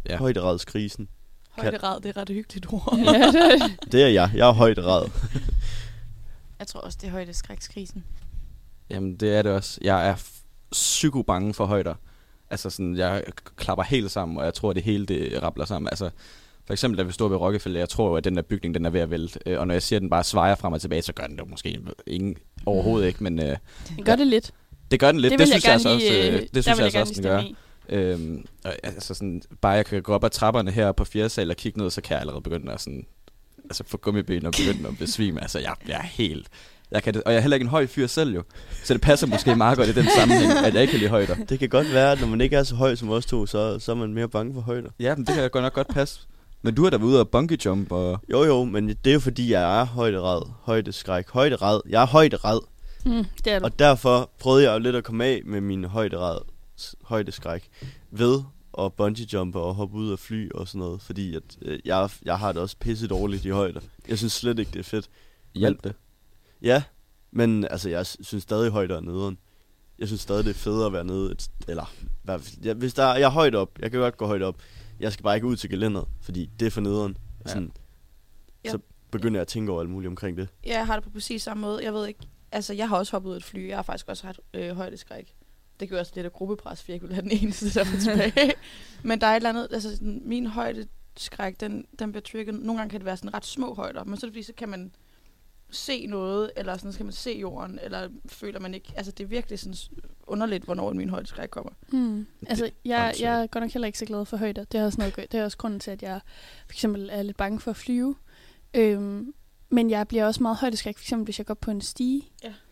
Ja. 0.07 0.13
Ja. 0.13 0.19
Højderedskrisen. 0.19 1.09
Højderad, 1.51 2.01
det 2.01 2.09
er 2.09 2.21
ret 2.21 2.29
hyggeligt 2.29 2.67
ord. 2.73 2.95
ja, 2.99 3.13
det 3.13 3.63
er 3.63 3.69
Det 3.93 4.03
er 4.07 4.09
jeg. 4.09 4.31
Jeg 4.35 4.49
er 4.49 4.53
højt 4.53 4.79
red. 4.79 5.09
Jeg 6.59 6.67
tror 6.67 6.81
også, 6.81 6.99
det 7.01 7.07
er 7.07 7.11
højdeskrækskrisen. 7.11 8.05
Jamen, 8.91 9.17
det 9.17 9.35
er 9.37 9.43
det 9.43 9.53
også. 9.53 9.79
Jeg 9.83 10.09
er 10.09 10.15
f- 10.15 10.43
psyko 10.73 11.23
bange 11.23 11.55
for 11.55 11.67
højder. 11.67 11.95
Altså 12.51 12.71
sådan, 12.71 12.97
jeg 12.97 13.23
klapper 13.57 13.85
helt 13.85 14.11
sammen, 14.11 14.39
og 14.39 14.45
jeg 14.45 14.55
tror, 14.55 14.71
at 14.71 14.77
det 14.77 14.83
hele 14.85 15.07
det 15.07 15.43
rappler 15.43 15.65
sammen. 15.65 15.89
Altså, 15.89 16.11
for 16.67 16.73
eksempel, 16.73 16.99
da 16.99 17.03
vi 17.03 17.13
stod 17.13 17.29
ved 17.29 17.37
Rockefeller, 17.37 17.79
jeg 17.81 17.89
tror 17.89 18.09
jo, 18.09 18.17
at 18.17 18.25
den 18.25 18.37
der 18.37 18.43
bygning, 18.43 18.75
den 18.75 18.85
er 18.87 18.91
ved 18.91 19.01
at 19.01 19.11
vælte. 19.11 19.39
Øh, 19.47 19.61
Og 19.61 19.67
når 19.67 19.75
jeg 19.75 19.83
siger, 19.83 19.99
at 19.99 20.01
den 20.03 20.11
bare 20.11 20.25
svejer 20.25 20.55
frem 20.55 20.73
og 20.73 20.81
tilbage, 20.81 21.03
så 21.03 21.13
gør 21.13 21.27
den 21.27 21.39
det 21.39 21.51
måske 21.51 21.81
ingen 22.07 22.37
overhovedet 22.67 23.07
ikke, 23.07 23.23
men 23.23 23.39
øh, 23.43 23.57
Den 23.97 24.05
gør 24.05 24.17
det 24.17 24.27
lidt. 24.27 24.51
det 24.91 25.01
gør 25.01 25.13
den 25.13 25.21
lidt. 25.21 25.31
det 25.31 25.39
Det, 25.39 25.49
synes 25.49 25.65
jeg 25.65 25.73
altså 25.73 25.97
lige, 25.97 26.11
også, 26.11 26.29
øh, 26.31 26.35
øh, 26.35 26.41
det 26.55 26.65
synes 26.65 26.79
jeg 26.79 26.85
altså 26.85 27.01
også, 27.01 27.15
den 27.15 27.23
gør. 27.23 27.41
i. 27.41 27.57
Øhm, 27.89 28.45
altså 28.83 29.15
sådan, 29.15 29.43
bare 29.61 29.73
jeg 29.73 29.87
kan 29.87 30.03
gå 30.03 30.15
op 30.15 30.25
ad 30.25 30.31
trapperne 30.31 30.71
her 30.71 30.93
på 30.93 31.05
fjerde 31.05 31.29
sal 31.29 31.51
og 31.51 31.57
kigge 31.57 31.79
ned, 31.79 31.91
så 31.91 32.01
kan 32.01 32.15
jeg 32.15 32.21
allerede 32.21 32.43
begynde 32.43 32.73
at 32.73 32.81
sådan, 32.81 33.07
altså 33.65 33.85
få 33.87 33.97
gummiben 33.97 34.47
og 34.47 34.53
begynde 34.53 34.89
at 34.89 34.99
besvime. 34.99 35.43
Altså, 35.43 35.59
jeg, 35.59 35.75
jeg 35.89 35.97
er 35.97 36.03
helt... 36.03 36.49
Jeg 36.91 37.03
kan 37.03 37.15
det, 37.15 37.23
og 37.23 37.33
jeg 37.33 37.37
er 37.37 37.41
heller 37.41 37.55
ikke 37.55 37.65
en 37.65 37.71
høj 37.71 37.87
fyr 37.87 38.07
selv 38.07 38.35
jo. 38.35 38.43
Så 38.85 38.95
det 38.95 39.01
passer 39.03 39.27
måske 39.27 39.57
meget 39.57 39.79
godt 39.79 39.89
i 39.89 39.93
den 39.93 40.07
sammenhæng, 40.17 40.53
at 40.53 40.75
jeg 40.75 40.83
ikke 40.83 40.91
kan 40.91 41.01
lide 41.01 41.11
højder. 41.11 41.35
Det 41.49 41.59
kan 41.59 41.69
godt 41.69 41.93
være, 41.93 42.13
at 42.13 42.21
når 42.21 42.27
man 42.29 42.41
ikke 42.41 42.57
er 42.57 42.63
så 42.63 42.75
høj 42.75 42.95
som 42.95 43.11
os 43.11 43.27
to, 43.27 43.47
så, 43.47 43.79
så 43.79 43.93
er 43.93 43.97
man 43.97 44.15
mere 44.15 44.29
bange 44.29 44.55
for 44.55 44.61
højder. 44.61 44.91
Ja, 45.01 45.15
men 45.17 45.27
det 45.27 45.35
kan 45.35 45.51
godt 45.51 45.63
nok 45.65 45.73
godt 45.73 45.89
passe. 45.89 46.21
Men 46.63 46.75
du 46.75 46.83
har 46.83 46.91
da 46.91 46.97
været 46.97 47.09
ude 47.09 47.21
og 47.21 47.29
bungee 47.29 47.59
jump, 47.65 47.93
og 47.93 48.21
Jo 48.31 48.45
jo, 48.45 48.65
men 48.65 48.89
det 48.89 49.07
er 49.07 49.13
jo 49.13 49.21
fordi, 49.21 49.51
jeg 49.53 49.81
er 49.81 49.85
højdered, 49.85 50.43
højdeskræk, 50.63 51.31
højdered. 51.31 51.81
Jeg 51.89 52.03
er 52.03 52.07
højdered, 52.07 52.61
Mm, 53.05 53.25
det 53.45 53.53
er 53.53 53.59
du. 53.59 53.65
og 53.65 53.79
derfor 53.79 54.31
prøvede 54.39 54.65
jeg 54.65 54.75
jo 54.75 54.79
lidt 54.79 54.97
at 54.97 55.05
komme 55.05 55.25
af 55.25 55.41
med 55.45 55.61
min 55.61 55.85
højdered, 55.85 56.39
højdeskræk 57.05 57.69
ved 58.11 58.41
at 58.79 58.93
bungee 58.93 59.27
jumpe 59.33 59.59
og 59.59 59.75
hoppe 59.75 59.97
ud 59.97 60.13
af 60.13 60.19
fly 60.19 60.51
og 60.51 60.69
sådan 60.69 60.79
noget, 60.79 61.03
fordi 61.03 61.35
at, 61.37 61.43
øh, 61.63 61.79
jeg, 61.85 62.11
jeg 62.25 62.39
har 62.39 62.53
det 62.53 62.63
også 62.63 62.77
pisse 62.81 63.07
dårligt 63.07 63.45
i 63.45 63.49
højder. 63.49 63.81
Jeg 64.09 64.19
synes 64.19 64.33
slet 64.33 64.59
ikke, 64.59 64.71
det 64.73 64.79
er 64.79 64.83
fedt. 64.85 65.09
hjælp 65.55 65.85
det. 65.85 65.93
Ja, 66.63 66.83
men 67.31 67.65
altså, 67.65 67.89
jeg 67.89 68.07
synes 68.07 68.43
stadig 68.43 68.71
højder 68.71 68.97
er 68.97 69.01
nederen. 69.01 69.39
Jeg 69.99 70.07
synes 70.09 70.21
stadig, 70.21 70.45
det 70.45 70.51
er 70.51 70.55
federe 70.55 70.87
at 70.87 70.93
være 70.93 71.05
nede. 71.05 71.33
Et, 71.33 71.49
eller, 71.69 71.93
hvad- 72.23 72.75
hvis 72.75 72.95
der, 72.95 73.03
er- 73.05 73.17
jeg 73.17 73.27
er 73.27 73.31
højt 73.31 73.55
op, 73.55 73.79
jeg 73.79 73.91
kan 73.91 74.01
godt 74.01 74.17
gå 74.17 74.27
højt 74.27 74.43
op. 74.43 74.57
Jeg 75.01 75.13
skal 75.13 75.23
bare 75.23 75.35
ikke 75.35 75.47
ud 75.47 75.57
til 75.57 75.71
gelænderet, 75.71 76.09
fordi 76.21 76.51
det 76.61 76.67
er 76.67 76.71
for 76.71 76.81
nederen. 76.81 77.17
Ja. 77.47 77.51
Sådan, 77.51 77.73
Ja. 78.65 78.71
Så 78.71 78.79
begynder 79.11 79.37
jeg 79.39 79.43
at 79.43 79.49
tænke 79.49 79.73
over 79.73 79.81
alt 79.81 79.91
muligt 79.91 80.09
omkring 80.11 80.37
det. 80.37 80.49
Ja, 80.67 80.77
jeg 80.77 80.87
har 80.87 80.95
det 80.95 81.05
på 81.05 81.11
præcis 81.11 81.43
samme 81.43 81.61
måde. 81.61 81.85
Jeg 81.85 81.93
ved 81.95 82.07
ikke, 82.07 82.21
altså 82.53 82.73
jeg 82.75 82.89
har 82.89 82.97
også 82.97 83.13
hoppet 83.13 83.29
ud 83.31 83.35
af 83.35 83.39
et 83.39 83.45
fly. 83.45 83.69
Jeg 83.69 83.77
har 83.77 83.83
faktisk 83.83 84.09
også 84.09 84.27
haft 84.27 84.41
øh, 84.55 84.77
højdeskræk. 84.77 85.35
Det 85.81 85.89
gjorde 85.89 86.01
også 86.01 86.13
lidt 86.15 86.27
af 86.27 86.33
gruppepres, 86.33 86.83
for 86.83 86.93
jeg 86.93 87.01
kunne 87.01 87.15
have 87.15 87.23
den 87.29 87.31
eneste, 87.43 87.75
der 87.75 87.85
var 87.93 87.99
tilbage. 88.31 88.53
Men 89.03 89.21
der 89.21 89.27
er 89.27 89.33
et 89.33 89.37
eller 89.37 89.49
andet, 89.51 89.69
altså 89.73 89.91
sådan, 89.97 90.23
min 90.25 90.47
højdeskræk, 90.47 91.61
den, 91.61 91.87
den 91.99 92.13
bliver 92.13 92.23
trigget. 92.23 92.55
Nogle 92.55 92.79
gange 92.81 92.91
kan 92.91 93.01
det 93.01 93.05
være 93.07 93.17
sådan 93.17 93.35
ret 93.35 93.47
små 93.47 93.75
højder, 93.75 94.05
men 94.05 94.17
så 94.17 94.27
er 94.27 94.29
det 94.29 94.35
fordi, 94.35 94.43
så 94.43 94.53
kan 94.57 94.69
man 94.69 94.93
se 95.71 96.07
noget, 96.07 96.51
eller 96.57 96.77
sådan, 96.77 96.93
så 96.93 96.99
kan 96.99 97.07
man 97.07 97.13
se 97.13 97.31
jorden, 97.31 97.79
eller 97.83 98.09
føler 98.27 98.61
man 98.61 98.75
ikke, 98.75 98.93
altså 98.97 99.13
det 99.13 99.25
er 99.25 99.29
virkelig 99.29 99.59
sådan 99.59 99.77
underligt, 100.27 100.65
hvornår 100.65 100.93
min 100.93 101.11
højdeskræk 101.11 101.49
kommer. 101.49 101.73
Mm. 101.93 102.27
Altså, 102.47 102.71
jeg, 102.85 103.15
jeg 103.21 103.43
er 103.43 103.47
godt 103.47 103.63
nok 103.65 103.71
heller 103.73 103.87
ikke 103.87 103.99
så 103.99 104.05
glad 104.05 104.25
for 104.25 104.37
højder. 104.37 104.65
Det 104.65 104.81
er 104.81 104.85
også, 104.85 104.99
noget, 104.99 105.17
det 105.17 105.35
er 105.41 105.45
også 105.45 105.57
grunden 105.59 105.81
til, 105.81 105.91
at 105.91 106.03
jeg 106.03 106.21
for 106.67 106.73
eksempel 106.73 107.09
er 107.13 107.23
lidt 107.23 107.37
bange 107.37 107.61
for 107.61 107.71
at 107.71 107.77
flyve. 107.77 108.17
Øhm, 108.75 109.35
men 109.71 109.91
jeg 109.91 110.09
bliver 110.09 110.27
også 110.27 110.43
meget 110.43 110.57
højdeskræk, 110.57 110.97
for 110.99 111.03
eksempel 111.03 111.25
hvis 111.25 111.39
jeg 111.39 111.47
går 111.47 111.55
på 111.55 111.71
en 111.71 111.81
stige. 111.81 112.23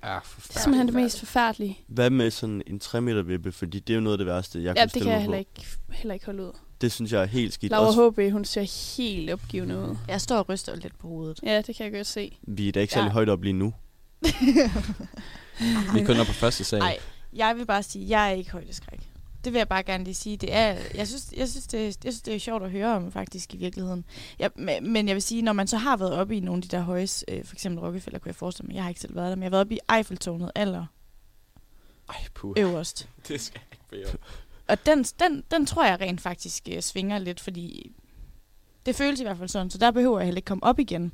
Ja, 0.02 0.18
for 0.18 0.40
Det 0.48 0.56
er 0.56 0.60
simpelthen 0.60 0.86
det 0.86 0.94
mest 0.94 1.18
forfærdelige. 1.18 1.78
Hvad 1.86 2.10
med 2.10 2.30
sådan 2.30 2.62
en 2.66 2.80
3 2.80 3.00
meter 3.00 3.22
vippe, 3.22 3.52
fordi 3.52 3.78
det 3.80 3.92
er 3.92 3.94
jo 3.94 4.00
noget 4.00 4.14
af 4.14 4.18
det 4.18 4.26
værste, 4.26 4.58
jeg 4.58 4.64
Ja, 4.64 4.72
kan 4.74 4.82
det 4.82 4.90
stille 4.90 5.04
kan 5.04 5.12
jeg 5.12 5.20
heller 5.20 5.36
på. 5.36 5.38
ikke, 5.38 5.66
heller 5.90 6.14
ikke 6.14 6.26
holde 6.26 6.42
ud. 6.42 6.52
Det 6.80 6.92
synes 6.92 7.12
jeg 7.12 7.22
er 7.22 7.26
helt 7.26 7.52
skidt. 7.54 7.70
Laura 7.70 7.86
Også, 7.86 8.10
HB, 8.10 8.32
hun 8.32 8.44
ser 8.44 8.96
helt 8.96 9.30
opgivende 9.30 9.78
ud. 9.78 9.96
Jeg 10.08 10.20
står 10.20 10.36
og 10.38 10.48
ryster 10.48 10.76
lidt 10.76 10.98
på 10.98 11.08
hovedet. 11.08 11.40
Ja, 11.42 11.62
det 11.62 11.76
kan 11.76 11.84
jeg 11.84 11.92
godt 11.92 12.06
se. 12.06 12.38
vi 12.42 12.68
er 12.68 12.72
da 12.72 12.80
ikke 12.80 12.92
særlig 12.94 13.08
Ja. 13.08 13.12
højt 13.12 13.28
op 13.28 13.42
lige 13.42 13.52
nu. 13.52 13.74
Vi 15.92 16.00
er 16.00 16.06
kun 16.06 16.16
oppe 16.16 16.26
på 16.26 16.32
første 16.32 16.64
sal. 16.64 16.78
Nej, 16.78 16.98
jeg 17.32 17.56
vil 17.56 17.66
bare 17.66 17.82
sige, 17.82 18.04
at 18.04 18.10
jeg 18.10 18.28
er 18.28 18.32
ikke 18.34 18.50
højdeskræk. 18.50 19.10
Det 19.44 19.52
vil 19.52 19.58
jeg 19.58 19.68
bare 19.68 19.82
gerne 19.82 20.04
lige 20.04 20.14
sige. 20.14 20.36
Det 20.36 20.54
er, 20.54 20.76
jeg, 20.94 21.08
synes, 21.08 21.32
jeg, 21.36 21.48
synes, 21.48 21.66
det, 21.66 21.80
er- 21.80 21.84
jeg 21.84 21.94
synes, 22.12 22.22
det 22.22 22.34
er 22.34 22.38
sjovt 22.38 22.62
at 22.62 22.70
høre 22.70 22.96
om, 22.96 23.12
faktisk, 23.12 23.54
i 23.54 23.56
virkeligheden. 23.56 24.04
Ja, 24.38 24.48
men, 24.82 25.08
jeg 25.08 25.14
vil 25.14 25.22
sige, 25.22 25.42
når 25.42 25.52
man 25.52 25.66
så 25.66 25.76
har 25.76 25.96
været 25.96 26.12
oppe 26.12 26.36
i 26.36 26.40
nogle 26.40 26.58
af 26.58 26.62
de 26.62 26.76
der 26.76 26.82
højs, 26.82 27.24
øh, 27.28 27.44
for 27.44 27.54
eksempel 27.54 27.80
Rockefeller, 27.84 28.18
kunne 28.18 28.28
jeg 28.28 28.34
forestille 28.36 28.66
mig, 28.66 28.74
jeg 28.74 28.82
har 28.82 28.88
ikke 28.88 29.00
selv 29.00 29.14
været 29.16 29.30
der, 29.30 29.36
men 29.36 29.42
jeg 29.42 29.46
har 29.46 29.50
været 29.50 29.60
oppe 29.60 29.74
i 29.74 29.78
Eiffeltårnet 29.96 30.50
aller 30.54 30.86
Ej, 32.08 32.16
puh. 32.34 32.54
øverst. 32.58 33.08
Det 33.28 33.40
skal 33.40 33.60
jeg 33.70 33.78
ikke 33.78 34.04
bede. 34.08 34.18
Og 34.68 34.86
den, 34.86 35.04
den, 35.04 35.44
den 35.50 35.66
tror 35.66 35.84
jeg 35.84 36.00
rent 36.00 36.20
faktisk 36.20 36.68
øh, 36.72 36.82
svinger 36.82 37.18
lidt, 37.18 37.40
fordi 37.40 37.92
det 38.86 38.96
føles 38.96 39.20
i 39.20 39.22
hvert 39.22 39.38
fald 39.38 39.48
sådan, 39.48 39.70
så 39.70 39.78
der 39.78 39.90
behøver 39.90 40.18
jeg 40.18 40.24
heller 40.24 40.38
ikke 40.38 40.46
komme 40.46 40.64
op 40.64 40.78
igen. 40.78 41.12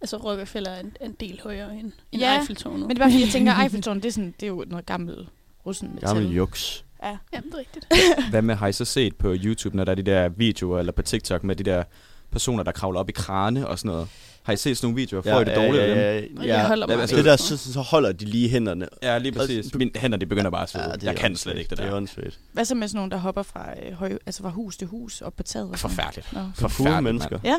Altså, 0.00 0.16
Rockefeller 0.16 0.70
er 0.70 0.80
en, 0.80 0.96
en 1.00 1.12
del 1.12 1.40
højere 1.42 1.72
end, 1.76 1.92
end 2.12 2.22
Ja, 2.22 2.38
Eiffeltårnet. 2.38 2.80
Men 2.80 2.90
det 2.90 2.96
er 2.96 3.04
bare 3.04 3.10
fordi, 3.10 3.22
jeg 3.22 3.32
tænker, 3.38 3.54
Eiffeltårnet, 3.54 4.02
det 4.02 4.08
er, 4.08 4.12
sådan, 4.12 4.34
det 4.40 4.42
er 4.42 4.50
jo 4.50 4.64
noget 4.68 4.86
gammelt 4.86 5.28
russen 5.66 5.94
metal. 5.94 6.08
Gammel 6.08 6.32
juks. 6.34 6.84
Ja. 7.02 7.16
Jamen, 7.32 7.50
det 7.50 7.54
er 7.54 7.58
rigtigt. 7.58 7.86
Hvad 8.30 8.42
med, 8.42 8.54
har 8.54 8.66
I 8.68 8.72
så 8.72 8.84
set 8.84 9.16
på 9.16 9.34
YouTube, 9.34 9.76
når 9.76 9.84
der 9.84 9.92
er 9.92 9.96
de 9.96 10.02
der 10.02 10.28
videoer, 10.28 10.78
eller 10.78 10.92
på 10.92 11.02
TikTok 11.02 11.44
med 11.44 11.56
de 11.56 11.64
der 11.64 11.84
personer, 12.30 12.62
der 12.62 12.72
kravler 12.72 13.00
op 13.00 13.08
i 13.08 13.12
krane 13.12 13.68
og 13.68 13.78
sådan 13.78 13.88
noget? 13.94 14.08
Har 14.42 14.52
I 14.52 14.56
set 14.56 14.76
sådan 14.76 14.86
nogle 14.86 14.96
videoer? 14.96 15.22
Får 15.22 15.40
I 15.40 15.44
det 15.44 15.56
dårligt 15.56 15.82
af 15.82 16.22
dem? 16.22 16.36
ja, 16.36 16.40
Jeg 16.42 16.46
ja, 16.46 16.66
holder 16.66 16.86
Ja, 16.90 16.94
mig 16.96 17.00
altså, 17.00 17.16
det 17.16 17.24
der, 17.24 17.36
så, 17.36 17.56
så 17.56 17.80
holder 17.80 18.12
de 18.12 18.24
lige 18.24 18.48
hænderne. 18.48 18.88
Ja, 19.02 19.18
lige 19.18 19.32
præcis. 19.32 19.74
Mine 19.74 19.90
hænder, 19.96 20.18
de 20.18 20.26
begynder 20.26 20.50
bare 20.50 20.62
at 20.62 20.68
svede. 20.70 20.84
Ja, 21.02 21.06
jeg 21.06 21.16
kan 21.16 21.36
slet 21.36 21.58
ikke 21.58 21.70
det 21.70 21.78
Det 21.78 21.84
er 21.84 21.90
der. 21.90 21.96
åndssvagt. 21.96 22.38
Hvad 22.52 22.64
så 22.64 22.74
med 22.74 22.88
sådan 22.88 22.96
nogen, 22.98 23.10
der 23.10 23.16
hopper 23.16 23.42
fra, 23.42 23.70
øh, 23.86 23.92
høj, 23.92 24.18
altså 24.26 24.42
fra 24.42 24.48
hus 24.50 24.76
til 24.76 24.86
hus 24.88 25.20
op 25.20 25.36
på 25.36 25.42
taget? 25.42 25.70
og? 25.70 25.78
Forfærdeligt. 25.78 26.32
Nå. 26.32 26.40
Forfærdeligt, 26.54 27.02
mennesker. 27.02 27.38
Ja, 27.44 27.56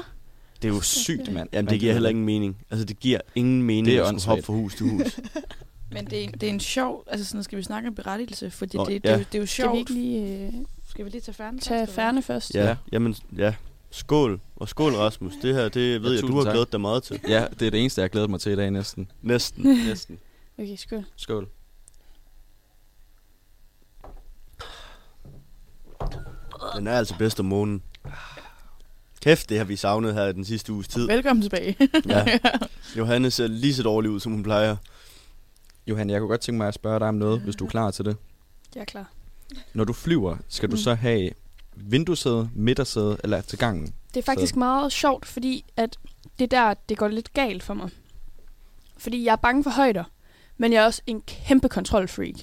Det 0.61 0.69
er 0.69 0.73
jo 0.73 0.81
sygt, 0.81 1.33
mand. 1.33 1.49
Jamen, 1.53 1.69
det 1.71 1.79
giver 1.79 1.93
heller 1.93 2.09
ingen 2.09 2.25
mening. 2.25 2.57
Altså, 2.71 2.85
det 2.85 2.99
giver 2.99 3.19
ingen 3.35 3.63
mening 3.63 3.85
Det 3.85 3.97
er 3.97 4.03
at 4.03 4.07
skulle 4.07 4.25
hoppe 4.27 4.43
fra 4.43 4.53
hus 4.53 4.75
til 4.75 4.89
hus. 4.89 5.19
Men 5.91 6.05
det 6.05 6.23
er, 6.23 6.27
det 6.31 6.43
er 6.43 6.53
en 6.53 6.59
sjov, 6.59 7.03
altså 7.07 7.25
sådan, 7.25 7.43
skal 7.43 7.57
vi 7.57 7.63
snakke 7.63 7.87
om 7.89 7.95
berettigelse, 7.95 8.51
fordi 8.51 8.77
Nå, 8.77 8.85
det, 8.85 9.03
det, 9.03 9.09
ja. 9.09 9.15
det, 9.15 9.15
er 9.15 9.19
jo- 9.19 9.25
det 9.31 9.35
er 9.37 9.39
jo 9.41 9.45
Skal 9.45 9.63
vi 9.63 9.67
sjovt. 9.67 9.77
ikke 9.79 9.93
lige 9.93 10.45
øh, 10.45 10.53
Skal 10.89 11.05
vi 11.05 11.09
lige 11.09 11.21
tage 11.21 11.35
færden? 11.35 11.59
tage 11.59 11.87
færne 11.87 12.21
først? 12.21 12.55
Ja, 12.55 12.61
Ja. 12.61 12.67
ja. 12.69 12.75
jamen, 12.91 13.15
ja. 13.37 13.53
Skål. 13.93 14.39
Og 14.55 14.69
skål, 14.69 14.93
Rasmus. 14.95 15.33
Det 15.41 15.55
her, 15.55 15.69
det 15.69 16.01
ved 16.03 16.09
Ja, 16.09 16.15
jeg, 16.21 16.27
du 16.29 16.35
har 16.37 16.43
tak. 16.43 16.51
glædet 16.53 16.71
dig 16.71 16.81
meget 16.81 17.03
til. 17.03 17.19
Ja, 17.27 17.47
det 17.59 17.65
er 17.67 17.71
det 17.71 17.79
eneste, 17.79 18.01
jeg 18.01 18.09
glæder 18.09 18.27
mig 18.27 18.39
til 18.41 18.51
i 18.51 18.55
dag 18.55 18.71
næsten. 18.71 19.11
Næsten. 19.21 19.63
Næsten. 19.63 20.19
Okay, 20.59 20.75
skål. 20.77 21.03
Skål. 21.15 21.47
Den 26.75 26.87
er 26.87 26.97
altså 26.97 27.15
bedst 27.17 27.39
om 27.39 27.45
måneden. 27.45 27.81
Kæft, 29.21 29.49
det 29.49 29.57
har 29.57 29.65
vi 29.65 29.75
savnet 29.75 30.13
her 30.13 30.25
i 30.27 30.33
den 30.33 30.45
sidste 30.45 30.73
uges 30.73 30.87
tid. 30.87 31.07
Velkommen 31.07 31.41
tilbage. 31.43 31.77
Ja. 32.05 32.39
Johanne 32.97 33.31
ser 33.31 33.47
lige 33.47 33.73
så 33.73 33.83
dårlig 33.83 34.11
ud, 34.11 34.19
som 34.19 34.31
hun 34.31 34.43
plejer. 34.43 34.75
Johan, 35.87 36.09
jeg 36.09 36.19
kunne 36.19 36.29
godt 36.29 36.41
tænke 36.41 36.57
mig 36.57 36.67
at 36.67 36.73
spørge 36.73 36.99
dig 36.99 37.07
om 37.07 37.15
noget, 37.15 37.41
hvis 37.41 37.55
du 37.55 37.65
er 37.65 37.69
klar 37.69 37.91
til 37.91 38.05
det. 38.05 38.15
Jeg 38.75 38.81
er 38.81 38.85
klar. 38.85 39.11
Når 39.73 39.83
du 39.83 39.93
flyver, 39.93 40.37
skal 40.49 40.69
du 40.69 40.75
Mm. 40.75 40.81
så 40.81 40.93
have 40.93 41.29
vinduesæde, 41.75 42.49
midtersæde 42.55 43.17
eller 43.23 43.41
til 43.41 43.59
gangen? 43.59 43.93
Det 44.13 44.19
er 44.19 44.23
faktisk 44.23 44.53
Så- 44.53 44.59
meget 44.59 44.91
sjovt, 44.91 45.25
fordi 45.25 45.65
at 45.77 45.97
det 46.39 46.51
der, 46.51 46.73
det 46.89 46.97
går 46.97 47.07
lidt 47.07 47.33
galt 47.33 47.63
for 47.63 47.73
mig. 47.73 47.89
Fordi 48.97 49.25
jeg 49.25 49.31
er 49.31 49.35
bange 49.35 49.63
for 49.63 49.69
højder, 49.71 50.03
men 50.57 50.73
jeg 50.73 50.81
er 50.81 50.85
også 50.85 51.01
en 51.07 51.21
kæmpe 51.21 51.69
kontrolfreak. 51.69 52.35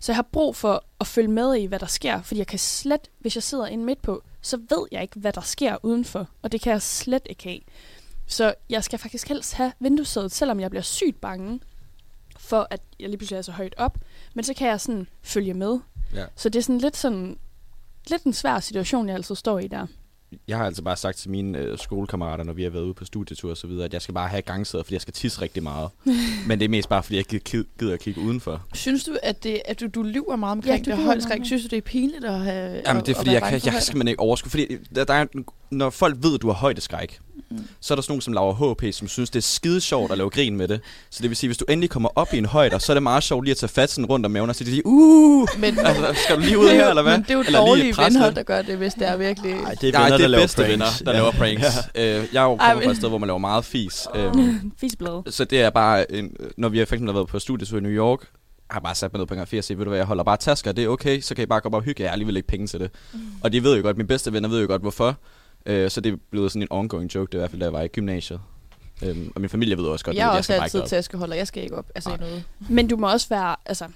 Så 0.00 0.12
jeg 0.12 0.16
har 0.16 0.26
brug 0.32 0.56
for 0.56 0.84
at 1.00 1.06
følge 1.06 1.28
med 1.28 1.54
i, 1.56 1.64
hvad 1.64 1.78
der 1.78 1.86
sker, 1.86 2.22
fordi 2.22 2.38
jeg 2.38 2.46
kan 2.46 2.58
slet, 2.58 3.08
hvis 3.18 3.34
jeg 3.34 3.42
sidder 3.42 3.66
inde 3.66 3.84
midt 3.84 4.02
på, 4.02 4.22
så 4.42 4.56
ved 4.56 4.86
jeg 4.92 5.02
ikke, 5.02 5.18
hvad 5.20 5.32
der 5.32 5.40
sker 5.40 5.76
udenfor, 5.84 6.28
og 6.42 6.52
det 6.52 6.60
kan 6.60 6.72
jeg 6.72 6.82
slet 6.82 7.22
ikke 7.30 7.44
have. 7.44 7.58
Så 8.26 8.54
jeg 8.70 8.84
skal 8.84 8.98
faktisk 8.98 9.28
helst 9.28 9.54
have 9.54 9.72
vinduesædet, 9.80 10.32
selvom 10.32 10.60
jeg 10.60 10.70
bliver 10.70 10.82
sygt 10.82 11.20
bange 11.20 11.60
for, 12.38 12.66
at 12.70 12.80
jeg 13.00 13.08
lige 13.08 13.18
pludselig 13.18 13.38
er 13.38 13.42
så 13.42 13.52
højt 13.52 13.74
op, 13.78 13.98
men 14.34 14.44
så 14.44 14.54
kan 14.54 14.68
jeg 14.68 14.80
sådan 14.80 15.06
følge 15.22 15.54
med. 15.54 15.78
Ja. 16.14 16.24
Så 16.36 16.48
det 16.48 16.58
er 16.58 16.62
sådan 16.62 16.78
lidt 16.78 16.96
sådan, 16.96 17.38
lidt 18.10 18.22
en 18.22 18.32
svær 18.32 18.60
situation, 18.60 19.08
jeg 19.08 19.14
altid 19.16 19.34
står 19.34 19.58
i 19.58 19.66
der. 19.68 19.86
Jeg 20.48 20.56
har 20.58 20.64
altså 20.64 20.82
bare 20.82 20.96
sagt 20.96 21.16
til 21.16 21.30
mine 21.30 21.58
øh, 21.58 21.78
skolekammerater, 21.78 22.44
når 22.44 22.52
vi 22.52 22.62
har 22.62 22.70
været 22.70 22.82
ude 22.82 22.94
på 22.94 23.04
studietur 23.04 23.50
og 23.50 23.56
så 23.56 23.66
videre, 23.66 23.84
at 23.84 23.92
jeg 23.92 24.02
skal 24.02 24.14
bare 24.14 24.28
have 24.28 24.42
gangsæder, 24.42 24.84
fordi 24.84 24.94
jeg 24.94 25.00
skal 25.00 25.14
tisse 25.14 25.42
rigtig 25.42 25.62
meget. 25.62 25.90
Men 26.48 26.58
det 26.58 26.64
er 26.64 26.68
mest 26.68 26.88
bare, 26.88 27.02
fordi 27.02 27.16
jeg 27.16 27.24
gider- 27.24 27.64
gider 27.78 27.92
at 27.94 28.00
kigge 28.00 28.20
udenfor. 28.20 28.62
Synes 28.74 29.04
du, 29.04 29.16
at, 29.22 29.44
det, 29.44 29.62
at 29.64 29.80
du, 29.80 29.86
du 29.86 30.02
lyver 30.02 30.36
meget 30.36 30.52
omkring 30.52 30.86
Ja, 30.86 30.92
det 30.96 31.04
meget. 31.04 31.46
Synes 31.46 31.62
du, 31.62 31.68
det 31.68 31.76
er 31.76 31.80
pinligt 31.80 32.24
at 32.24 32.40
have 32.40 32.82
Jamen 32.86 32.96
at, 33.00 33.06
det 33.06 33.12
er 33.12 33.14
at 33.14 33.16
fordi, 33.16 33.30
være 33.30 33.44
jeg, 33.44 33.60
kan, 33.62 33.72
jeg 33.74 33.82
skal 33.82 33.98
man 33.98 34.08
ikke 34.08 34.20
overskue. 34.20 34.50
Fordi 34.50 34.76
der, 34.94 35.04
der 35.04 35.14
er, 35.14 35.26
når 35.70 35.90
folk 35.90 36.16
ved, 36.22 36.34
at 36.34 36.42
du 36.42 36.46
har 36.46 36.54
højdeskræk, 36.54 37.20
Mm. 37.50 37.58
så 37.80 37.94
er 37.94 37.96
der 37.96 38.02
sådan 38.02 38.10
nogen 38.12 38.20
som 38.20 38.32
Laura 38.32 38.72
HP, 38.72 38.94
som 38.94 39.08
synes, 39.08 39.30
det 39.30 39.38
er 39.38 39.42
skide 39.42 39.80
sjovt 39.80 40.12
at 40.12 40.18
lave 40.18 40.30
grin 40.30 40.56
med 40.56 40.68
det. 40.68 40.80
Så 41.10 41.22
det 41.22 41.30
vil 41.30 41.36
sige, 41.36 41.48
hvis 41.48 41.56
du 41.58 41.64
endelig 41.68 41.90
kommer 41.90 42.08
op 42.14 42.34
i 42.34 42.38
en 42.38 42.44
højde, 42.46 42.80
så 42.80 42.92
er 42.92 42.94
det 42.94 43.02
meget 43.02 43.22
sjovt 43.22 43.44
lige 43.44 43.50
at 43.52 43.56
tage 43.56 43.70
fat 43.70 43.90
sådan 43.90 44.06
rundt 44.06 44.26
om 44.26 44.32
maven 44.32 44.50
og 44.50 44.56
sige, 44.56 44.82
uh, 44.86 45.48
Men, 45.58 45.78
altså, 45.78 46.16
skal 46.24 46.36
du 46.36 46.40
lige 46.40 46.58
ud 46.58 46.68
her, 46.68 46.88
eller 46.88 47.02
hvad? 47.02 47.12
Men 47.18 47.22
det 47.22 47.30
er 47.30 47.34
jo 47.34 47.40
Eller 47.40 47.50
lige 47.60 47.68
dårlige 47.68 47.94
venner, 48.04 48.30
der 48.30 48.42
gør 48.42 48.62
det, 48.62 48.76
hvis 48.76 48.94
det 48.94 49.08
er 49.08 49.16
virkelig... 49.16 49.54
Nej, 49.54 49.74
det 49.80 49.88
er 49.88 49.92
Nej, 49.92 50.02
venner, 50.02 50.16
det 50.16 50.18
der 50.18 50.24
er 50.24 50.28
laver 50.28 50.42
bedste 50.42 50.62
venner, 50.62 50.86
der 51.04 51.12
laver 51.12 51.30
pranks. 51.32 51.62
Ja. 51.94 52.18
Øh, 52.18 52.26
jeg 52.32 52.40
er 52.40 52.44
jo 52.44 52.56
Ej, 52.56 52.56
kommer 52.58 52.74
fra 52.74 52.74
men- 52.80 52.90
et 52.90 52.96
sted, 52.96 53.08
hvor 53.08 53.18
man 53.18 53.26
laver 53.26 53.38
meget 53.38 53.64
fis. 53.64 54.06
Øhm, 54.14 54.72
Fisblad. 54.80 55.32
så 55.32 55.44
det 55.44 55.60
er 55.60 55.70
bare, 55.70 56.12
en, 56.12 56.30
når 56.56 56.68
vi 56.68 56.78
har 56.78 56.86
for 56.86 56.94
eksempel 56.94 57.14
været 57.14 57.28
på 57.28 57.38
studietur 57.38 57.78
i 57.78 57.80
New 57.80 57.92
York, 57.92 58.20
har 58.70 58.80
bare 58.80 58.94
sat 58.94 59.12
mig 59.12 59.18
ned 59.18 59.26
på 59.26 59.34
en 59.34 59.40
café 59.40 59.58
og 59.58 59.64
sagt, 59.64 59.78
ved 59.78 59.84
du 59.84 59.88
hvad, 59.88 59.98
jeg 59.98 60.06
holder 60.06 60.24
bare 60.24 60.36
tasker, 60.36 60.72
det 60.72 60.84
er 60.84 60.88
okay, 60.88 61.20
så 61.20 61.34
kan 61.34 61.42
I 61.42 61.46
bare 61.46 61.60
gå 61.60 61.68
op 61.68 61.74
og 61.74 61.82
hygge, 61.82 62.02
jeg 62.02 62.10
har 62.10 62.12
alligevel 62.12 62.36
ikke 62.36 62.48
penge 62.48 62.66
til 62.66 62.80
det. 62.80 62.90
Mm. 63.12 63.20
Og 63.40 63.52
de 63.52 63.62
ved 63.62 63.76
jo 63.76 63.82
godt, 63.82 63.96
mine 63.96 64.06
bedste 64.08 64.32
venner 64.32 64.48
ved 64.48 64.60
jo 64.60 64.66
godt, 64.66 64.82
hvorfor. 64.82 65.16
Øh, 65.68 65.90
så 65.90 66.00
det 66.00 66.12
er 66.12 66.16
blevet 66.30 66.52
sådan 66.52 66.62
en 66.62 66.68
ongoing 66.70 67.14
joke, 67.14 67.26
det 67.26 67.34
er 67.34 67.38
i 67.38 67.40
hvert 67.40 67.50
fald, 67.50 67.60
da 67.60 67.64
jeg 67.64 67.72
var 67.72 67.82
i 67.82 67.88
gymnasiet. 67.88 68.40
Øhm, 69.02 69.32
og 69.34 69.40
min 69.40 69.50
familie 69.50 69.76
ved 69.76 69.84
også 69.84 70.04
godt, 70.04 70.16
jeg 70.16 70.26
er 70.26 70.30
at 70.30 70.36
også 70.36 70.46
skal 70.46 70.56
bare 70.56 70.64
altid 70.64 70.78
ikke 70.78 70.84
op. 70.84 70.88
taskeholder. 70.88 71.36
Jeg 71.36 71.46
skal 71.46 71.62
ikke 71.62 71.76
op 71.76 71.90
altså, 71.94 72.16
noget. 72.20 72.44
Men 72.70 72.88
du 72.88 72.96
må 72.96 73.12
også 73.12 73.28
være 73.28 73.56
altså, 73.66 73.88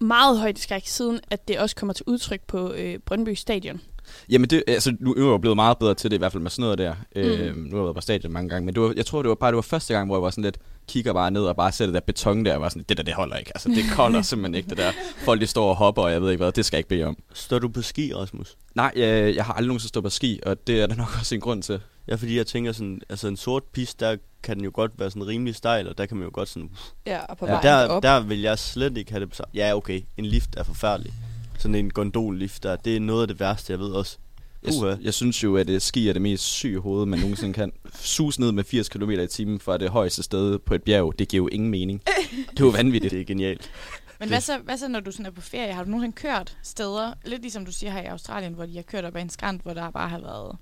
meget 0.00 0.38
højt 0.38 0.58
skræk, 0.58 0.86
siden 0.86 1.20
at 1.30 1.48
det 1.48 1.58
også 1.58 1.76
kommer 1.76 1.92
til 1.92 2.04
udtryk 2.06 2.40
på 2.46 2.72
øh, 2.72 2.98
Brøndby 2.98 3.34
Stadion. 3.34 3.80
Jamen, 4.28 4.50
det, 4.50 4.62
altså, 4.66 4.96
nu 5.00 5.10
er 5.10 5.18
jeg 5.18 5.24
jo 5.24 5.38
blevet 5.38 5.56
meget 5.56 5.78
bedre 5.78 5.94
til 5.94 6.10
det, 6.10 6.16
i 6.16 6.18
hvert 6.18 6.32
fald 6.32 6.42
med 6.42 6.50
sådan 6.50 6.62
noget 6.62 6.78
der. 6.78 6.94
Mm. 7.16 7.20
Øh, 7.20 7.56
nu 7.56 7.70
har 7.70 7.76
jeg 7.76 7.84
været 7.84 7.94
på 7.94 8.00
stadion 8.00 8.32
mange 8.32 8.48
gange, 8.48 8.66
men 8.66 8.74
det 8.74 8.82
var, 8.82 8.92
jeg 8.96 9.06
tror, 9.06 9.22
det 9.22 9.28
var 9.28 9.34
bare 9.34 9.50
det 9.50 9.56
var 9.56 9.62
første 9.62 9.94
gang, 9.94 10.06
hvor 10.08 10.16
jeg 10.16 10.22
var 10.22 10.30
sådan 10.30 10.44
lidt, 10.44 10.58
kigger 10.88 11.12
bare 11.12 11.30
ned 11.30 11.42
og 11.42 11.56
bare 11.56 11.72
ser 11.72 11.84
det 11.86 11.94
der 11.94 12.00
beton 12.00 12.44
der, 12.44 12.54
og 12.54 12.60
var 12.60 12.68
sådan, 12.68 12.84
det 12.88 12.96
der, 12.96 13.02
det 13.02 13.14
holder 13.14 13.36
ikke. 13.36 13.50
Altså, 13.54 13.68
det 13.68 13.84
kolder 13.92 14.22
simpelthen 14.32 14.54
ikke, 14.54 14.68
det 14.68 14.78
der. 14.78 14.92
Folk, 15.24 15.40
de 15.40 15.46
står 15.46 15.68
og 15.68 15.76
hopper, 15.76 16.02
og 16.02 16.12
jeg 16.12 16.22
ved 16.22 16.30
ikke 16.30 16.44
hvad, 16.44 16.52
det 16.52 16.64
skal 16.64 16.76
jeg 16.76 16.80
ikke 16.80 16.88
bede 16.88 17.04
om. 17.04 17.16
Står 17.34 17.58
du 17.58 17.68
på 17.68 17.82
ski, 17.82 18.14
Rasmus? 18.14 18.56
Nej, 18.74 18.92
jeg, 18.96 19.36
jeg 19.36 19.44
har 19.44 19.52
aldrig 19.52 19.68
nogensinde 19.68 19.88
stået 19.88 20.04
på 20.04 20.10
ski, 20.10 20.40
og 20.46 20.66
det 20.66 20.80
er 20.80 20.86
der 20.86 20.94
nok 20.96 21.08
også 21.18 21.34
en 21.34 21.40
grund 21.40 21.62
til. 21.62 21.80
Ja, 22.08 22.14
fordi 22.14 22.36
jeg 22.36 22.46
tænker 22.46 22.72
sådan, 22.72 23.00
altså 23.08 23.28
en 23.28 23.36
sort 23.36 23.62
piste, 23.62 24.04
der 24.04 24.16
kan 24.42 24.56
den 24.56 24.64
jo 24.64 24.70
godt 24.74 24.92
være 24.98 25.10
sådan 25.10 25.26
rimelig 25.26 25.54
stejl, 25.54 25.88
og 25.88 25.98
der 25.98 26.06
kan 26.06 26.16
man 26.16 26.24
jo 26.24 26.30
godt 26.34 26.48
sådan... 26.48 26.70
Ja, 27.06 27.18
og 27.28 27.38
på 27.38 27.46
Ja, 27.46 27.58
der, 27.62 27.86
op. 27.88 28.02
der 28.02 28.20
vil 28.20 28.40
jeg 28.40 28.58
slet 28.58 28.96
ikke 28.96 29.10
have 29.10 29.20
det 29.20 29.28
på 29.30 29.34
samme. 29.36 29.50
Ja, 29.54 29.76
okay, 29.76 30.00
en 30.16 30.24
lift 30.26 30.56
er 30.56 30.62
forfærdelig. 30.62 31.12
Sådan 31.58 31.74
en 31.74 31.90
gondollift 31.90 32.62
der, 32.62 32.76
det 32.76 32.96
er 32.96 33.00
noget 33.00 33.22
af 33.22 33.28
det 33.28 33.40
værste, 33.40 33.72
jeg 33.72 33.80
ved 33.80 33.90
også. 33.90 34.18
Jeg, 34.62 34.72
Uha. 34.74 34.94
jeg 35.02 35.14
synes 35.14 35.42
jo, 35.42 35.56
at 35.56 35.70
øh, 35.70 35.80
ski 35.80 36.08
er 36.08 36.12
det 36.12 36.22
mest 36.22 36.44
syge 36.44 36.78
hoved, 36.80 37.06
man 37.06 37.18
nogensinde 37.18 37.52
kan. 37.52 37.72
Sus 37.94 38.38
ned 38.38 38.52
med 38.52 38.64
80 38.64 38.88
km 38.88 39.10
i 39.10 39.26
timen 39.26 39.60
fra 39.60 39.78
det 39.78 39.90
højeste 39.90 40.22
sted 40.22 40.58
på 40.58 40.74
et 40.74 40.82
bjerg, 40.82 41.14
det 41.18 41.28
giver 41.28 41.42
jo 41.42 41.48
ingen 41.48 41.70
mening. 41.70 42.02
Det 42.50 42.60
er 42.60 42.64
jo 42.64 42.68
vanvittigt. 42.70 43.12
Det 43.12 43.20
er 43.20 43.24
genialt. 43.24 43.70
Men 44.20 44.28
hvad 44.28 44.40
så, 44.40 44.58
hvad 44.58 44.78
så, 44.78 44.88
når 44.88 45.00
du 45.00 45.10
sådan 45.10 45.26
er 45.26 45.30
på 45.30 45.40
ferie? 45.40 45.72
Har 45.72 45.84
du 45.84 45.90
nogensinde 45.90 46.16
kørt 46.16 46.56
steder, 46.62 47.12
lidt 47.24 47.42
ligesom 47.42 47.64
du 47.64 47.72
siger 47.72 47.90
her 47.90 48.02
i 48.02 48.06
Australien, 48.06 48.52
hvor 48.52 48.66
de 48.66 48.74
har 48.74 48.82
kørt 48.82 49.04
op 49.04 49.16
ad 49.16 49.22
en 49.22 49.30
skrant, 49.30 49.62
hvor 49.62 49.74
der 49.74 49.90
bare 49.90 50.08
har 50.08 50.18
været... 50.18 50.56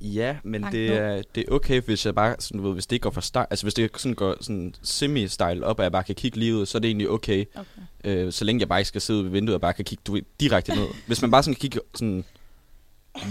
Ja, 0.00 0.36
men 0.44 0.60
Langt 0.60 0.72
det 0.72 0.92
er, 0.92 1.22
det 1.34 1.44
er 1.48 1.52
okay, 1.52 1.80
hvis 1.80 2.06
jeg 2.06 2.14
bare 2.14 2.36
sådan, 2.38 2.60
du 2.60 2.66
ved, 2.66 2.74
hvis 2.74 2.86
det 2.86 2.96
ikke 2.96 3.02
går 3.02 3.10
for 3.10 3.20
stejl, 3.20 3.46
altså 3.50 3.64
hvis 3.64 3.74
det 3.74 3.90
sådan 3.96 4.14
går 4.14 4.36
sådan 4.40 4.74
semi-style 4.82 5.64
op, 5.64 5.78
og 5.78 5.82
jeg 5.82 5.92
bare 5.92 6.04
kan 6.04 6.14
kigge 6.14 6.38
lige 6.38 6.56
ud, 6.56 6.66
så 6.66 6.78
er 6.78 6.80
det 6.80 6.88
egentlig 6.88 7.10
okay. 7.10 7.44
Okay. 7.54 7.66
Øh, 8.04 8.32
så 8.32 8.44
længe 8.44 8.60
jeg 8.60 8.68
bare 8.68 8.80
ikke 8.80 8.88
skal 8.88 9.00
sidde 9.00 9.24
ved 9.24 9.30
vinduet 9.30 9.54
og 9.54 9.60
bare 9.60 9.72
kan 9.72 9.84
kigge 9.84 10.02
du 10.06 10.18
direkte 10.40 10.74
ned. 10.74 10.86
Hvis 11.06 11.22
man 11.22 11.30
bare 11.30 11.42
sådan 11.42 11.54
kan 11.54 11.60
kigge 11.60 11.80
sådan 11.94 12.24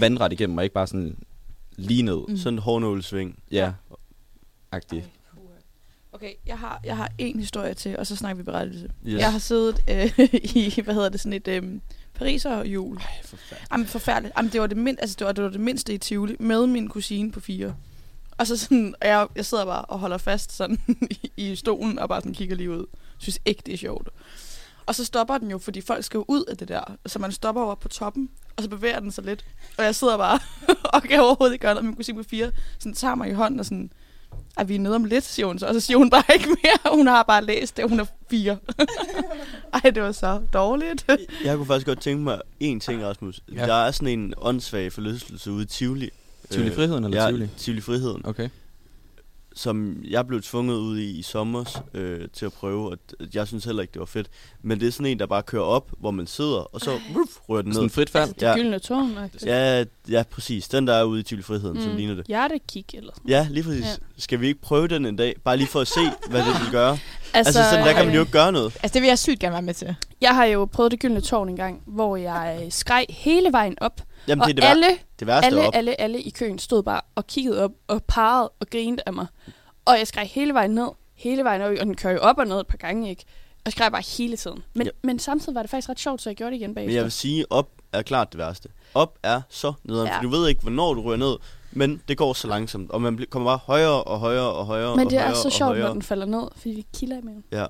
vandret 0.00 0.32
igennem, 0.32 0.58
og 0.58 0.64
ikke 0.64 0.74
bare 0.74 0.86
sådan 0.86 1.18
lige 1.76 2.02
ned. 2.02 2.28
Mm. 2.28 2.36
Sådan 2.36 2.54
en 2.54 2.58
hårnålsving. 2.58 3.38
Ja. 3.50 3.72
Agtigt. 4.72 5.04
Okay, 6.12 6.32
jeg 6.46 6.58
har, 6.58 6.80
jeg 6.84 6.96
har 6.96 7.12
en 7.18 7.40
historie 7.40 7.74
til, 7.74 7.98
og 7.98 8.06
så 8.06 8.16
snakker 8.16 8.36
vi 8.36 8.42
berettelse. 8.42 8.88
Yes. 9.06 9.20
Jeg 9.20 9.32
har 9.32 9.38
siddet 9.38 9.84
øh, 9.90 10.18
i, 10.56 10.80
hvad 10.84 10.94
hedder 10.94 11.08
det, 11.08 11.20
sådan 11.20 11.32
et 11.32 11.48
øh, 11.48 11.62
Pariser 12.18 12.64
jul. 12.64 12.96
Ej, 12.96 13.02
for 13.24 13.36
fanden. 13.36 13.66
Jamen 13.72 13.86
forfærdeligt. 13.86 14.34
Jamen, 14.36 14.52
det 14.52 14.60
var 14.60 14.66
det, 14.66 14.76
mind, 14.76 14.98
altså, 15.00 15.16
det, 15.18 15.26
var, 15.26 15.32
det 15.32 15.44
var 15.44 15.50
det 15.50 15.60
mindste 15.60 15.94
i 15.94 15.98
Tivoli, 15.98 16.36
med 16.38 16.66
min 16.66 16.88
kusine 16.88 17.32
på 17.32 17.40
fire. 17.40 17.74
Og 18.38 18.46
så 18.46 18.56
sådan, 18.56 18.94
og 19.00 19.08
jeg, 19.08 19.26
jeg 19.36 19.46
sidder 19.46 19.64
bare 19.64 19.84
og 19.84 19.98
holder 19.98 20.18
fast 20.18 20.52
sådan 20.52 20.80
i, 21.10 21.30
i 21.36 21.56
stolen, 21.56 21.98
og 21.98 22.08
bare 22.08 22.20
sådan 22.20 22.34
kigger 22.34 22.56
lige 22.56 22.70
ud. 22.70 22.86
Synes 23.18 23.38
ikke, 23.44 23.62
det 23.66 23.74
er 23.74 23.78
sjovt. 23.78 24.08
Og 24.86 24.94
så 24.94 25.04
stopper 25.04 25.38
den 25.38 25.50
jo, 25.50 25.58
fordi 25.58 25.80
folk 25.80 26.04
skal 26.04 26.18
jo 26.18 26.24
ud 26.28 26.44
af 26.44 26.56
det 26.56 26.68
der. 26.68 26.96
Så 27.06 27.18
man 27.18 27.32
stopper 27.32 27.62
over 27.62 27.74
på 27.74 27.88
toppen, 27.88 28.30
og 28.56 28.62
så 28.62 28.68
bevæger 28.68 29.00
den 29.00 29.12
sig 29.12 29.24
lidt. 29.24 29.44
Og 29.78 29.84
jeg 29.84 29.94
sidder 29.94 30.16
bare 30.16 30.38
og 30.94 31.02
kan 31.02 31.20
overhovedet 31.20 31.54
ikke 31.54 31.62
gøre 31.62 31.74
noget. 31.74 31.84
Min 31.84 31.96
kusine 31.96 32.22
på 32.22 32.28
fire 32.28 32.50
sådan, 32.78 32.94
tager 32.94 33.14
mig 33.14 33.28
i 33.28 33.32
hånden 33.32 33.60
og 33.60 33.66
sådan, 33.66 33.92
at 34.56 34.68
vi 34.68 34.74
er 34.74 34.78
nede 34.78 34.94
om 34.94 35.04
lidt, 35.04 35.24
siger 35.24 35.46
hun 35.46 35.58
så. 35.58 35.66
Og 35.66 35.74
så 35.74 35.80
siger 35.80 35.96
hun 35.96 36.10
bare 36.10 36.34
ikke 36.34 36.48
mere. 36.48 36.96
Hun 36.96 37.06
har 37.06 37.22
bare 37.22 37.44
læst 37.44 37.76
det, 37.76 37.88
hun 37.88 38.00
er 38.00 38.04
fire. 38.30 38.56
Ej, 39.74 39.90
det 39.90 40.02
var 40.02 40.12
så 40.12 40.40
dårligt. 40.52 41.06
Jeg 41.44 41.56
kunne 41.56 41.66
faktisk 41.66 41.86
godt 41.86 42.00
tænke 42.00 42.24
mig 42.24 42.40
en 42.60 42.80
ting, 42.80 43.04
Rasmus. 43.04 43.40
Ja. 43.54 43.66
Der 43.66 43.74
er 43.74 43.90
sådan 43.90 44.08
en 44.08 44.34
åndssvag 44.36 44.92
forlystelse 44.92 45.52
ude 45.52 45.62
i 45.62 45.66
Tivoli. 45.66 46.10
Tivoli 46.50 46.70
Friheden 46.74 47.04
eller 47.04 47.22
ja, 47.22 47.28
Tivoli? 47.28 47.48
Tivoli 47.56 47.80
Friheden. 47.80 48.26
Okay. 48.26 48.48
Som 49.58 49.96
jeg 50.10 50.26
blev 50.26 50.42
tvunget 50.42 50.76
ud 50.76 50.98
i 50.98 51.18
i 51.18 51.22
sommer 51.22 51.82
øh, 51.94 52.28
til 52.32 52.46
at 52.46 52.52
prøve, 52.52 52.90
og 52.90 52.98
jeg 53.34 53.46
synes 53.46 53.64
heller 53.64 53.82
ikke, 53.82 53.92
det 53.92 54.00
var 54.00 54.06
fedt. 54.06 54.26
Men 54.62 54.80
det 54.80 54.88
er 54.88 54.92
sådan 54.92 55.06
en, 55.06 55.18
der 55.18 55.26
bare 55.26 55.42
kører 55.42 55.62
op, 55.62 55.90
hvor 56.00 56.10
man 56.10 56.26
sidder, 56.26 56.74
og 56.74 56.80
så 56.80 56.90
ruff, 56.90 57.30
rører 57.48 57.62
den 57.62 57.68
ned. 57.68 57.74
Sådan 57.74 57.90
frit 57.90 58.10
fald. 58.10 58.22
Altså, 58.22 58.34
det 58.40 58.42
Ja. 58.46 58.54
gyldne 58.54 58.78
tårn. 58.78 59.18
Ja, 59.46 59.84
ja, 60.10 60.22
præcis. 60.30 60.68
Den, 60.68 60.86
der 60.86 60.94
er 60.94 61.04
ude 61.04 61.20
i 61.20 61.22
Tivoli 61.22 61.42
Friheden, 61.42 61.76
mm. 61.76 61.82
som 61.82 61.96
ligner 61.96 62.14
det. 62.14 62.26
Hjertekig 62.26 62.84
eller 62.94 63.10
sådan 63.14 63.28
Ja, 63.30 63.46
lige 63.50 63.64
præcis. 63.64 63.84
Ja. 63.84 63.88
Ja. 63.88 63.94
Skal 64.18 64.40
vi 64.40 64.46
ikke 64.46 64.60
prøve 64.60 64.88
den 64.88 65.06
en 65.06 65.16
dag? 65.16 65.34
Bare 65.44 65.56
lige 65.56 65.68
for 65.68 65.80
at 65.80 65.88
se, 65.88 66.00
hvad 66.30 66.40
det 66.40 66.46
vil 66.62 66.70
gøre. 66.72 66.90
Altså, 66.92 67.08
Altså, 67.34 67.62
sådan, 67.70 67.86
der 67.86 67.92
kan 67.92 68.00
man 68.04 68.08
øh, 68.08 68.14
jo 68.14 68.20
ikke 68.20 68.32
gøre 68.32 68.52
noget. 68.52 68.74
Altså, 68.82 68.94
det 68.94 69.02
vil 69.02 69.08
jeg 69.08 69.18
sygt 69.18 69.38
gerne 69.40 69.52
være 69.52 69.62
med 69.62 69.74
til. 69.74 69.94
Jeg 70.20 70.34
har 70.34 70.44
jo 70.44 70.64
prøvet 70.64 70.92
det 70.92 71.00
gyldne 71.00 71.20
tårn 71.20 71.48
en 71.48 71.56
gang, 71.56 71.82
hvor 71.86 72.16
jeg 72.16 72.60
øh, 72.64 72.72
skreg 72.72 73.06
hele 73.10 73.52
vejen 73.52 73.74
op. 73.80 74.00
Jamen, 74.28 74.42
og 74.42 74.48
det 74.48 74.52
er 74.52 74.54
det, 74.54 74.62
vær- 74.64 74.68
alle, 74.70 74.86
det 75.20 75.26
værste 75.26 75.46
alle, 75.46 75.66
op. 75.66 75.74
alle, 75.76 76.00
alle 76.00 76.20
i 76.22 76.30
køen 76.30 76.58
stod 76.58 76.82
bare 76.82 77.00
og 77.14 77.26
kiggede 77.26 77.64
op 77.64 77.70
og 77.88 78.02
parrede 78.08 78.50
og 78.60 78.66
grinede 78.70 79.02
af 79.06 79.12
mig. 79.12 79.26
Og 79.84 79.98
jeg 79.98 80.06
skreg 80.06 80.26
hele 80.26 80.54
vejen 80.54 80.70
ned, 80.70 80.88
hele 81.14 81.44
vejen 81.44 81.62
op, 81.62 81.70
og 81.80 81.86
den 81.86 81.96
kører 81.96 82.12
jo 82.12 82.18
op 82.20 82.38
og 82.38 82.46
ned 82.46 82.60
et 82.60 82.66
par 82.66 82.76
gange, 82.76 83.10
ikke? 83.10 83.24
Og 83.66 83.72
skreg 83.72 83.92
bare 83.92 84.02
hele 84.18 84.36
tiden. 84.36 84.62
Men, 84.74 84.86
Ja. 84.86 84.90
men 85.02 85.18
samtidig 85.18 85.54
var 85.54 85.62
det 85.62 85.70
faktisk 85.70 85.88
ret 85.88 86.00
sjovt, 86.00 86.22
så 86.22 86.30
jeg 86.30 86.36
gjorde 86.36 86.50
det 86.50 86.56
igen 86.56 86.68
Men 86.70 86.74
bagefter. 86.74 86.94
jeg 86.94 87.04
vil 87.04 87.12
sige, 87.12 87.52
op 87.52 87.68
er 87.92 88.02
klart 88.02 88.32
det 88.32 88.38
værste. 88.38 88.68
Op 88.94 89.18
er 89.22 89.40
så 89.48 89.72
nederen, 89.84 90.06
Ja. 90.08 90.16
for 90.16 90.22
du 90.22 90.28
ved 90.28 90.48
ikke, 90.48 90.60
hvornår 90.62 90.94
du 90.94 91.00
ryger 91.02 91.16
ned, 91.16 91.36
men 91.72 92.02
det 92.08 92.18
går 92.18 92.32
så 92.32 92.48
langsomt, 92.48 92.90
og 92.90 93.02
man 93.02 93.24
kommer 93.30 93.48
bare 93.50 93.58
højere 93.66 94.02
og 94.04 94.18
højere 94.18 94.52
og 94.52 94.66
højere 94.66 94.96
Men 94.96 95.06
og 95.06 95.10
det 95.10 95.18
er 95.18 95.22
højere 95.22 95.36
så 95.36 95.48
og 95.48 95.52
sjovt, 95.52 95.78
når 95.78 95.92
den 95.92 96.02
falder 96.02 96.26
ned, 96.26 96.42
fordi 96.56 96.74
det 96.76 96.86
kilder 96.98 97.18
i 97.18 97.20
maven. 97.22 97.44
Ja, 97.52 97.66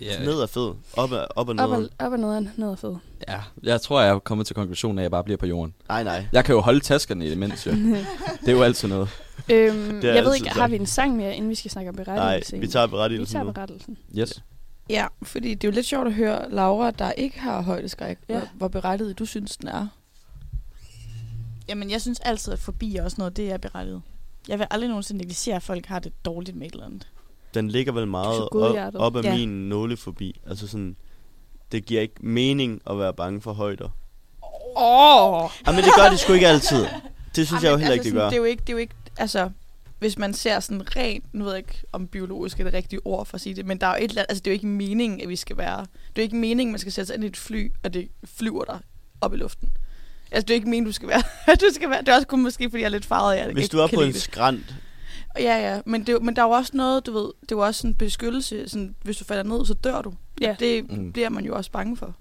Ja, 0.00 0.24
ned 0.24 0.34
er 0.40 0.46
fed. 0.46 0.74
Op 0.96 1.12
er, 1.12 1.16
op 1.16 1.26
er 1.26 1.28
Op 1.36 1.48
og, 1.48 1.54
nederen. 1.56 1.88
op 1.98 2.12
og 2.12 2.18
ned, 2.18 2.46
ned 2.56 2.68
og 2.68 2.78
fed. 2.78 2.94
ja, 3.28 3.40
jeg 3.62 3.80
tror, 3.80 4.00
jeg 4.00 4.10
er 4.10 4.18
kommet 4.18 4.46
til 4.46 4.56
konklusionen 4.56 4.98
af, 4.98 5.02
at 5.02 5.04
jeg 5.04 5.10
bare 5.10 5.24
bliver 5.24 5.36
på 5.38 5.46
jorden. 5.46 5.74
Nej, 5.88 6.02
nej. 6.02 6.26
Jeg 6.32 6.44
kan 6.44 6.54
jo 6.54 6.60
holde 6.60 6.80
taskerne 6.80 7.26
i 7.26 7.30
det 7.30 7.38
mindste, 7.38 7.70
jo. 7.70 7.76
Det 8.40 8.48
er 8.48 8.52
jo 8.52 8.62
altid 8.62 8.88
noget. 8.88 9.08
øhm, 9.52 10.00
er 10.04 10.14
jeg 10.14 10.24
ved 10.24 10.34
ikke, 10.34 10.48
har 10.50 10.68
vi 10.68 10.76
en 10.76 10.86
sang 10.86 11.16
mere, 11.16 11.34
inden 11.36 11.50
vi 11.50 11.54
skal 11.54 11.70
snakke 11.70 11.88
om 11.88 11.94
Nej, 11.94 12.04
berettigelse? 12.04 12.58
vi 12.58 12.66
tager 12.68 12.86
Vi 12.86 12.90
berettigelsen 12.90 13.32
tager 13.32 13.44
nu. 13.44 13.52
berettelsen. 13.52 13.98
Yes. 14.18 14.42
Ja, 14.90 15.06
fordi 15.22 15.54
det 15.54 15.64
er 15.64 15.68
jo 15.68 15.74
lidt 15.74 15.86
sjovt 15.86 16.06
at 16.06 16.14
høre 16.14 16.50
Laura, 16.50 16.90
der 16.90 17.12
ikke 17.12 17.40
har 17.40 17.62
højdeskræk, 17.62 18.18
Ja. 18.28 18.34
ja. 18.34 18.40
hvor, 18.40 18.48
hvor 18.54 18.68
berettiget 18.68 19.18
du 19.18 19.24
synes, 19.24 19.56
den 19.56 19.68
er. 19.68 19.86
Jamen, 21.68 21.90
jeg 21.90 22.00
synes 22.00 22.20
altid, 22.20 22.52
at 22.52 22.58
forbi 22.58 22.96
er 22.96 23.04
også 23.04 23.14
noget, 23.18 23.36
det 23.36 23.52
er 23.52 23.56
berettiget. 23.58 24.02
Jeg 24.48 24.58
vil 24.58 24.66
aldrig 24.70 24.88
nogensinde 24.88 25.18
negligere, 25.18 25.56
at 25.56 25.62
folk 25.62 25.86
har 25.86 25.98
det 25.98 26.12
dårligt 26.24 26.56
med 26.56 26.66
et 26.66 26.72
eller 26.72 26.86
andet. 26.86 27.08
Den 27.56 27.68
ligger 27.68 27.92
vel 27.92 28.06
meget 28.08 28.42
op, 28.42 28.94
op 28.94 29.16
af 29.16 29.22
Ja. 29.22 29.36
min 29.36 29.68
nålefobi. 29.68 30.40
Altså 30.46 30.68
sådan, 30.68 30.96
det 31.72 31.86
giver 31.86 32.00
ikke 32.00 32.14
mening 32.20 32.80
at 32.90 32.98
være 32.98 33.14
bange 33.14 33.40
for 33.40 33.52
højder. 33.52 33.88
Åh! 34.76 35.42
Oh! 35.44 35.50
Ja, 35.66 35.72
men 35.72 35.84
det 35.84 35.92
gør 35.96 36.08
det 36.10 36.18
sgu 36.18 36.32
ikke 36.32 36.48
altid. 36.48 36.86
Det 37.36 37.46
synes 37.46 37.62
jeg 37.62 37.72
jo 37.72 37.76
heller 37.76 37.92
ikke, 37.92 38.04
det 38.04 38.12
gør. 38.12 38.24
Det 38.24 38.32
er 38.32 38.36
jo 38.36 38.44
ikke, 38.44 38.60
det 38.60 38.68
er 38.68 38.72
jo 38.72 38.78
ikke, 38.78 38.94
altså, 39.16 39.50
hvis 39.98 40.18
man 40.18 40.34
ser 40.34 40.60
sådan 40.60 40.96
rent, 40.96 41.34
nu 41.34 41.44
ved 41.44 41.52
jeg 41.52 41.58
ikke, 41.58 41.82
om 41.92 42.06
biologisk 42.06 42.60
er 42.60 42.64
det 42.64 42.74
rigtige 42.74 43.00
ord 43.04 43.26
for 43.26 43.34
at 43.34 43.40
sige 43.40 43.54
det, 43.54 43.66
men 43.66 43.78
der 43.80 43.86
er 43.86 43.90
jo 43.98 44.04
et 44.04 44.08
eller 44.08 44.22
andet, 44.22 44.30
altså 44.30 44.42
det 44.42 44.46
er 44.46 44.52
jo 44.52 44.54
ikke 44.54 44.66
meningen, 44.66 45.20
at 45.20 45.28
vi 45.28 45.36
skal 45.36 45.56
være, 45.56 45.80
det 45.80 45.86
er 45.88 46.12
jo 46.18 46.22
ikke 46.22 46.36
meningen, 46.36 46.72
man 46.72 46.78
skal 46.78 46.92
sætte 46.92 47.06
sig 47.06 47.14
ind 47.14 47.24
i 47.24 47.26
et 47.26 47.36
fly, 47.36 47.72
og 47.84 47.94
det 47.94 48.08
flyver 48.24 48.64
der 48.64 48.78
op 49.20 49.34
i 49.34 49.36
luften. 49.36 49.68
Altså, 50.30 50.44
det 50.46 50.50
er 50.50 50.54
ikke 50.54 50.68
meningen, 50.68 50.86
du 50.86 50.92
skal 50.92 51.08
være. 51.08 51.22
du 51.68 51.74
skal 51.74 51.90
være. 51.90 52.00
Det 52.00 52.08
er 52.08 52.14
også 52.14 52.26
kun 52.26 52.42
måske, 52.42 52.70
fordi 52.70 52.80
jeg 52.80 52.86
er 52.86 52.90
lidt 52.90 53.04
farvet, 53.04 53.36
jeg 53.36 53.52
Hvis 53.52 53.64
ikke 53.64 53.72
du 53.72 53.78
er 53.78 53.86
på 53.94 54.00
en 54.00 54.12
det. 54.12 54.22
skrant, 54.22 54.74
Ja, 55.40 55.74
ja. 55.74 55.80
Men, 55.86 56.06
det, 56.06 56.22
men 56.22 56.36
der 56.36 56.42
er 56.42 56.46
jo 56.46 56.52
også 56.52 56.70
noget, 56.74 57.06
du 57.06 57.12
ved, 57.12 57.22
det 57.40 57.52
er 57.52 57.56
jo 57.56 57.58
også 57.66 57.78
sådan 57.78 57.90
en 57.90 57.94
beskyttelse. 57.94 58.68
Sådan, 58.68 58.94
hvis 59.02 59.16
du 59.16 59.24
falder 59.24 59.42
ned, 59.42 59.66
så 59.66 59.74
dør 59.74 60.02
du. 60.02 60.12
Ja. 60.40 60.56
Det 60.60 60.90
Mm. 60.92 61.12
bliver 61.12 61.28
man 61.28 61.44
jo 61.44 61.56
også 61.56 61.70
bange 61.70 61.96
for. 61.96 62.14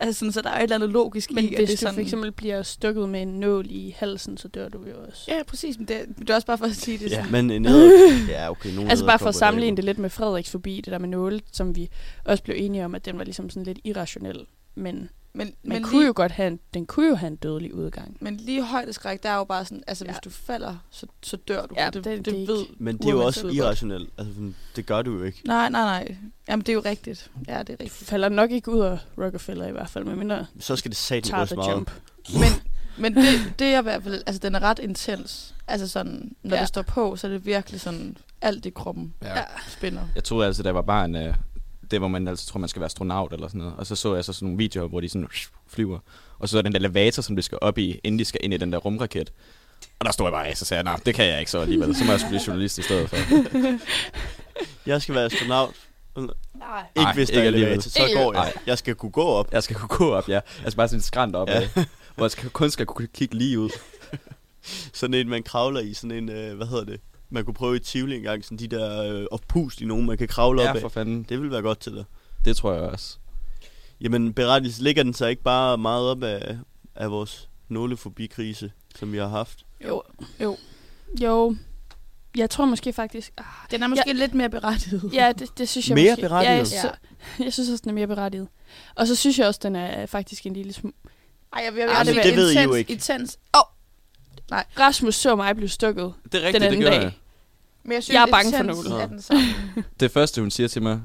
Altså 0.00 0.18
sådan, 0.18 0.32
så 0.32 0.42
der 0.42 0.50
er 0.50 0.58
et 0.58 0.62
eller 0.62 0.74
andet 0.76 0.90
logisk 0.90 1.32
Men 1.32 1.44
i, 1.44 1.54
at 1.54 1.60
hvis 1.60 1.68
det 1.68 1.76
du 1.78 1.80
sådan... 1.80 1.94
for 1.94 2.00
eksempel 2.00 2.32
bliver 2.32 2.62
stukket 2.62 3.08
med 3.08 3.22
en 3.22 3.28
nål 3.28 3.66
i 3.68 3.94
halsen, 3.98 4.36
så 4.36 4.48
dør 4.48 4.68
du 4.68 4.78
jo 4.78 4.94
også. 5.08 5.24
Ja, 5.28 5.42
præcis. 5.46 5.78
Men 5.78 5.88
det, 5.88 6.00
det 6.18 6.30
er 6.30 6.34
også 6.34 6.46
bare 6.46 6.58
for 6.58 6.64
at 6.66 6.76
sige 6.76 6.98
det. 6.98 7.10
ja, 7.10 7.16
Sådan. 7.24 7.32
men 7.32 7.50
en 7.56 7.66
edder, 7.66 8.26
ja, 8.28 8.50
okay, 8.50 8.74
nogle 8.74 8.90
Altså 8.90 9.06
bare 9.06 9.18
for 9.18 9.28
at 9.28 9.34
sammenligne 9.34 9.76
det 9.76 9.84
lidt 9.84 9.98
med 9.98 10.10
Frederiks 10.10 10.50
forbi, 10.50 10.76
det 10.76 10.86
der 10.92 10.98
med 10.98 11.08
nåle, 11.08 11.40
som 11.52 11.76
vi 11.76 11.88
også 12.24 12.42
blev 12.44 12.56
enige 12.58 12.84
om, 12.84 12.94
at 12.94 13.04
den 13.04 13.18
var 13.18 13.24
ligesom 13.24 13.50
sådan 13.50 13.62
lidt 13.62 13.78
irrationel. 13.84 14.46
Men 14.74 15.10
men, 15.34 15.46
man 15.46 15.54
men, 15.62 15.82
kunne 15.82 15.98
lige, 15.98 16.06
jo 16.06 16.12
godt 16.16 16.32
have 16.32 16.46
en, 16.46 16.60
den 16.74 16.86
kunne 16.86 17.08
jo 17.08 17.14
have 17.14 17.28
en 17.30 17.36
dødelig 17.36 17.74
udgang. 17.74 18.16
men 18.20 18.36
lige 18.36 18.64
højdeskræk, 18.64 19.22
der 19.22 19.28
er 19.28 19.36
jo 19.36 19.44
bare 19.44 19.64
sådan, 19.64 19.82
altså 19.86 20.04
Ja. 20.04 20.10
hvis 20.10 20.20
du 20.24 20.30
falder, 20.30 20.76
så, 20.90 21.06
så 21.22 21.36
dør 21.36 21.66
du. 21.66 21.74
Ja, 21.78 21.86
det, 21.86 21.94
det- 21.94 22.04
det, 22.04 22.24
det 22.26 22.42
er 22.42 22.46
ved. 22.46 22.64
Men 22.78 22.96
det 22.98 23.06
er 23.06 23.10
jo 23.10 23.24
også 23.24 23.48
irrationelt. 23.48 24.10
Altså, 24.18 24.32
det 24.76 24.86
gør 24.86 25.02
du 25.02 25.12
jo 25.18 25.22
ikke. 25.24 25.42
Nej, 25.46 25.68
nej, 25.70 25.82
nej. 26.04 26.16
Jamen, 26.48 26.60
det 26.60 26.68
er 26.68 26.72
jo 26.74 26.82
rigtigt. 26.84 27.30
Ja, 27.48 27.58
det 27.58 27.70
er 27.70 27.76
Du 27.76 27.82
rigtigt. 27.84 28.08
falder 28.08 28.28
nok 28.28 28.50
ikke 28.50 28.70
ud 28.70 28.80
af 28.80 28.98
Rockefeller 29.18 29.66
i 29.66 29.72
hvert 29.72 29.88
fald, 29.90 30.04
medmindre 30.04 30.46
Så 30.60 30.76
skal 30.76 30.90
det 30.90 30.96
tager 30.98 31.42
ryste 31.42 31.54
the 31.54 31.56
meget. 31.56 31.72
jump. 31.72 31.90
Men, 32.32 32.62
men 32.98 33.16
det, 33.16 33.52
det 33.58 33.66
er 33.66 33.78
i 33.78 33.82
hvert 33.82 34.02
fald, 34.02 34.22
altså 34.26 34.38
den 34.40 34.54
er 34.54 34.60
ret 34.62 34.78
intens. 34.78 35.54
Altså 35.68 35.88
sådan, 35.88 36.32
når 36.42 36.54
Ja. 36.56 36.60
det 36.60 36.68
står 36.68 36.82
på, 36.82 37.16
så 37.16 37.26
er 37.26 37.30
det 37.30 37.46
virkelig 37.46 37.80
sådan, 37.80 38.16
alt 38.40 38.66
i 38.66 38.70
kroppen 38.70 39.14
Ja. 39.22 39.42
spænder. 39.68 40.02
Jeg 40.14 40.24
troede 40.24 40.46
altså, 40.46 40.62
da 40.62 40.66
jeg 40.68 40.74
var 40.74 40.82
barn, 40.82 41.16
det 41.90 41.98
hvor 41.98 42.08
man 42.08 42.28
altså 42.28 42.46
tror, 42.46 42.60
man 42.60 42.68
skal 42.68 42.80
være 42.80 42.86
astronaut 42.86 43.32
eller 43.32 43.48
sådan 43.48 43.58
noget. 43.58 43.74
Og 43.76 43.86
så 43.86 43.96
så 43.96 44.14
jeg 44.14 44.24
så 44.24 44.32
sådan 44.32 44.46
nogle 44.46 44.58
videoer, 44.58 44.88
hvor 44.88 45.00
de 45.00 45.08
sådan 45.08 45.28
flyver. 45.68 45.98
Og 46.38 46.48
så 46.48 46.58
er 46.58 46.62
den 46.62 46.72
der 46.72 46.78
elevator, 46.78 47.22
som 47.22 47.36
de 47.36 47.42
skal 47.42 47.58
op 47.60 47.78
i, 47.78 48.00
inden 48.04 48.18
de 48.18 48.24
skal 48.24 48.40
ind 48.42 48.54
i 48.54 48.56
den 48.56 48.72
der 48.72 48.78
rumraket. 48.78 49.32
Og 49.98 50.06
der 50.06 50.12
stod 50.12 50.26
jeg 50.26 50.32
bare 50.32 50.48
af, 50.48 50.56
så 50.56 50.64
sagde 50.64 50.78
jeg, 50.78 50.84
nej, 50.84 51.00
det 51.06 51.14
kan 51.14 51.24
jeg 51.24 51.38
ikke 51.38 51.50
så 51.50 51.58
alligevel. 51.58 51.96
Så 51.96 52.04
må 52.04 52.12
jeg 52.12 52.20
blive 52.28 52.40
journalist 52.46 52.78
i 52.78 52.82
stedet 52.82 53.10
for. 53.10 53.16
Jeg 54.86 55.02
skal 55.02 55.14
være 55.14 55.24
astronaut. 55.24 55.74
Nej. 56.54 56.86
Ikke 56.96 57.12
hvis 57.14 57.28
der 57.28 57.42
ikke 57.42 57.58
er 57.58 57.66
elevator, 57.66 57.90
så 57.90 58.10
går 58.14 58.32
jeg. 58.32 58.42
Nej. 58.42 58.52
Jeg 58.66 58.78
skal 58.78 58.94
kunne 58.94 59.12
gå 59.12 59.24
op. 59.24 59.52
Jeg 59.52 59.62
skal 59.62 59.76
kunne 59.76 59.88
gå 59.98 60.14
op, 60.14 60.28
ja. 60.28 60.40
Altså 60.62 60.76
bare 60.76 60.88
sådan 60.88 60.98
en 60.98 61.02
skrant 61.02 61.36
op, 61.36 61.48
ja. 61.48 61.68
hvor 62.14 62.24
jeg 62.24 62.30
skal, 62.30 62.50
kun 62.50 62.70
skal 62.70 62.86
kunne 62.86 63.08
kigge 63.14 63.34
lige 63.34 63.60
ud. 63.60 63.70
Sådan 64.92 65.14
en, 65.14 65.28
man 65.28 65.42
kravler 65.42 65.80
i. 65.80 65.94
Sådan 65.94 66.10
en, 66.10 66.28
øh, 66.28 66.56
hvad 66.56 66.66
hedder 66.66 66.84
det? 66.84 67.00
Man 67.34 67.44
kunne 67.44 67.54
prøve 67.54 67.76
i 67.76 67.78
Tivoli 67.78 68.16
engang. 68.16 68.44
Sådan 68.44 68.58
de 68.58 68.66
der 68.68 69.02
øh, 69.14 69.26
oppust 69.30 69.80
i 69.80 69.84
nogen, 69.84 70.06
man 70.06 70.18
kan 70.18 70.28
kravle 70.28 70.60
op 70.60 70.64
Ja, 70.66 70.74
af. 70.74 70.80
for 70.80 70.88
fanden. 70.88 71.22
Det 71.28 71.40
vil 71.42 71.50
være 71.50 71.62
godt 71.62 71.80
til 71.80 71.92
dig. 71.94 72.04
Det 72.44 72.56
tror 72.56 72.72
jeg 72.72 72.82
også. 72.82 73.16
Jamen, 74.00 74.32
berettigelse 74.32 74.82
ligger 74.82 75.02
den 75.02 75.14
så 75.14 75.26
ikke 75.26 75.42
bare 75.42 75.78
meget 75.78 76.04
op 76.08 76.22
af, 76.22 76.58
af 76.94 77.10
vores 77.10 77.48
nålefobikrise, 77.68 78.72
som 78.96 79.12
vi 79.12 79.18
har 79.18 79.28
haft? 79.28 79.64
Jo, 79.84 80.02
jo. 80.40 80.56
Jo, 81.22 81.56
jeg 82.36 82.50
tror 82.50 82.64
måske 82.64 82.92
faktisk... 82.92 83.32
Ah, 83.38 83.44
Den 83.70 83.82
er 83.82 83.86
måske 83.86 84.04
ja. 84.06 84.12
lidt 84.12 84.34
mere 84.34 84.48
berettiget. 84.50 85.10
ja, 85.14 85.32
det, 85.38 85.58
det 85.58 85.68
synes 85.68 85.88
jeg 85.88 85.94
Mere 85.94 86.10
måske. 86.12 86.22
berettiget? 86.22 86.52
Ja, 86.52 86.58
jeg, 86.58 86.66
så, 86.66 86.90
jeg 87.44 87.52
synes 87.52 87.70
også, 87.70 87.82
den 87.82 87.90
er 87.90 87.94
mere 87.94 88.06
berettiget. 88.06 88.48
Og 88.94 89.06
så 89.06 89.14
synes 89.14 89.38
jeg 89.38 89.46
også, 89.46 89.60
den 89.62 89.76
er 89.76 90.06
faktisk 90.06 90.46
en 90.46 90.52
lille 90.52 90.72
smule... 90.72 90.94
Ej, 91.52 91.62
jeg 91.64 91.82
Ej, 91.88 91.94
jeg 91.96 92.06
det 92.06 92.24
vil 92.24 92.36
ved 92.36 92.50
I 92.52 92.54
jo 92.54 92.60
intens, 92.60 92.76
ikke. 92.78 92.92
Intens. 92.92 93.38
Rasmus 94.78 95.14
så 95.14 95.36
mig 95.36 95.56
blive 95.56 95.68
stukket. 95.68 96.14
Det 96.24 96.34
er 96.34 96.38
Den 96.38 96.46
rigtigt, 96.46 96.60
det 96.60 96.66
anden 96.66 96.80
gør 96.82 96.90
dag. 96.90 97.02
jeg. 97.02 97.12
Men 97.84 97.92
jeg 97.92 98.02
synes, 98.02 98.14
Jeg 98.14 98.22
er 98.22 98.26
bange 98.30 98.50
for 98.52 98.58
intens 98.58 98.88
nåle. 98.88 99.02
er 99.02 99.06
den 99.06 99.22
samme. 99.22 99.42
Det 100.00 100.10
første, 100.10 100.40
hun 100.40 100.50
siger 100.50 100.68
til 100.68 100.82
mig... 100.82 101.00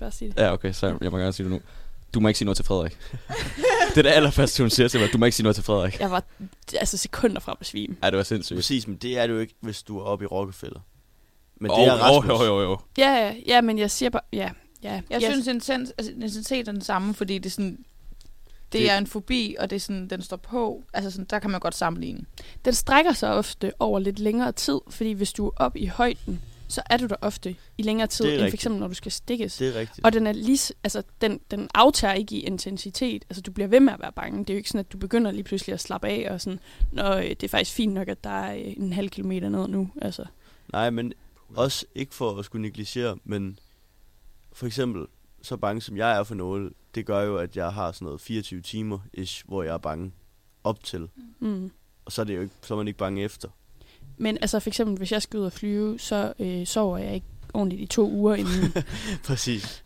Bare 0.00 0.10
sige 0.10 0.30
det. 0.30 0.36
Ja, 0.36 0.52
okay, 0.52 0.72
så 0.72 0.98
jeg 1.00 1.10
må 1.10 1.18
gerne 1.18 1.32
sige 1.32 1.44
det 1.44 1.52
nu. 1.52 1.60
Du 2.14 2.20
må 2.20 2.28
ikke 2.28 2.38
sige 2.38 2.46
noget 2.46 2.56
til 2.56 2.64
Frederik. 2.64 2.98
det 3.94 3.98
er 3.98 4.02
det 4.02 4.10
allerførste, 4.10 4.62
hun 4.62 4.70
siger 4.70 4.88
til 4.88 5.00
mig. 5.00 5.12
Du 5.12 5.18
må 5.18 5.24
ikke 5.24 5.36
sige 5.36 5.44
noget 5.44 5.54
til 5.54 5.64
Frederik. 5.64 6.00
Jeg 6.00 6.10
var 6.10 6.24
altså 6.80 6.96
sekunder 6.96 7.40
fra 7.40 7.56
at 7.60 7.66
svime. 7.66 7.96
Ej, 8.02 8.10
det 8.10 8.16
var 8.16 8.22
sindssygt. 8.22 8.56
Præcis, 8.56 8.86
men 8.86 8.96
det 8.96 9.18
er 9.18 9.24
jo 9.24 9.38
ikke, 9.38 9.54
hvis 9.60 9.82
du 9.82 9.98
er 9.98 10.02
oppe 10.02 10.24
i 10.24 10.26
Rockefeller. 10.26 10.80
Men 11.60 11.70
oh, 11.70 11.80
det 11.80 11.86
er 11.86 11.92
Rasmus. 11.92 12.28
Jo, 12.28 12.44
jo, 12.44 12.60
jo, 12.60 12.70
jo. 12.70 12.78
Ja, 12.98 13.10
ja, 13.14 13.34
ja, 13.46 13.60
men 13.60 13.78
jeg 13.78 13.90
siger 13.90 14.10
bare... 14.10 14.22
Ja, 14.32 14.50
ja. 14.82 14.92
Jeg 14.92 15.02
jeg, 15.10 15.32
synes, 15.32 15.46
intens, 15.46 15.92
altså, 15.98 16.12
intensitet 16.12 16.68
er 16.68 16.72
den 16.72 16.80
samme, 16.80 17.14
fordi 17.14 17.38
det 17.38 17.46
er 17.46 17.50
sådan... 17.50 17.84
Det, 18.72 18.80
Det- 18.80 18.90
er 18.90 18.98
en 18.98 19.06
fobi, 19.06 19.56
og 19.58 19.70
det 19.70 19.76
er 19.76 19.80
sådan, 19.80 20.08
den 20.08 20.22
står 20.22 20.36
på. 20.36 20.84
Altså 20.92 21.10
sådan, 21.10 21.26
der 21.30 21.38
kan 21.38 21.50
man 21.50 21.60
godt 21.60 21.74
sammenligne. 21.74 22.24
Den 22.64 22.72
strækker 22.74 23.12
sig 23.12 23.32
ofte 23.34 23.72
over 23.78 23.98
lidt 23.98 24.18
længere 24.18 24.52
tid, 24.52 24.78
fordi 24.90 25.12
hvis 25.12 25.32
du 25.32 25.46
er 25.46 25.50
oppe 25.56 25.78
i 25.78 25.86
højden, 25.86 26.42
så 26.68 26.82
er 26.90 26.96
du 26.96 27.06
der 27.06 27.16
ofte 27.20 27.56
i 27.78 27.82
længere 27.82 28.06
tid, 28.06 28.24
end 28.24 28.40
for 28.50 28.54
eksempel 28.54 28.80
når 28.80 28.88
du 28.88 28.94
skal 28.94 29.12
stikkes. 29.12 29.56
Det 29.56 29.68
er 29.76 29.80
rigtigt. 29.80 30.06
Og 30.06 30.12
den 30.12 30.26
er 30.26 30.32
lige, 30.32 30.74
altså 30.84 31.02
den, 31.20 31.40
den 31.50 31.68
aftager 31.74 32.14
ikke 32.14 32.36
i 32.36 32.40
intensitet. 32.40 33.24
Altså 33.30 33.42
du 33.42 33.52
bliver 33.52 33.68
ved 33.68 33.80
med 33.80 33.92
at 33.92 34.00
være 34.00 34.12
bange. 34.12 34.38
Det 34.38 34.50
er 34.50 34.54
jo 34.54 34.56
ikke 34.58 34.68
sådan, 34.68 34.78
at 34.78 34.92
du 34.92 34.98
begynder 34.98 35.30
lige 35.30 35.44
pludselig 35.44 35.72
at 35.74 35.80
slappe 35.80 36.08
af 36.08 36.28
og 36.30 36.40
sådan, 36.40 36.60
Nå, 36.92 37.14
øh, 37.14 37.22
det 37.24 37.42
er 37.42 37.48
faktisk 37.48 37.72
fint 37.76 37.94
nok, 37.94 38.08
at 38.08 38.24
der 38.24 38.30
er 38.30 38.54
øh, 38.54 38.60
en 38.76 38.92
halv 38.92 39.08
kilometer 39.10 39.48
ned 39.48 39.68
nu. 39.68 39.90
Altså, 40.02 40.24
Nej, 40.72 40.90
men 40.90 41.12
også 41.56 41.86
ikke 41.94 42.14
for 42.14 42.38
at 42.38 42.44
skulle 42.44 42.62
negligere, 42.62 43.16
men 43.24 43.58
for 44.52 44.66
eksempel, 44.66 45.06
så 45.42 45.56
bange 45.56 45.80
som 45.80 45.96
jeg 45.96 46.18
er 46.18 46.24
for 46.24 46.34
nåle, 46.34 46.70
det 46.94 47.06
gør 47.06 47.20
jo, 47.22 47.36
at 47.36 47.56
jeg 47.56 47.72
har 47.72 47.92
sådan 47.92 48.06
noget 48.06 48.20
24 48.20 48.60
timer, 48.60 48.98
ish, 49.12 49.44
hvor 49.48 49.62
jeg 49.62 49.74
er 49.74 49.78
bange 49.78 50.12
op 50.64 50.84
til. 50.84 51.08
mm. 51.40 51.70
Og 52.04 52.12
så 52.12 52.20
er, 52.20 52.24
det 52.24 52.36
jo 52.36 52.40
ikke, 52.40 52.54
så 52.62 52.74
er 52.74 52.78
man 52.78 52.88
ikke 52.88 52.98
bange 52.98 53.22
efter. 53.22 53.48
Men 54.16 54.38
altså 54.40 54.60
for 54.60 54.70
eksempel, 54.70 54.96
hvis 54.96 55.12
jeg 55.12 55.22
skal 55.22 55.40
ud 55.40 55.44
og 55.44 55.52
flyve, 55.52 55.98
så 55.98 56.32
øh, 56.38 56.66
sover 56.66 56.98
jeg 56.98 57.14
ikke 57.14 57.26
ordentligt 57.54 57.82
i 57.82 57.86
to 57.86 58.10
uger 58.10 58.34
inden. 58.34 58.72
Præcis. 59.28 59.82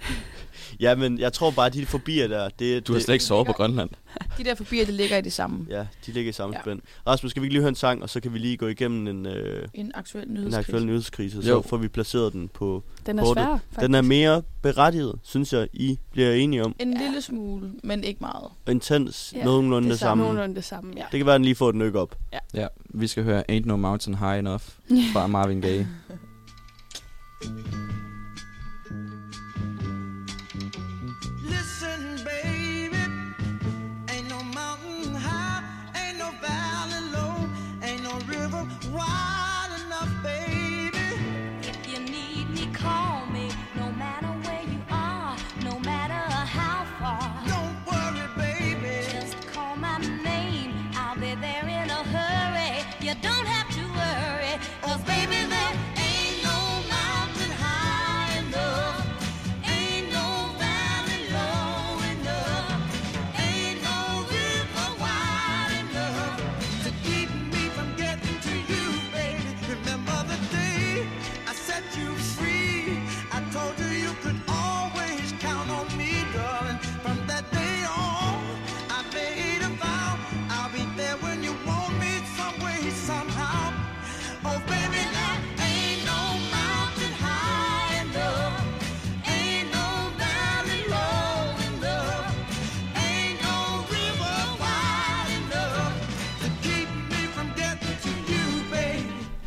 Ja, 0.81 0.95
men 0.95 1.19
jeg 1.19 1.33
tror 1.33 1.51
bare, 1.51 1.67
at 1.67 1.75
de 1.75 1.87
fobier 1.87 2.29
der, 2.29 2.49
det, 2.49 2.87
Du 2.87 2.93
har 2.93 2.97
det, 2.99 3.05
slet 3.05 3.15
ikke 3.15 3.25
sovet 3.25 3.47
på 3.47 3.53
Grønland. 3.53 3.91
De 4.39 4.45
der 4.45 4.55
fobier, 4.55 4.85
det 4.85 4.95
ligger 4.95 5.17
i 5.17 5.21
det 5.21 5.33
samme. 5.33 5.67
Ja, 5.71 5.87
de 6.07 6.13
ligger 6.13 6.29
i 6.29 6.33
samme 6.33 6.55
Ja. 6.55 6.59
ja. 6.59 6.63
spænd. 6.63 6.81
Rasmus, 7.07 7.31
skal 7.31 7.43
vi 7.43 7.47
ikke 7.47 7.55
lige 7.55 7.61
høre 7.63 7.69
en 7.69 7.75
sang, 7.75 8.03
og 8.03 8.11
så 8.11 8.21
kan 8.21 8.35
vi 8.35 8.39
lige 8.39 8.57
gå 8.57 8.67
igennem 8.67 9.07
en, 9.07 9.27
øh, 9.27 9.69
En 9.75 9.91
aktuel 9.95 10.25
en 10.29 10.35
nyhedskrise. 10.35 10.59
aktuel 10.59 10.87
nyhedskrise, 10.87 11.43
så 11.43 11.49
Jo. 11.49 11.63
får 11.69 11.77
vi 11.77 11.89
placeret 11.89 12.33
den 12.33 12.49
på... 12.49 12.83
Den 13.07 13.19
er 13.19 13.23
Kortet. 13.25 13.45
svær, 13.45 13.51
faktisk. 13.53 13.81
Den 13.81 13.95
er 13.95 14.03
mere 14.03 14.43
berettiget, 14.63 15.15
synes 15.23 15.53
jeg, 15.53 15.69
I 15.73 15.99
bliver 16.13 16.33
enige 16.33 16.65
om. 16.65 16.75
En 16.79 16.93
Ja. 16.93 17.05
lille 17.07 17.23
smule, 17.23 17.71
men 17.83 18.05
ikke 18.05 18.19
meget. 18.21 18.51
Intens, 18.69 19.33
Ja, 19.35 19.39
ja, 19.39 19.45
nogenlunde 19.45 19.87
det 19.87 19.93
det 19.93 19.99
samme. 20.01 20.11
samme. 20.11 20.23
Nogenlunde 20.25 20.55
det 20.57 20.65
samme, 20.65 20.93
ja. 20.97 21.03
Det 21.13 21.19
kan 21.19 21.27
være, 21.27 21.35
at 21.35 21.39
den 21.39 21.45
lige 21.45 21.55
får 21.55 21.73
nyk 21.73 21.95
op. 21.95 22.17
Ja, 22.55 22.67
vi 22.85 23.07
skal 23.07 23.25
høre 23.25 23.45
Ain't 23.51 23.65
No 23.67 23.77
Mountain 23.77 24.19
High 24.19 24.39
Enough 24.39 24.63
fra 25.13 25.27
Marvin 25.27 25.61
Gaye. 25.61 25.89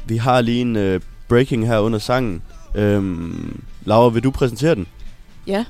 Vi 0.09 0.17
har 0.17 0.41
lige 0.41 0.61
en 0.61 0.75
øh, 0.75 1.01
breaking 1.27 1.67
her 1.67 1.79
under 1.79 1.99
sangen. 1.99 2.41
Øhm, 2.75 3.63
Laura, 3.85 4.09
vil 4.09 4.23
du 4.23 4.31
præsentere 4.31 4.75
den? 4.75 4.87
Ja, 5.47 5.65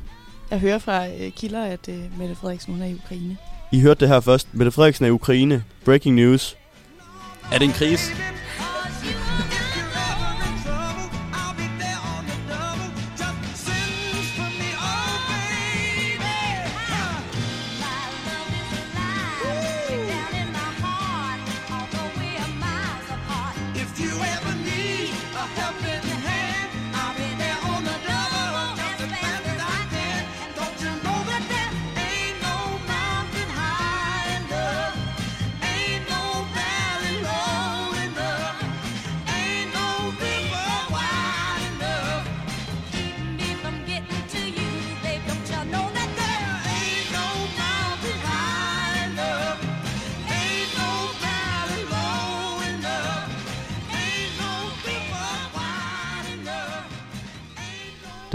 jeg 0.52 0.60
hører 0.60 0.78
fra 0.78 1.08
øh, 1.08 1.32
kilder, 1.32 1.64
at 1.64 1.90
øh, 1.90 2.20
Mette 2.20 2.36
Frederiksen 2.36 2.74
hun 2.74 2.82
er 2.82 2.88
i 2.88 2.94
Ukraine. 2.94 3.38
I 3.72 3.80
hørte 3.80 4.00
det 4.00 4.08
her 4.08 4.20
først. 4.20 4.48
Mette 4.54 4.72
Frederiksen 4.72 5.06
er 5.06 5.10
i 5.10 5.12
Ukraine. 5.12 5.64
Breaking 5.86 6.16
news. 6.16 6.58
Er 7.52 7.58
det 7.58 7.66
en 7.66 7.72
krise? 7.72 8.12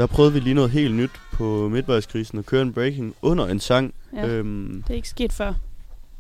Der 0.05 0.09
prøvede 0.09 0.33
vi 0.33 0.41
lige 0.41 0.55
noget 0.55 0.71
helt 0.71 0.95
nyt 0.95 1.11
på 1.33 1.69
midtvejskrisen 1.69 2.39
at 2.39 2.47
køre 2.47 2.63
en 2.63 2.73
breaking 2.73 3.15
under 3.23 3.47
en 3.47 3.61
sang. 3.61 3.95
Ja. 4.13 4.27
Øhm, 4.27 4.83
Det 4.83 4.91
er 4.91 4.95
ikke 4.97 5.09
sket 5.09 5.33
før. 5.33 5.55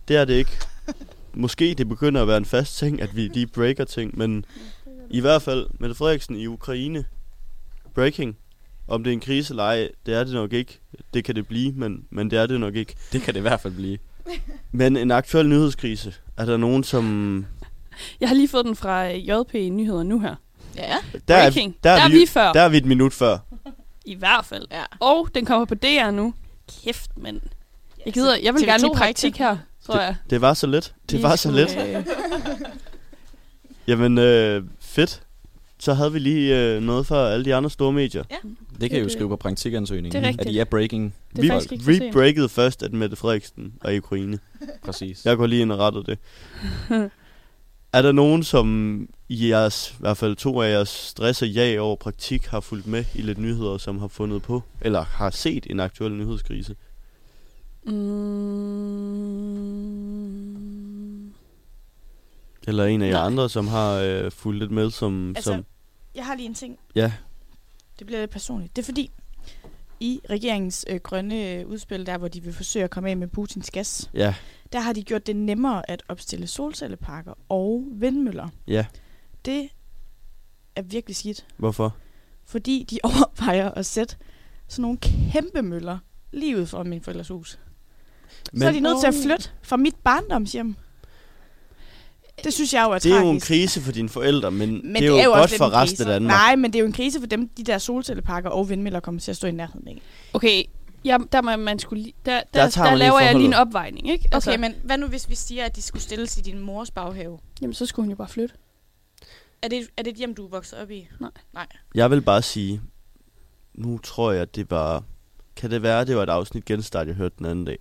det 0.08 0.16
er 0.16 0.24
det 0.24 0.34
ikke. 0.34 0.50
Måske 1.34 1.74
det 1.74 1.88
begynder 1.88 2.22
at 2.22 2.28
være 2.28 2.36
en 2.36 2.44
fast 2.44 2.78
ting, 2.78 3.02
at 3.02 3.16
vi 3.16 3.20
lige 3.34 3.46
breaker 3.46 3.84
ting, 3.84 4.18
men 4.18 4.44
i 5.10 5.20
hvert 5.20 5.42
fald 5.42 5.66
Mette 5.80 5.94
Frederiksen 5.94 6.36
i 6.36 6.46
Ukraine. 6.46 7.04
Breaking. 7.94 8.36
Om 8.88 9.04
det 9.04 9.10
er 9.10 9.14
en 9.14 9.20
krise 9.20 9.52
eller 9.52 9.62
ej, 9.64 9.88
det 10.06 10.14
er 10.14 10.24
det 10.24 10.32
nok 10.34 10.52
ikke. 10.52 10.80
Det 11.14 11.24
kan 11.24 11.34
det 11.34 11.48
blive, 11.48 11.72
men, 11.72 12.04
men 12.10 12.30
det 12.30 12.38
er 12.38 12.46
det 12.46 12.60
nok 12.60 12.74
ikke. 12.74 12.94
Det 13.12 13.22
kan 13.22 13.34
det 13.34 13.40
i 13.40 13.42
hvert 13.42 13.60
fald 13.60 13.74
blive. 13.74 13.98
Men 14.72 14.96
en 14.96 15.10
aktuel 15.10 15.48
nyhedskrise. 15.48 16.14
Er 16.36 16.44
der 16.44 16.56
nogen, 16.56 16.84
som... 16.84 17.46
Jeg 18.20 18.28
har 18.28 18.36
lige 18.36 18.48
fået 18.48 18.64
den 18.64 18.76
fra 18.76 19.02
JP 19.04 19.54
Nyheder 19.54 20.02
nu 20.02 20.20
her. 20.20 20.34
Ja. 20.76 20.96
Der 21.28 21.34
er, 21.34 21.42
Breaking. 21.50 21.76
der, 21.84 21.90
Der 21.94 22.00
er 22.00 22.04
er 22.04 22.08
vi, 22.08 22.18
vi 22.18 22.26
før. 22.26 22.52
Der 22.52 22.60
er 22.60 22.68
vi 22.68 22.76
et 22.76 22.84
minut 22.86 23.12
før. 23.12 23.38
I 24.04 24.14
hvert 24.14 24.44
fald. 24.44 24.66
ja. 24.72 24.82
Og 25.00 25.28
den 25.34 25.44
kommer 25.44 25.64
på 25.64 25.74
DR 25.74 26.10
nu. 26.10 26.34
Kæft, 26.84 27.10
mand. 27.16 27.40
Jeg 28.06 28.12
gider, 28.12 28.36
jeg 28.42 28.54
vil 28.54 28.60
TV2 28.60 28.64
gerne 28.66 28.86
ikke 28.86 28.96
praktik 28.96 29.36
her, 29.38 29.56
tror 29.86 30.00
jeg. 30.00 30.16
Det 30.30 30.40
var 30.40 30.54
så 30.54 30.66
let. 30.66 30.94
Det 31.10 31.22
var 31.22 31.36
så 31.36 31.50
let. 31.50 31.78
øh, 31.96 32.04
Jamen, 33.88 34.18
øh, 34.18 34.62
fedt. 34.80 35.20
Så 35.78 35.94
havde 35.94 36.12
vi 36.12 36.18
lige 36.18 36.58
øh, 36.60 36.82
noget 36.82 37.06
for 37.06 37.24
alle 37.26 37.44
de 37.44 37.54
andre 37.54 37.70
store 37.70 37.92
medier. 37.92 38.22
Det 38.80 38.90
kan 38.90 38.98
I 38.98 39.02
jo 39.02 39.08
skrive 39.08 39.28
på 39.28 39.36
praktikansøgningen. 39.36 40.12
Det 40.22 40.24
er 40.26 40.28
rigtigt. 40.28 40.48
At 40.48 40.54
I 40.54 40.58
er 40.58 40.64
breaking. 40.64 41.14
Det 41.36 41.50
er 41.50 41.76
vi, 41.86 41.98
vi 41.98 42.10
breakede 42.12 42.48
først, 42.48 42.82
at 42.82 42.92
Mette 42.92 43.16
Frederiksen 43.16 43.74
er 43.84 43.90
i 43.90 43.98
Ukraine. 43.98 44.38
Præcis. 44.84 45.24
Jeg 45.24 45.36
går 45.36 45.46
lige 45.46 45.62
ind 45.62 45.72
og 45.72 45.78
retter 45.78 46.02
det. 46.02 46.18
er 47.92 48.02
der 48.02 48.12
nogen, 48.12 48.42
som 48.42 49.08
i 49.28 49.48
jeres, 49.50 49.90
i 49.90 49.96
hvert 50.00 50.16
fald 50.16 50.36
to 50.36 50.60
af 50.62 50.70
jeres 50.70 50.88
stress 50.88 51.42
og 51.42 51.48
ja 51.48 51.78
over 51.80 51.96
praktik, 51.96 52.46
har 52.46 52.60
fulgt 52.60 52.86
med 52.86 53.04
i 53.14 53.22
lidt 53.22 53.38
nyheder, 53.38 53.78
som 53.78 53.98
har 53.98 54.08
fundet 54.08 54.42
på, 54.42 54.62
eller 54.80 55.02
har 55.04 55.30
set 55.30 55.66
en 55.70 55.80
aktuel 55.80 56.12
nyhedskrise? 56.12 56.76
Mm, 59.94 61.32
Eller 62.66 62.84
en 62.84 63.02
af 63.02 63.06
jer 63.06 63.12
Nej. 63.12 63.26
andre, 63.26 63.48
som 63.48 63.68
har 63.68 63.94
øh, 63.94 64.30
fulgt 64.30 64.58
lidt 64.60 64.70
med, 64.70 64.90
som... 64.90 65.28
Altså, 65.36 65.52
som 65.52 65.64
Jeg 66.14 66.26
har 66.26 66.34
lige 66.34 66.46
en 66.46 66.54
ting. 66.54 66.78
ja, 66.94 67.12
Det 67.98 68.06
bliver 68.06 68.20
lidt 68.20 68.30
personligt. 68.30 68.76
Det 68.76 68.82
er 68.82 68.86
fordi, 68.86 69.10
i 70.00 70.20
regeringens 70.30 70.84
øh, 70.90 71.00
grønne 71.00 71.50
øh, 71.52 71.66
udspil, 71.66 72.06
der 72.06 72.18
hvor 72.18 72.28
de 72.28 72.42
vil 72.42 72.52
forsøge 72.52 72.84
at 72.84 72.90
komme 72.90 73.10
af 73.10 73.16
med 73.16 73.28
Putins 73.28 73.70
gas, 73.70 74.10
ja, 74.14 74.34
der 74.72 74.80
har 74.80 74.92
de 74.92 75.02
gjort 75.02 75.26
det 75.26 75.36
nemmere 75.36 75.90
at 75.90 76.02
opstille 76.08 76.46
solcelleparker 76.46 77.32
og 77.48 77.84
vindmøller. 77.92 78.48
ja. 78.66 78.84
Det 79.44 79.68
er 80.76 80.82
virkelig 80.82 81.16
skidt, 81.16 81.46
Hvorfor? 81.56 81.96
fordi 82.46 82.86
de 82.90 82.98
overvejer 83.08 83.70
at 83.70 83.86
sætte 83.86 84.16
sådan 84.68 84.82
nogle 84.82 84.98
kæmpe 85.32 85.62
møller 85.62 85.98
lige 86.32 86.58
ud 86.58 86.66
foran 86.66 86.88
min 86.88 87.00
forældres 87.02 87.28
hus. 87.28 87.58
Men, 88.52 88.60
så 88.60 88.68
er 88.68 88.72
de 88.72 88.80
nødt 88.80 89.00
til 89.00 89.06
at 89.06 89.14
flytte 89.24 89.48
fra 89.62 89.76
mit 89.76 89.94
barndomshjem. 90.04 90.76
Det 92.44 92.52
synes 92.52 92.74
jeg 92.74 92.84
jo 92.84 92.90
er 92.90 92.98
Det 92.98 93.12
er 93.12 93.20
jo 93.20 93.30
en 93.30 93.40
tragisk. 93.40 93.46
krise 93.46 93.80
for 93.80 93.92
dine 93.92 94.08
forældre, 94.08 94.50
men, 94.50 94.92
Men 94.92 95.02
det 95.02 95.20
er 95.20 95.24
jo, 95.24 95.32
også 95.32 95.40
godt 95.40 95.58
for 95.58 95.64
en 95.66 95.72
resten 95.72 95.96
krise. 95.96 96.04
af 96.12 96.20
Danmark. 96.20 96.30
Nej, 96.36 96.56
men 96.56 96.72
det 96.72 96.78
er 96.78 96.80
jo 96.80 96.86
en 96.86 96.92
krise 96.92 97.20
for 97.20 97.26
dem, 97.26 97.48
de 97.48 97.64
der 97.64 97.78
solcelleparker 97.78 98.50
og 98.50 98.68
vindmøller 98.68 99.00
kommer 99.00 99.20
til 99.20 99.30
at 99.30 99.36
stå 99.36 99.46
i 99.46 99.50
nærheden 99.50 99.88
af. 99.88 100.02
Okay, 100.32 100.62
ja, 101.04 101.18
der, 101.32 101.42
må 101.42 101.56
man 101.56 101.78
skulle, 101.78 102.04
der, 102.24 102.42
der, 102.54 102.68
Der 102.68 102.84
der, 102.84 102.94
laver 102.94 103.20
jeg 103.20 103.34
lige 103.34 103.46
en 103.46 103.54
opvejning, 103.54 104.10
ikke? 104.10 104.28
Altså, 104.32 104.50
Okay, 104.50 104.60
men 104.60 104.74
hvad 104.84 104.98
nu 104.98 105.06
hvis 105.06 105.28
vi 105.28 105.34
siger, 105.34 105.64
at 105.64 105.76
de 105.76 105.82
skulle 105.82 106.02
stilles 106.02 106.38
i 106.38 106.40
din 106.40 106.58
mors 106.58 106.90
baghave? 106.90 107.38
Jamen, 107.60 107.74
så 107.74 107.86
skulle 107.86 108.04
hun 108.04 108.10
jo 108.10 108.16
bare 108.16 108.28
flytte. 108.28 108.54
Er 109.64 109.68
det, 109.68 109.90
er 109.96 110.02
det 110.02 110.10
et 110.10 110.16
hjem, 110.16 110.34
du 110.34 110.44
er 110.44 110.48
vokset 110.48 110.78
op 110.78 110.90
i? 110.90 111.08
Jeg 111.94 112.10
vil 112.10 112.22
bare 112.22 112.42
sige, 112.42 112.80
nu 113.74 113.98
tror 113.98 114.32
jeg, 114.32 114.54
det 114.54 114.70
var... 114.70 115.04
Kan 115.56 115.70
det 115.70 115.82
være, 115.82 116.04
det 116.04 116.16
var 116.16 116.22
et 116.22 116.28
afsnit 116.28 116.64
genstart, 116.64 117.06
jeg 117.06 117.14
hørte 117.14 117.34
den 117.38 117.46
anden 117.46 117.64
dag, 117.64 117.78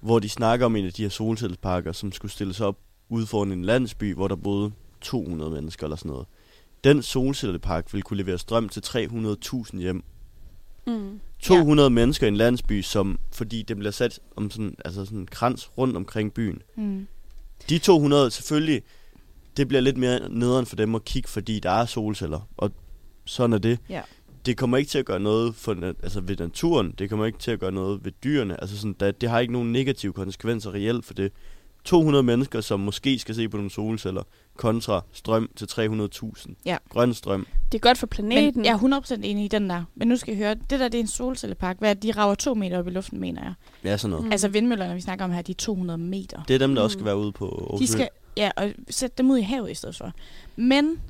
hvor 0.00 0.18
de 0.18 0.28
snakker 0.28 0.66
om 0.66 0.76
en 0.76 0.86
af 0.86 0.92
de 0.92 1.02
her 1.02 1.08
solcelleparker, 1.08 1.92
som 1.92 2.12
skulle 2.12 2.32
stilles 2.32 2.60
op 2.60 2.78
ude 3.08 3.26
foran 3.26 3.52
en 3.52 3.64
landsby, 3.64 4.14
hvor 4.14 4.28
der 4.28 4.36
boede 4.36 4.72
200 5.00 5.50
mennesker 5.50 5.84
eller 5.86 5.96
sådan 5.96 6.10
noget. 6.10 6.26
Den 6.84 7.02
solcellepark 7.02 7.92
ville 7.92 8.02
kunne 8.02 8.16
levere 8.16 8.38
strøm 8.38 8.68
til 8.68 8.80
300.000 8.80 9.78
hjem. 9.78 10.04
Mm. 10.86 11.20
200 11.38 11.86
ja. 11.86 11.88
mennesker 11.88 12.26
i 12.26 12.28
en 12.28 12.36
landsby, 12.36 12.82
som, 12.82 13.18
fordi 13.32 13.62
det 13.62 13.76
bliver 13.76 13.92
sat 13.92 14.20
om 14.36 14.50
sådan, 14.50 14.74
altså 14.84 15.04
sådan 15.04 15.18
en 15.18 15.26
krans 15.26 15.78
rundt 15.78 15.96
omkring 15.96 16.34
byen. 16.34 16.62
Mm. 16.76 17.06
De 17.68 17.78
200, 17.78 18.30
selvfølgelig, 18.30 18.82
det 19.56 19.68
bliver 19.68 19.80
lidt 19.80 19.96
mere 19.96 20.20
nederen 20.30 20.66
for 20.66 20.76
dem 20.76 20.94
at 20.94 21.04
kigge, 21.04 21.28
fordi 21.28 21.60
der 21.60 21.70
er 21.70 21.86
solceller, 21.86 22.40
og 22.56 22.70
sådan 23.24 23.52
er 23.52 23.58
det. 23.58 23.78
Ja. 23.88 24.00
Det 24.46 24.56
kommer 24.56 24.76
ikke 24.76 24.90
til 24.90 24.98
at 24.98 25.04
gøre 25.06 25.20
noget 25.20 25.54
for, 25.54 25.76
altså 26.02 26.20
ved 26.20 26.36
naturen, 26.36 26.94
det 26.98 27.10
kommer 27.10 27.26
ikke 27.26 27.38
til 27.38 27.50
at 27.50 27.60
gøre 27.60 27.72
noget 27.72 28.04
ved 28.04 28.12
dyrene, 28.24 28.60
altså 28.60 28.76
sådan, 28.76 28.96
der, 29.00 29.10
det 29.10 29.30
har 29.30 29.38
ikke 29.40 29.52
nogen 29.52 29.72
negative 29.72 30.12
konsekvenser 30.12 30.74
reelt 30.74 31.04
for 31.04 31.14
det. 31.14 31.32
200 31.84 32.22
mennesker, 32.22 32.60
som 32.60 32.80
måske 32.80 33.18
skal 33.18 33.34
se 33.34 33.48
på 33.48 33.56
nogle 33.56 33.70
solceller, 33.70 34.22
kontra 34.56 35.04
strøm 35.12 35.50
til 35.56 35.64
300.000. 35.64 36.52
Ja. 36.64 36.76
Grøn 36.88 37.14
strøm. 37.14 37.46
Det 37.72 37.78
er 37.78 37.80
godt 37.82 37.98
for 37.98 38.06
planeten. 38.06 38.52
Men 38.56 38.64
jeg 38.64 38.72
er 38.72 39.00
100% 39.00 39.20
enig 39.24 39.44
i 39.44 39.48
den 39.48 39.70
der. 39.70 39.84
Men 39.94 40.08
nu 40.08 40.16
skal 40.16 40.34
I 40.34 40.36
høre, 40.36 40.54
det 40.54 40.80
der 40.80 40.88
det 40.88 40.94
er 40.94 41.00
en 41.02 41.06
solcellepark. 41.08 41.78
Hvad 41.78 41.90
er 41.90 41.94
det? 41.94 42.02
De 42.02 42.10
rager 42.12 42.34
to 42.34 42.54
meter 42.54 42.78
op 42.78 42.86
i 42.86 42.90
luften, 42.90 43.20
mener 43.20 43.42
jeg. 43.42 43.54
Ja, 43.84 43.96
sådan 43.96 44.10
noget. 44.10 44.24
Mm. 44.26 44.32
Altså 44.32 44.48
vindmøllerne, 44.48 44.94
vi 44.94 45.00
snakker 45.00 45.24
om 45.24 45.30
her, 45.30 45.42
de 45.42 45.52
er 45.52 45.56
200 45.56 45.98
meter. 45.98 46.42
Det 46.48 46.54
er 46.54 46.58
dem, 46.58 46.74
der 46.74 46.82
også 46.82 46.96
Mm. 46.96 46.98
skal 47.00 47.06
være 47.06 47.16
ude 47.16 47.32
på 47.32 47.44
Aarhus 47.48 47.80
De 47.80 47.86
skal, 47.86 48.08
ja, 48.36 48.50
og 48.56 48.72
sætte 48.90 49.16
dem 49.18 49.30
ud 49.30 49.38
i 49.38 49.42
havet 49.42 49.70
i 49.70 49.74
stedet 49.74 49.96
for. 49.96 50.12
Men 50.56 51.00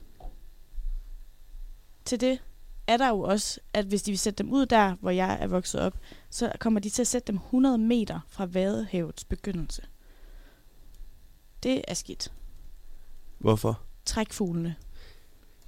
til 2.04 2.20
det 2.20 2.38
er 2.86 2.96
der 2.96 3.08
jo 3.08 3.20
også, 3.20 3.60
at 3.72 3.84
hvis 3.84 4.02
de 4.02 4.10
vil 4.10 4.18
sætte 4.18 4.42
dem 4.42 4.52
ud 4.52 4.66
der, 4.66 4.94
hvor 5.00 5.10
jeg 5.10 5.38
er 5.40 5.46
vokset 5.46 5.80
op, 5.80 5.98
så 6.30 6.52
kommer 6.60 6.80
de 6.80 6.88
til 6.88 7.02
at 7.02 7.06
sætte 7.06 7.26
dem 7.26 7.36
100 7.36 7.78
meter 7.78 8.20
fra 8.28 8.46
Vadehavets 8.46 9.24
begyndelse. 9.24 9.82
Det 11.62 11.82
er 11.88 11.94
skidt. 11.94 12.32
Hvorfor? 13.38 13.80
Træk 14.04 14.32
fuglene. 14.32 14.74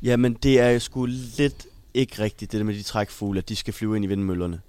Jamen, 0.02 0.34
det 0.34 0.60
er 0.60 0.68
jo 0.68 0.78
sgu 0.80 1.06
lidt 1.06 1.66
ikke 1.94 2.22
rigtigt, 2.22 2.52
det 2.52 2.58
der 2.58 2.64
med 2.64 2.74
de 2.74 2.82
trækfugle, 2.82 3.38
at 3.38 3.48
de 3.48 3.56
skal 3.56 3.74
flyve 3.74 3.96
ind 3.96 4.04
i 4.04 4.08
vindmøllerne. 4.08 4.60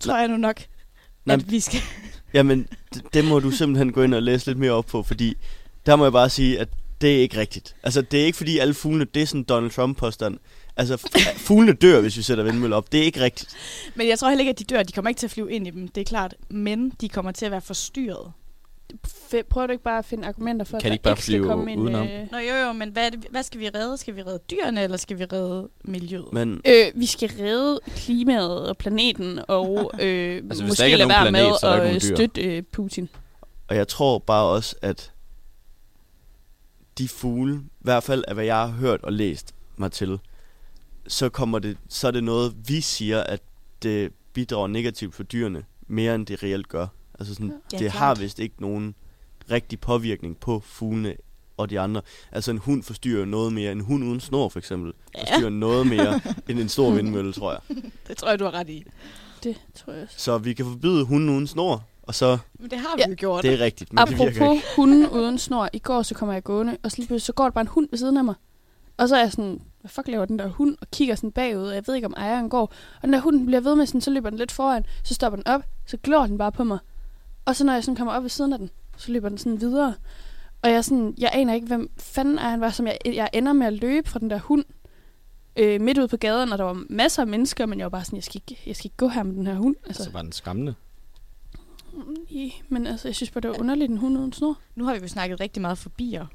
Tror 0.00 0.18
jeg 0.18 0.28
nu 0.28 0.36
nok, 0.36 0.62
Nej, 1.24 1.34
at 1.34 1.50
vi 1.50 1.60
skal... 1.60 1.80
Jamen, 2.34 2.66
det, 2.94 3.02
det 3.14 3.24
må 3.24 3.38
du 3.38 3.50
simpelthen 3.50 3.92
gå 3.92 4.02
ind 4.02 4.14
og 4.14 4.22
læse 4.22 4.46
lidt 4.46 4.58
mere 4.58 4.72
op 4.72 4.86
på, 4.86 5.02
fordi 5.02 5.36
der 5.86 5.96
må 5.96 6.04
jeg 6.04 6.12
bare 6.12 6.30
sige, 6.30 6.60
at 6.60 6.68
det 7.00 7.16
er 7.16 7.20
ikke 7.20 7.36
rigtigt. 7.36 7.76
Altså, 7.82 8.02
det 8.02 8.20
er 8.20 8.24
ikke 8.24 8.36
fordi 8.36 8.58
alle 8.58 8.74
fuglene, 8.74 9.04
det 9.14 9.22
er 9.22 9.26
sådan 9.26 9.42
Donald 9.42 9.70
Trump-påstand. 9.70 10.38
Altså, 10.76 10.96
fuglene 11.46 11.72
dør, 11.72 12.00
hvis 12.00 12.16
vi 12.16 12.22
sætter 12.22 12.44
vindmøller 12.44 12.76
op. 12.76 12.92
Det 12.92 13.00
er 13.00 13.04
ikke 13.04 13.20
rigtigt. 13.20 13.56
Men 13.94 14.08
jeg 14.08 14.18
tror 14.18 14.28
heller 14.28 14.42
ikke, 14.42 14.50
at 14.50 14.58
de 14.58 14.64
dør. 14.64 14.82
De 14.82 14.92
kommer 14.92 15.08
ikke 15.08 15.18
til 15.18 15.26
at 15.26 15.30
flyve 15.30 15.52
ind 15.52 15.66
i 15.66 15.70
dem, 15.70 15.88
det 15.88 16.00
er 16.00 16.04
klart. 16.04 16.34
Men 16.48 16.92
de 17.00 17.08
kommer 17.08 17.32
til 17.32 17.44
at 17.44 17.50
være 17.50 17.60
forstyrret. 17.60 18.32
Prøver 19.48 19.66
du 19.66 19.72
ikke 19.72 19.84
bare 19.84 19.98
at 19.98 20.04
finde 20.04 20.28
argumenter 20.28 20.64
for, 20.64 20.78
Kan 20.78 20.86
at 20.86 20.90
de 20.90 20.94
ikke 20.94 21.02
bare 21.02 21.16
flyve 21.16 21.46
komme 21.46 21.72
en... 21.72 21.78
udenom? 21.78 22.06
Øh, 22.06 22.32
Nå 22.32 22.38
jo 22.38 22.54
jo, 22.54 22.72
men 22.72 22.90
hvad, 22.90 23.06
er 23.06 23.10
det, 23.10 23.26
hvad 23.30 23.42
skal 23.42 23.60
vi 23.60 23.68
redde? 23.68 23.96
Skal 23.96 24.16
vi 24.16 24.22
redde 24.22 24.38
dyrene, 24.50 24.82
eller 24.82 24.96
skal 24.96 25.18
vi 25.18 25.24
redde 25.24 25.68
miljøet? 25.84 26.32
Men 26.32 26.60
øh, 26.66 26.86
vi 26.94 27.06
skal 27.06 27.30
redde 27.40 27.80
klimaet 27.86 28.68
og 28.68 28.76
planeten, 28.76 29.40
og 29.48 29.90
øh, 30.00 30.36
altså, 30.36 30.64
måske 30.64 30.84
ikke 30.84 30.96
lade 30.96 31.08
være 31.08 31.22
planet, 31.22 31.32
med 31.32 31.70
er 31.70 31.72
at 31.72 31.94
øh, 31.94 32.00
støtte 32.00 32.42
øh, 32.42 32.62
Putin. 32.62 33.08
Og 33.68 33.76
jeg 33.76 33.88
tror 33.88 34.18
bare 34.18 34.44
også, 34.44 34.76
at 34.82 35.12
de 36.98 37.08
fugle, 37.08 37.54
i 37.54 37.60
hvert 37.80 38.02
fald 38.02 38.24
af 38.28 38.34
hvad 38.34 38.44
jeg 38.44 38.56
har 38.56 38.66
hørt 38.66 39.00
og 39.02 39.12
læst 39.12 39.54
mig 39.76 39.92
til, 39.92 40.18
så, 41.08 41.28
kommer 41.28 41.58
det, 41.58 41.76
så 41.88 42.06
er 42.06 42.10
det 42.10 42.24
noget, 42.24 42.54
vi 42.68 42.80
siger, 42.80 43.22
at 43.22 43.42
det 43.82 44.12
bidrager 44.32 44.66
negativt 44.66 45.14
for 45.14 45.22
dyrene, 45.22 45.64
mere 45.86 46.14
end 46.14 46.26
det 46.26 46.42
reelt 46.42 46.68
gør. 46.68 46.86
Altså 47.18 47.34
sådan, 47.34 47.48
Ja, 47.72 47.76
det 47.78 47.90
klart. 47.90 47.92
har 47.92 48.14
vist 48.14 48.38
ikke 48.38 48.54
nogen 48.58 48.94
rigtig 49.50 49.80
påvirkning 49.80 50.36
på 50.38 50.60
fuglene 50.64 51.14
og 51.56 51.70
de 51.70 51.80
andre. 51.80 52.00
Altså 52.32 52.50
en 52.50 52.58
hund 52.58 52.82
forstyrrer 52.82 53.24
noget 53.24 53.52
mere. 53.52 53.72
En 53.72 53.80
hund 53.80 54.04
uden 54.04 54.20
snor 54.20 54.48
for 54.48 54.58
eksempel 54.58 54.92
forstyrrer 55.18 55.50
noget 55.50 55.86
mere 55.86 56.20
end 56.48 56.58
en 56.58 56.68
stor 56.68 56.90
vindmølle, 56.90 57.32
tror 57.32 57.52
jeg. 57.52 57.82
Det 58.08 58.16
tror 58.16 58.28
jeg, 58.28 58.38
du 58.38 58.44
har 58.44 58.54
ret 58.54 58.68
i. 58.68 58.84
Det 59.44 59.56
tror 59.74 59.92
jeg 59.92 60.02
også. 60.02 60.14
Så 60.18 60.38
vi 60.38 60.52
kan 60.52 60.64
forbyde 60.66 61.04
hunden 61.04 61.28
uden 61.28 61.46
snor, 61.46 61.84
og 62.02 62.14
så, 62.14 62.38
Men 62.58 62.70
det 62.70 62.78
har 62.78 62.94
Ja, 62.98 63.04
vi 63.06 63.10
jo 63.10 63.16
gjort. 63.18 63.42
det 63.44 63.52
er 63.54 63.58
rigtigt, 63.64 63.92
men 63.92 64.06
det 64.06 64.10
virker 64.18 64.26
ikke. 64.26 64.40
Apropos 64.44 64.62
hunden 64.76 65.08
uden 65.08 65.38
snor. 65.38 65.68
I 65.72 65.78
går 65.78 66.02
så 66.02 66.14
kommer 66.14 66.32
jeg 66.32 66.44
gående, 66.44 66.76
og 66.82 66.90
så 66.90 66.96
lige 66.96 67.06
pludselig 67.06 67.26
så 67.26 67.32
går 67.32 67.44
der 67.44 67.50
bare 67.50 67.62
en 67.62 67.68
hund 67.68 67.88
ved 67.90 67.98
siden 67.98 68.16
af 68.16 68.24
mig. 68.24 68.34
Og 68.96 69.08
så 69.08 69.16
er 69.16 69.20
jeg 69.20 69.30
sådan, 69.30 69.60
hvad 69.80 69.88
fuck 69.88 70.08
laver 70.08 70.24
den 70.24 70.38
der 70.38 70.48
hund? 70.48 70.76
Og 70.80 70.86
kigger 70.92 71.14
sådan 71.14 71.32
bagud, 71.32 71.66
og 71.66 71.74
jeg 71.74 71.82
ved 71.86 71.94
ikke, 71.94 72.06
om 72.06 72.14
ejeren 72.16 72.48
går. 72.48 72.60
Og 72.62 73.02
den 73.02 73.12
der 73.12 73.20
hund 73.20 73.36
den 73.38 73.46
bliver 73.46 73.60
ved 73.60 73.76
med 73.76 73.86
sådan, 73.86 74.00
så 74.00 74.10
løber 74.10 74.30
den 74.30 74.38
lidt 74.38 74.52
foran. 74.52 74.84
Så 75.04 75.14
stopper 75.14 75.36
den 75.36 75.46
op, 75.46 75.62
så 75.86 75.96
glor 75.96 76.26
den 76.26 76.38
bare 76.38 76.52
på 76.52 76.64
mig. 76.64 76.78
Og 77.44 77.56
så 77.56 77.64
når 77.64 77.72
jeg 77.72 77.84
sådan 77.84 77.96
kommer 77.96 78.12
op 78.12 78.22
ved 78.22 78.30
siden 78.30 78.52
af 78.52 78.58
den, 78.58 78.70
så 78.96 79.12
løber 79.12 79.28
den 79.28 79.38
sådan 79.38 79.60
videre. 79.60 79.94
Og 80.62 80.70
jeg, 80.70 80.84
sådan, 80.84 81.14
jeg 81.18 81.30
aner 81.32 81.54
ikke, 81.54 81.66
hvem 81.66 81.90
fanden 81.96 82.38
er 82.38 82.48
han 82.48 82.60
var, 82.60 82.70
som 82.70 82.86
jeg, 82.86 82.98
jeg 83.04 83.30
ender 83.32 83.52
med 83.52 83.66
at 83.66 83.72
løbe 83.72 84.08
fra 84.08 84.18
den 84.18 84.30
der 84.30 84.38
hund. 84.38 84.64
Øh, 85.56 85.80
midt 85.80 85.98
ude 85.98 86.08
på 86.08 86.16
gaden, 86.16 86.52
og 86.52 86.58
der 86.58 86.64
var 86.64 86.84
masser 86.90 87.22
af 87.22 87.26
mennesker, 87.26 87.66
men 87.66 87.78
jeg 87.78 87.84
var 87.84 87.88
bare 87.90 88.04
sådan, 88.04 88.16
jeg 88.16 88.24
skal 88.24 88.42
ikke, 88.48 88.62
jeg 88.66 88.76
skal 88.76 88.86
ikke 88.86 88.96
gå 88.96 89.08
her 89.08 89.22
med 89.22 89.34
den 89.34 89.46
her 89.46 89.54
hund. 89.54 89.76
Altså, 89.86 90.04
Så 90.04 90.10
var 90.10 90.22
den 90.22 90.32
skræmmende. 90.32 90.74
i, 92.28 92.52
men 92.68 92.86
altså, 92.86 93.08
jeg 93.08 93.14
synes 93.14 93.30
bare, 93.30 93.40
det 93.40 93.50
var 93.50 93.58
underligt, 93.60 93.90
en 93.90 93.96
hund 93.98 94.18
uden 94.18 94.32
snor. 94.32 94.58
Nu 94.74 94.84
har 94.84 94.94
vi 94.94 95.00
jo 95.00 95.08
snakket 95.08 95.40
rigtig 95.40 95.60
meget 95.62 95.78
forbier. 95.78 96.26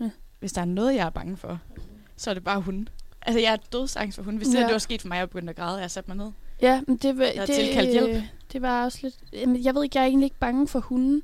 Ja. 0.00 0.10
Hvis 0.40 0.52
der 0.52 0.60
er 0.60 0.64
noget, 0.64 0.94
jeg 0.94 1.06
er 1.06 1.10
bange 1.10 1.36
for, 1.36 1.58
så 2.16 2.30
er 2.30 2.34
det 2.34 2.44
bare 2.44 2.60
hunden. 2.60 2.88
Altså, 3.22 3.40
jeg 3.40 3.52
er 3.52 3.56
dødsangst 3.56 4.16
for 4.16 4.22
hunde. 4.22 4.38
Hvis 4.38 4.48
det, 4.48 4.58
Ja. 4.58 4.64
det 4.64 4.72
var 4.72 4.78
sket 4.78 5.00
for 5.00 5.08
mig, 5.08 5.16
og 5.16 5.20
jeg 5.20 5.28
begyndte 5.30 5.50
at 5.50 5.56
græde, 5.56 5.80
jeg 5.80 5.90
satte 5.90 6.10
mig 6.10 6.16
ned. 6.16 6.32
Ja, 6.62 6.80
men 6.86 6.96
det, 6.96 7.18
var, 7.18 7.24
Jeg 7.24 7.32
har 7.36 7.46
det, 7.46 7.54
tilkaldt 7.54 7.90
hjælp. 7.90 8.24
Det 8.54 8.62
var 8.62 8.84
også 8.84 8.98
lidt... 9.02 9.14
Jeg 9.64 9.74
ved 9.74 9.82
ikke, 9.84 9.98
jeg 9.98 10.02
er 10.02 10.08
egentlig 10.08 10.26
ikke 10.26 10.38
bange 10.40 10.68
for 10.68 10.80
hunden, 10.80 11.22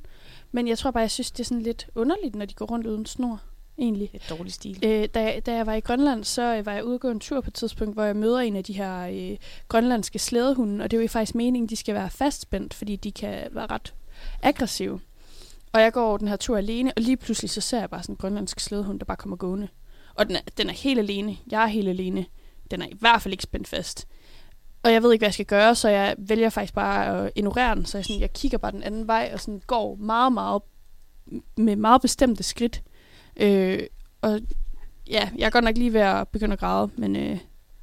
men 0.52 0.68
jeg 0.68 0.78
tror 0.78 0.90
bare, 0.90 1.00
jeg 1.00 1.10
synes, 1.10 1.30
det 1.30 1.40
er 1.40 1.44
sådan 1.44 1.62
lidt 1.62 1.86
underligt, 1.94 2.34
når 2.34 2.44
de 2.44 2.54
går 2.54 2.66
rundt 2.66 2.86
uden 2.86 3.06
snor, 3.06 3.40
egentlig. 3.78 4.10
Det 4.12 4.22
er 4.30 4.36
dårlig 4.36 4.52
stil. 4.52 4.78
Øh, 4.84 5.08
da, 5.14 5.22
jeg- 5.22 5.46
da 5.46 5.54
jeg 5.54 5.66
var 5.66 5.74
i 5.74 5.80
Grønland, 5.80 6.24
så 6.24 6.42
øh, 6.56 6.66
var 6.66 6.72
jeg 6.72 6.84
ude 6.84 6.94
og 6.94 7.00
gå 7.00 7.10
en 7.10 7.20
tur 7.20 7.40
på 7.40 7.50
et 7.50 7.54
tidspunkt, 7.54 7.94
hvor 7.94 8.04
jeg 8.04 8.16
møder 8.16 8.38
en 8.38 8.56
af 8.56 8.64
de 8.64 8.72
her 8.72 9.00
øh, 9.32 9.36
grønlandske 9.68 10.18
slædehunde, 10.18 10.84
og 10.84 10.90
det 10.90 10.96
er 10.96 11.02
jo 11.02 11.08
faktisk 11.08 11.34
meningen, 11.34 11.68
de 11.68 11.76
skal 11.76 11.94
være 11.94 12.10
fastspændt, 12.10 12.74
fordi 12.74 12.96
de 12.96 13.12
kan 13.12 13.48
være 13.50 13.66
ret 13.66 13.94
aggressive. 14.42 15.00
Og 15.72 15.80
jeg 15.80 15.92
går 15.92 16.06
over 16.08 16.18
den 16.18 16.28
her 16.28 16.36
tur 16.36 16.56
alene, 16.56 16.92
og 16.96 17.02
lige 17.02 17.16
pludselig 17.16 17.50
så 17.50 17.60
ser 17.60 17.78
jeg 17.80 17.90
bare 17.90 18.02
sådan 18.02 18.12
en 18.12 18.16
grønlandsk 18.16 18.60
slædehund, 18.60 18.98
der 19.00 19.04
bare 19.04 19.16
kommer 19.16 19.36
gående. 19.36 19.68
Og 20.14 20.26
den 20.28 20.36
er, 20.36 20.40
den 20.58 20.68
er 20.68 20.72
helt 20.74 20.98
alene. 20.98 21.36
Jeg 21.50 21.62
er 21.62 21.66
helt 21.66 21.88
alene. 21.88 22.26
Den 22.70 22.82
er 22.82 22.86
i 22.86 22.96
hvert 23.00 23.22
fald 23.22 23.32
ikke 23.34 23.42
spændt 23.42 23.68
fast. 23.68 24.06
Og 24.82 24.92
jeg 24.92 25.02
ved 25.02 25.12
ikke, 25.12 25.20
hvad 25.20 25.28
jeg 25.28 25.34
skal 25.34 25.46
gøre, 25.46 25.74
så 25.74 25.88
jeg 25.88 26.14
vælger 26.18 26.50
faktisk 26.50 26.74
bare 26.74 27.06
at 27.06 27.32
ignorere 27.36 27.74
den. 27.74 27.86
Så 27.86 27.98
jeg, 27.98 28.04
sådan, 28.04 28.20
jeg 28.20 28.32
kigger 28.32 28.58
bare 28.58 28.72
den 28.72 28.82
anden 28.82 29.06
vej, 29.06 29.30
og 29.32 29.40
sådan 29.40 29.62
går 29.66 29.94
meget, 29.94 30.32
meget 30.32 30.62
med 31.56 31.76
meget 31.76 32.02
bestemte 32.02 32.42
skridt. 32.42 32.82
Øh, 33.36 33.78
og 34.20 34.40
ja, 35.10 35.30
jeg 35.36 35.46
er 35.46 35.50
godt 35.50 35.64
nok 35.64 35.76
lige 35.76 35.92
ved 35.92 36.00
at 36.00 36.28
begynde 36.28 36.52
at 36.52 36.58
græde, 36.58 36.90
men, 36.96 37.16
øh, 37.16 37.38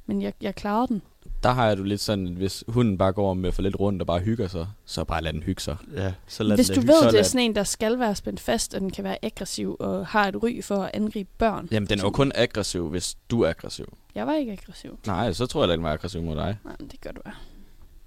men 0.06 0.22
jeg, 0.22 0.32
jeg 0.40 0.54
klarede 0.54 0.88
den. 0.88 1.02
Der 1.42 1.48
har 1.50 1.66
jeg 1.66 1.76
det 1.76 1.86
lidt 1.88 2.00
sådan, 2.00 2.26
at 2.26 2.32
hvis 2.32 2.64
hunden 2.68 2.98
bare 2.98 3.12
går 3.12 3.34
med 3.34 3.52
for 3.52 3.62
lidt 3.62 3.80
rundt 3.80 4.02
og 4.02 4.06
bare 4.06 4.20
hygger 4.20 4.48
sig, 4.48 4.66
så 4.84 5.04
bare 5.04 5.22
lad 5.22 5.32
den 5.32 5.42
hygge 5.42 5.62
sig. 5.62 5.76
Ja, 5.96 6.12
så 6.26 6.42
lad 6.42 6.56
Hvis 6.56 6.66
den 6.66 6.74
du 6.76 6.86
da 6.86 6.86
ved, 6.92 7.02
hygge 7.02 7.12
det 7.12 7.18
er 7.18 7.22
sådan 7.22 7.40
en, 7.40 7.54
der 7.54 7.64
skal 7.64 7.98
være 7.98 8.14
spændt 8.14 8.40
fast, 8.40 8.74
og 8.74 8.80
den 8.80 8.90
kan 8.90 9.04
være 9.04 9.16
aggressiv 9.22 9.76
og 9.80 10.06
har 10.06 10.28
et 10.28 10.42
ry 10.42 10.62
for 10.62 10.76
at 10.76 10.90
angribe 10.94 11.30
børn. 11.38 11.68
Jamen, 11.70 11.88
den 11.88 11.98
er 11.98 12.02
jo 12.02 12.10
kun 12.10 12.32
aggressiv, 12.34 12.88
hvis 12.88 13.16
du 13.30 13.42
er 13.42 13.48
aggressiv. 13.48 13.96
Jeg 14.14 14.26
var 14.26 14.34
ikke 14.34 14.52
aggressiv. 14.52 14.98
Nej, 15.06 15.32
så 15.32 15.46
tror 15.46 15.60
jeg, 15.64 15.70
at 15.72 15.76
den 15.76 15.84
var 15.84 15.92
aggressiv 15.92 16.22
mod 16.22 16.36
dig. 16.36 16.56
Nej, 16.64 16.74
men 16.80 16.88
det 16.88 17.00
gør 17.00 17.10
du 17.10 17.20
være. 17.24 17.34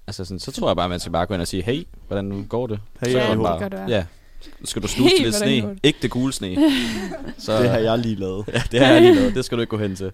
Altså, 0.07 0.25
sådan, 0.25 0.39
så 0.39 0.51
tror 0.51 0.69
jeg 0.69 0.75
bare, 0.75 0.89
man 0.89 0.99
skal 0.99 1.11
bare 1.11 1.25
gå 1.25 1.33
ind 1.33 1.41
og 1.41 1.47
sige, 1.47 1.63
hey, 1.63 1.87
hvordan 2.07 2.45
går 2.49 2.67
det? 2.67 2.79
Hey, 2.99 3.11
så 3.11 3.17
ja, 3.17 3.25
er 3.25 3.29
det 3.35 3.43
bare, 3.43 3.59
gør 3.59 3.69
du, 3.69 3.77
ja. 3.77 3.87
ja. 3.87 4.05
Skal 4.63 4.81
du 4.81 4.87
snuse 4.87 5.09
Hey, 5.09 5.15
til 5.17 5.25
lidt 5.25 5.35
sne? 5.35 5.69
det? 5.69 5.79
Ikke 5.83 5.99
det 6.01 6.11
gule 6.11 6.33
sne. 6.33 6.55
så, 7.37 7.57
Det 7.61 7.69
har 7.69 7.77
jeg 7.77 7.97
lige 7.99 8.15
lavet. 8.15 8.45
Ja, 8.47 8.61
det 8.71 8.79
har 8.79 8.93
jeg 8.93 9.01
lige 9.01 9.15
lavet. 9.15 9.35
Det 9.35 9.45
skal 9.45 9.57
du 9.57 9.61
ikke 9.61 9.71
gå 9.71 9.77
hen 9.77 9.95
til. 9.95 10.11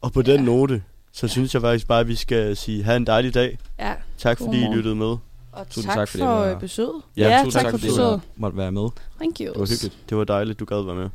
Og 0.00 0.12
på 0.12 0.22
den 0.22 0.44
note, 0.44 0.82
så 1.14 1.28
synes 1.28 1.54
jeg 1.54 1.62
faktisk 1.62 1.86
bare, 1.88 2.00
at 2.00 2.08
vi 2.08 2.14
skal 2.14 2.56
sige, 2.56 2.82
have 2.82 2.96
en 2.96 3.06
dejlig 3.06 3.34
dag. 3.34 3.58
Ja, 3.78 3.92
Tak 4.18 4.38
fordi 4.38 4.50
I 4.50 4.54
Godmorgen. 4.60 4.76
lyttede 4.76 4.94
med. 4.94 5.16
Og 5.52 5.68
Tusind 5.70 5.84
tak, 5.84 5.96
tak, 5.96 6.08
fordi 6.08 6.22
for 6.22 6.40
øh, 6.40 6.60
besøget. 6.60 7.02
Ja, 7.16 7.40
tusind 7.44 7.52
tak 7.52 7.62
tak 7.62 7.80
for 7.80 7.88
besøget. 7.88 8.20
måtte 8.36 8.56
være 8.58 8.72
med. 8.72 8.88
thank 9.18 9.40
you. 9.40 9.46
Det 9.52 9.60
var 9.60 9.66
hyggeligt. 9.66 9.98
Det 10.08 10.16
var 10.18 10.24
dejligt, 10.24 10.60
du 10.60 10.64
gad 10.64 10.84
være 10.84 10.94
med. 10.94 11.08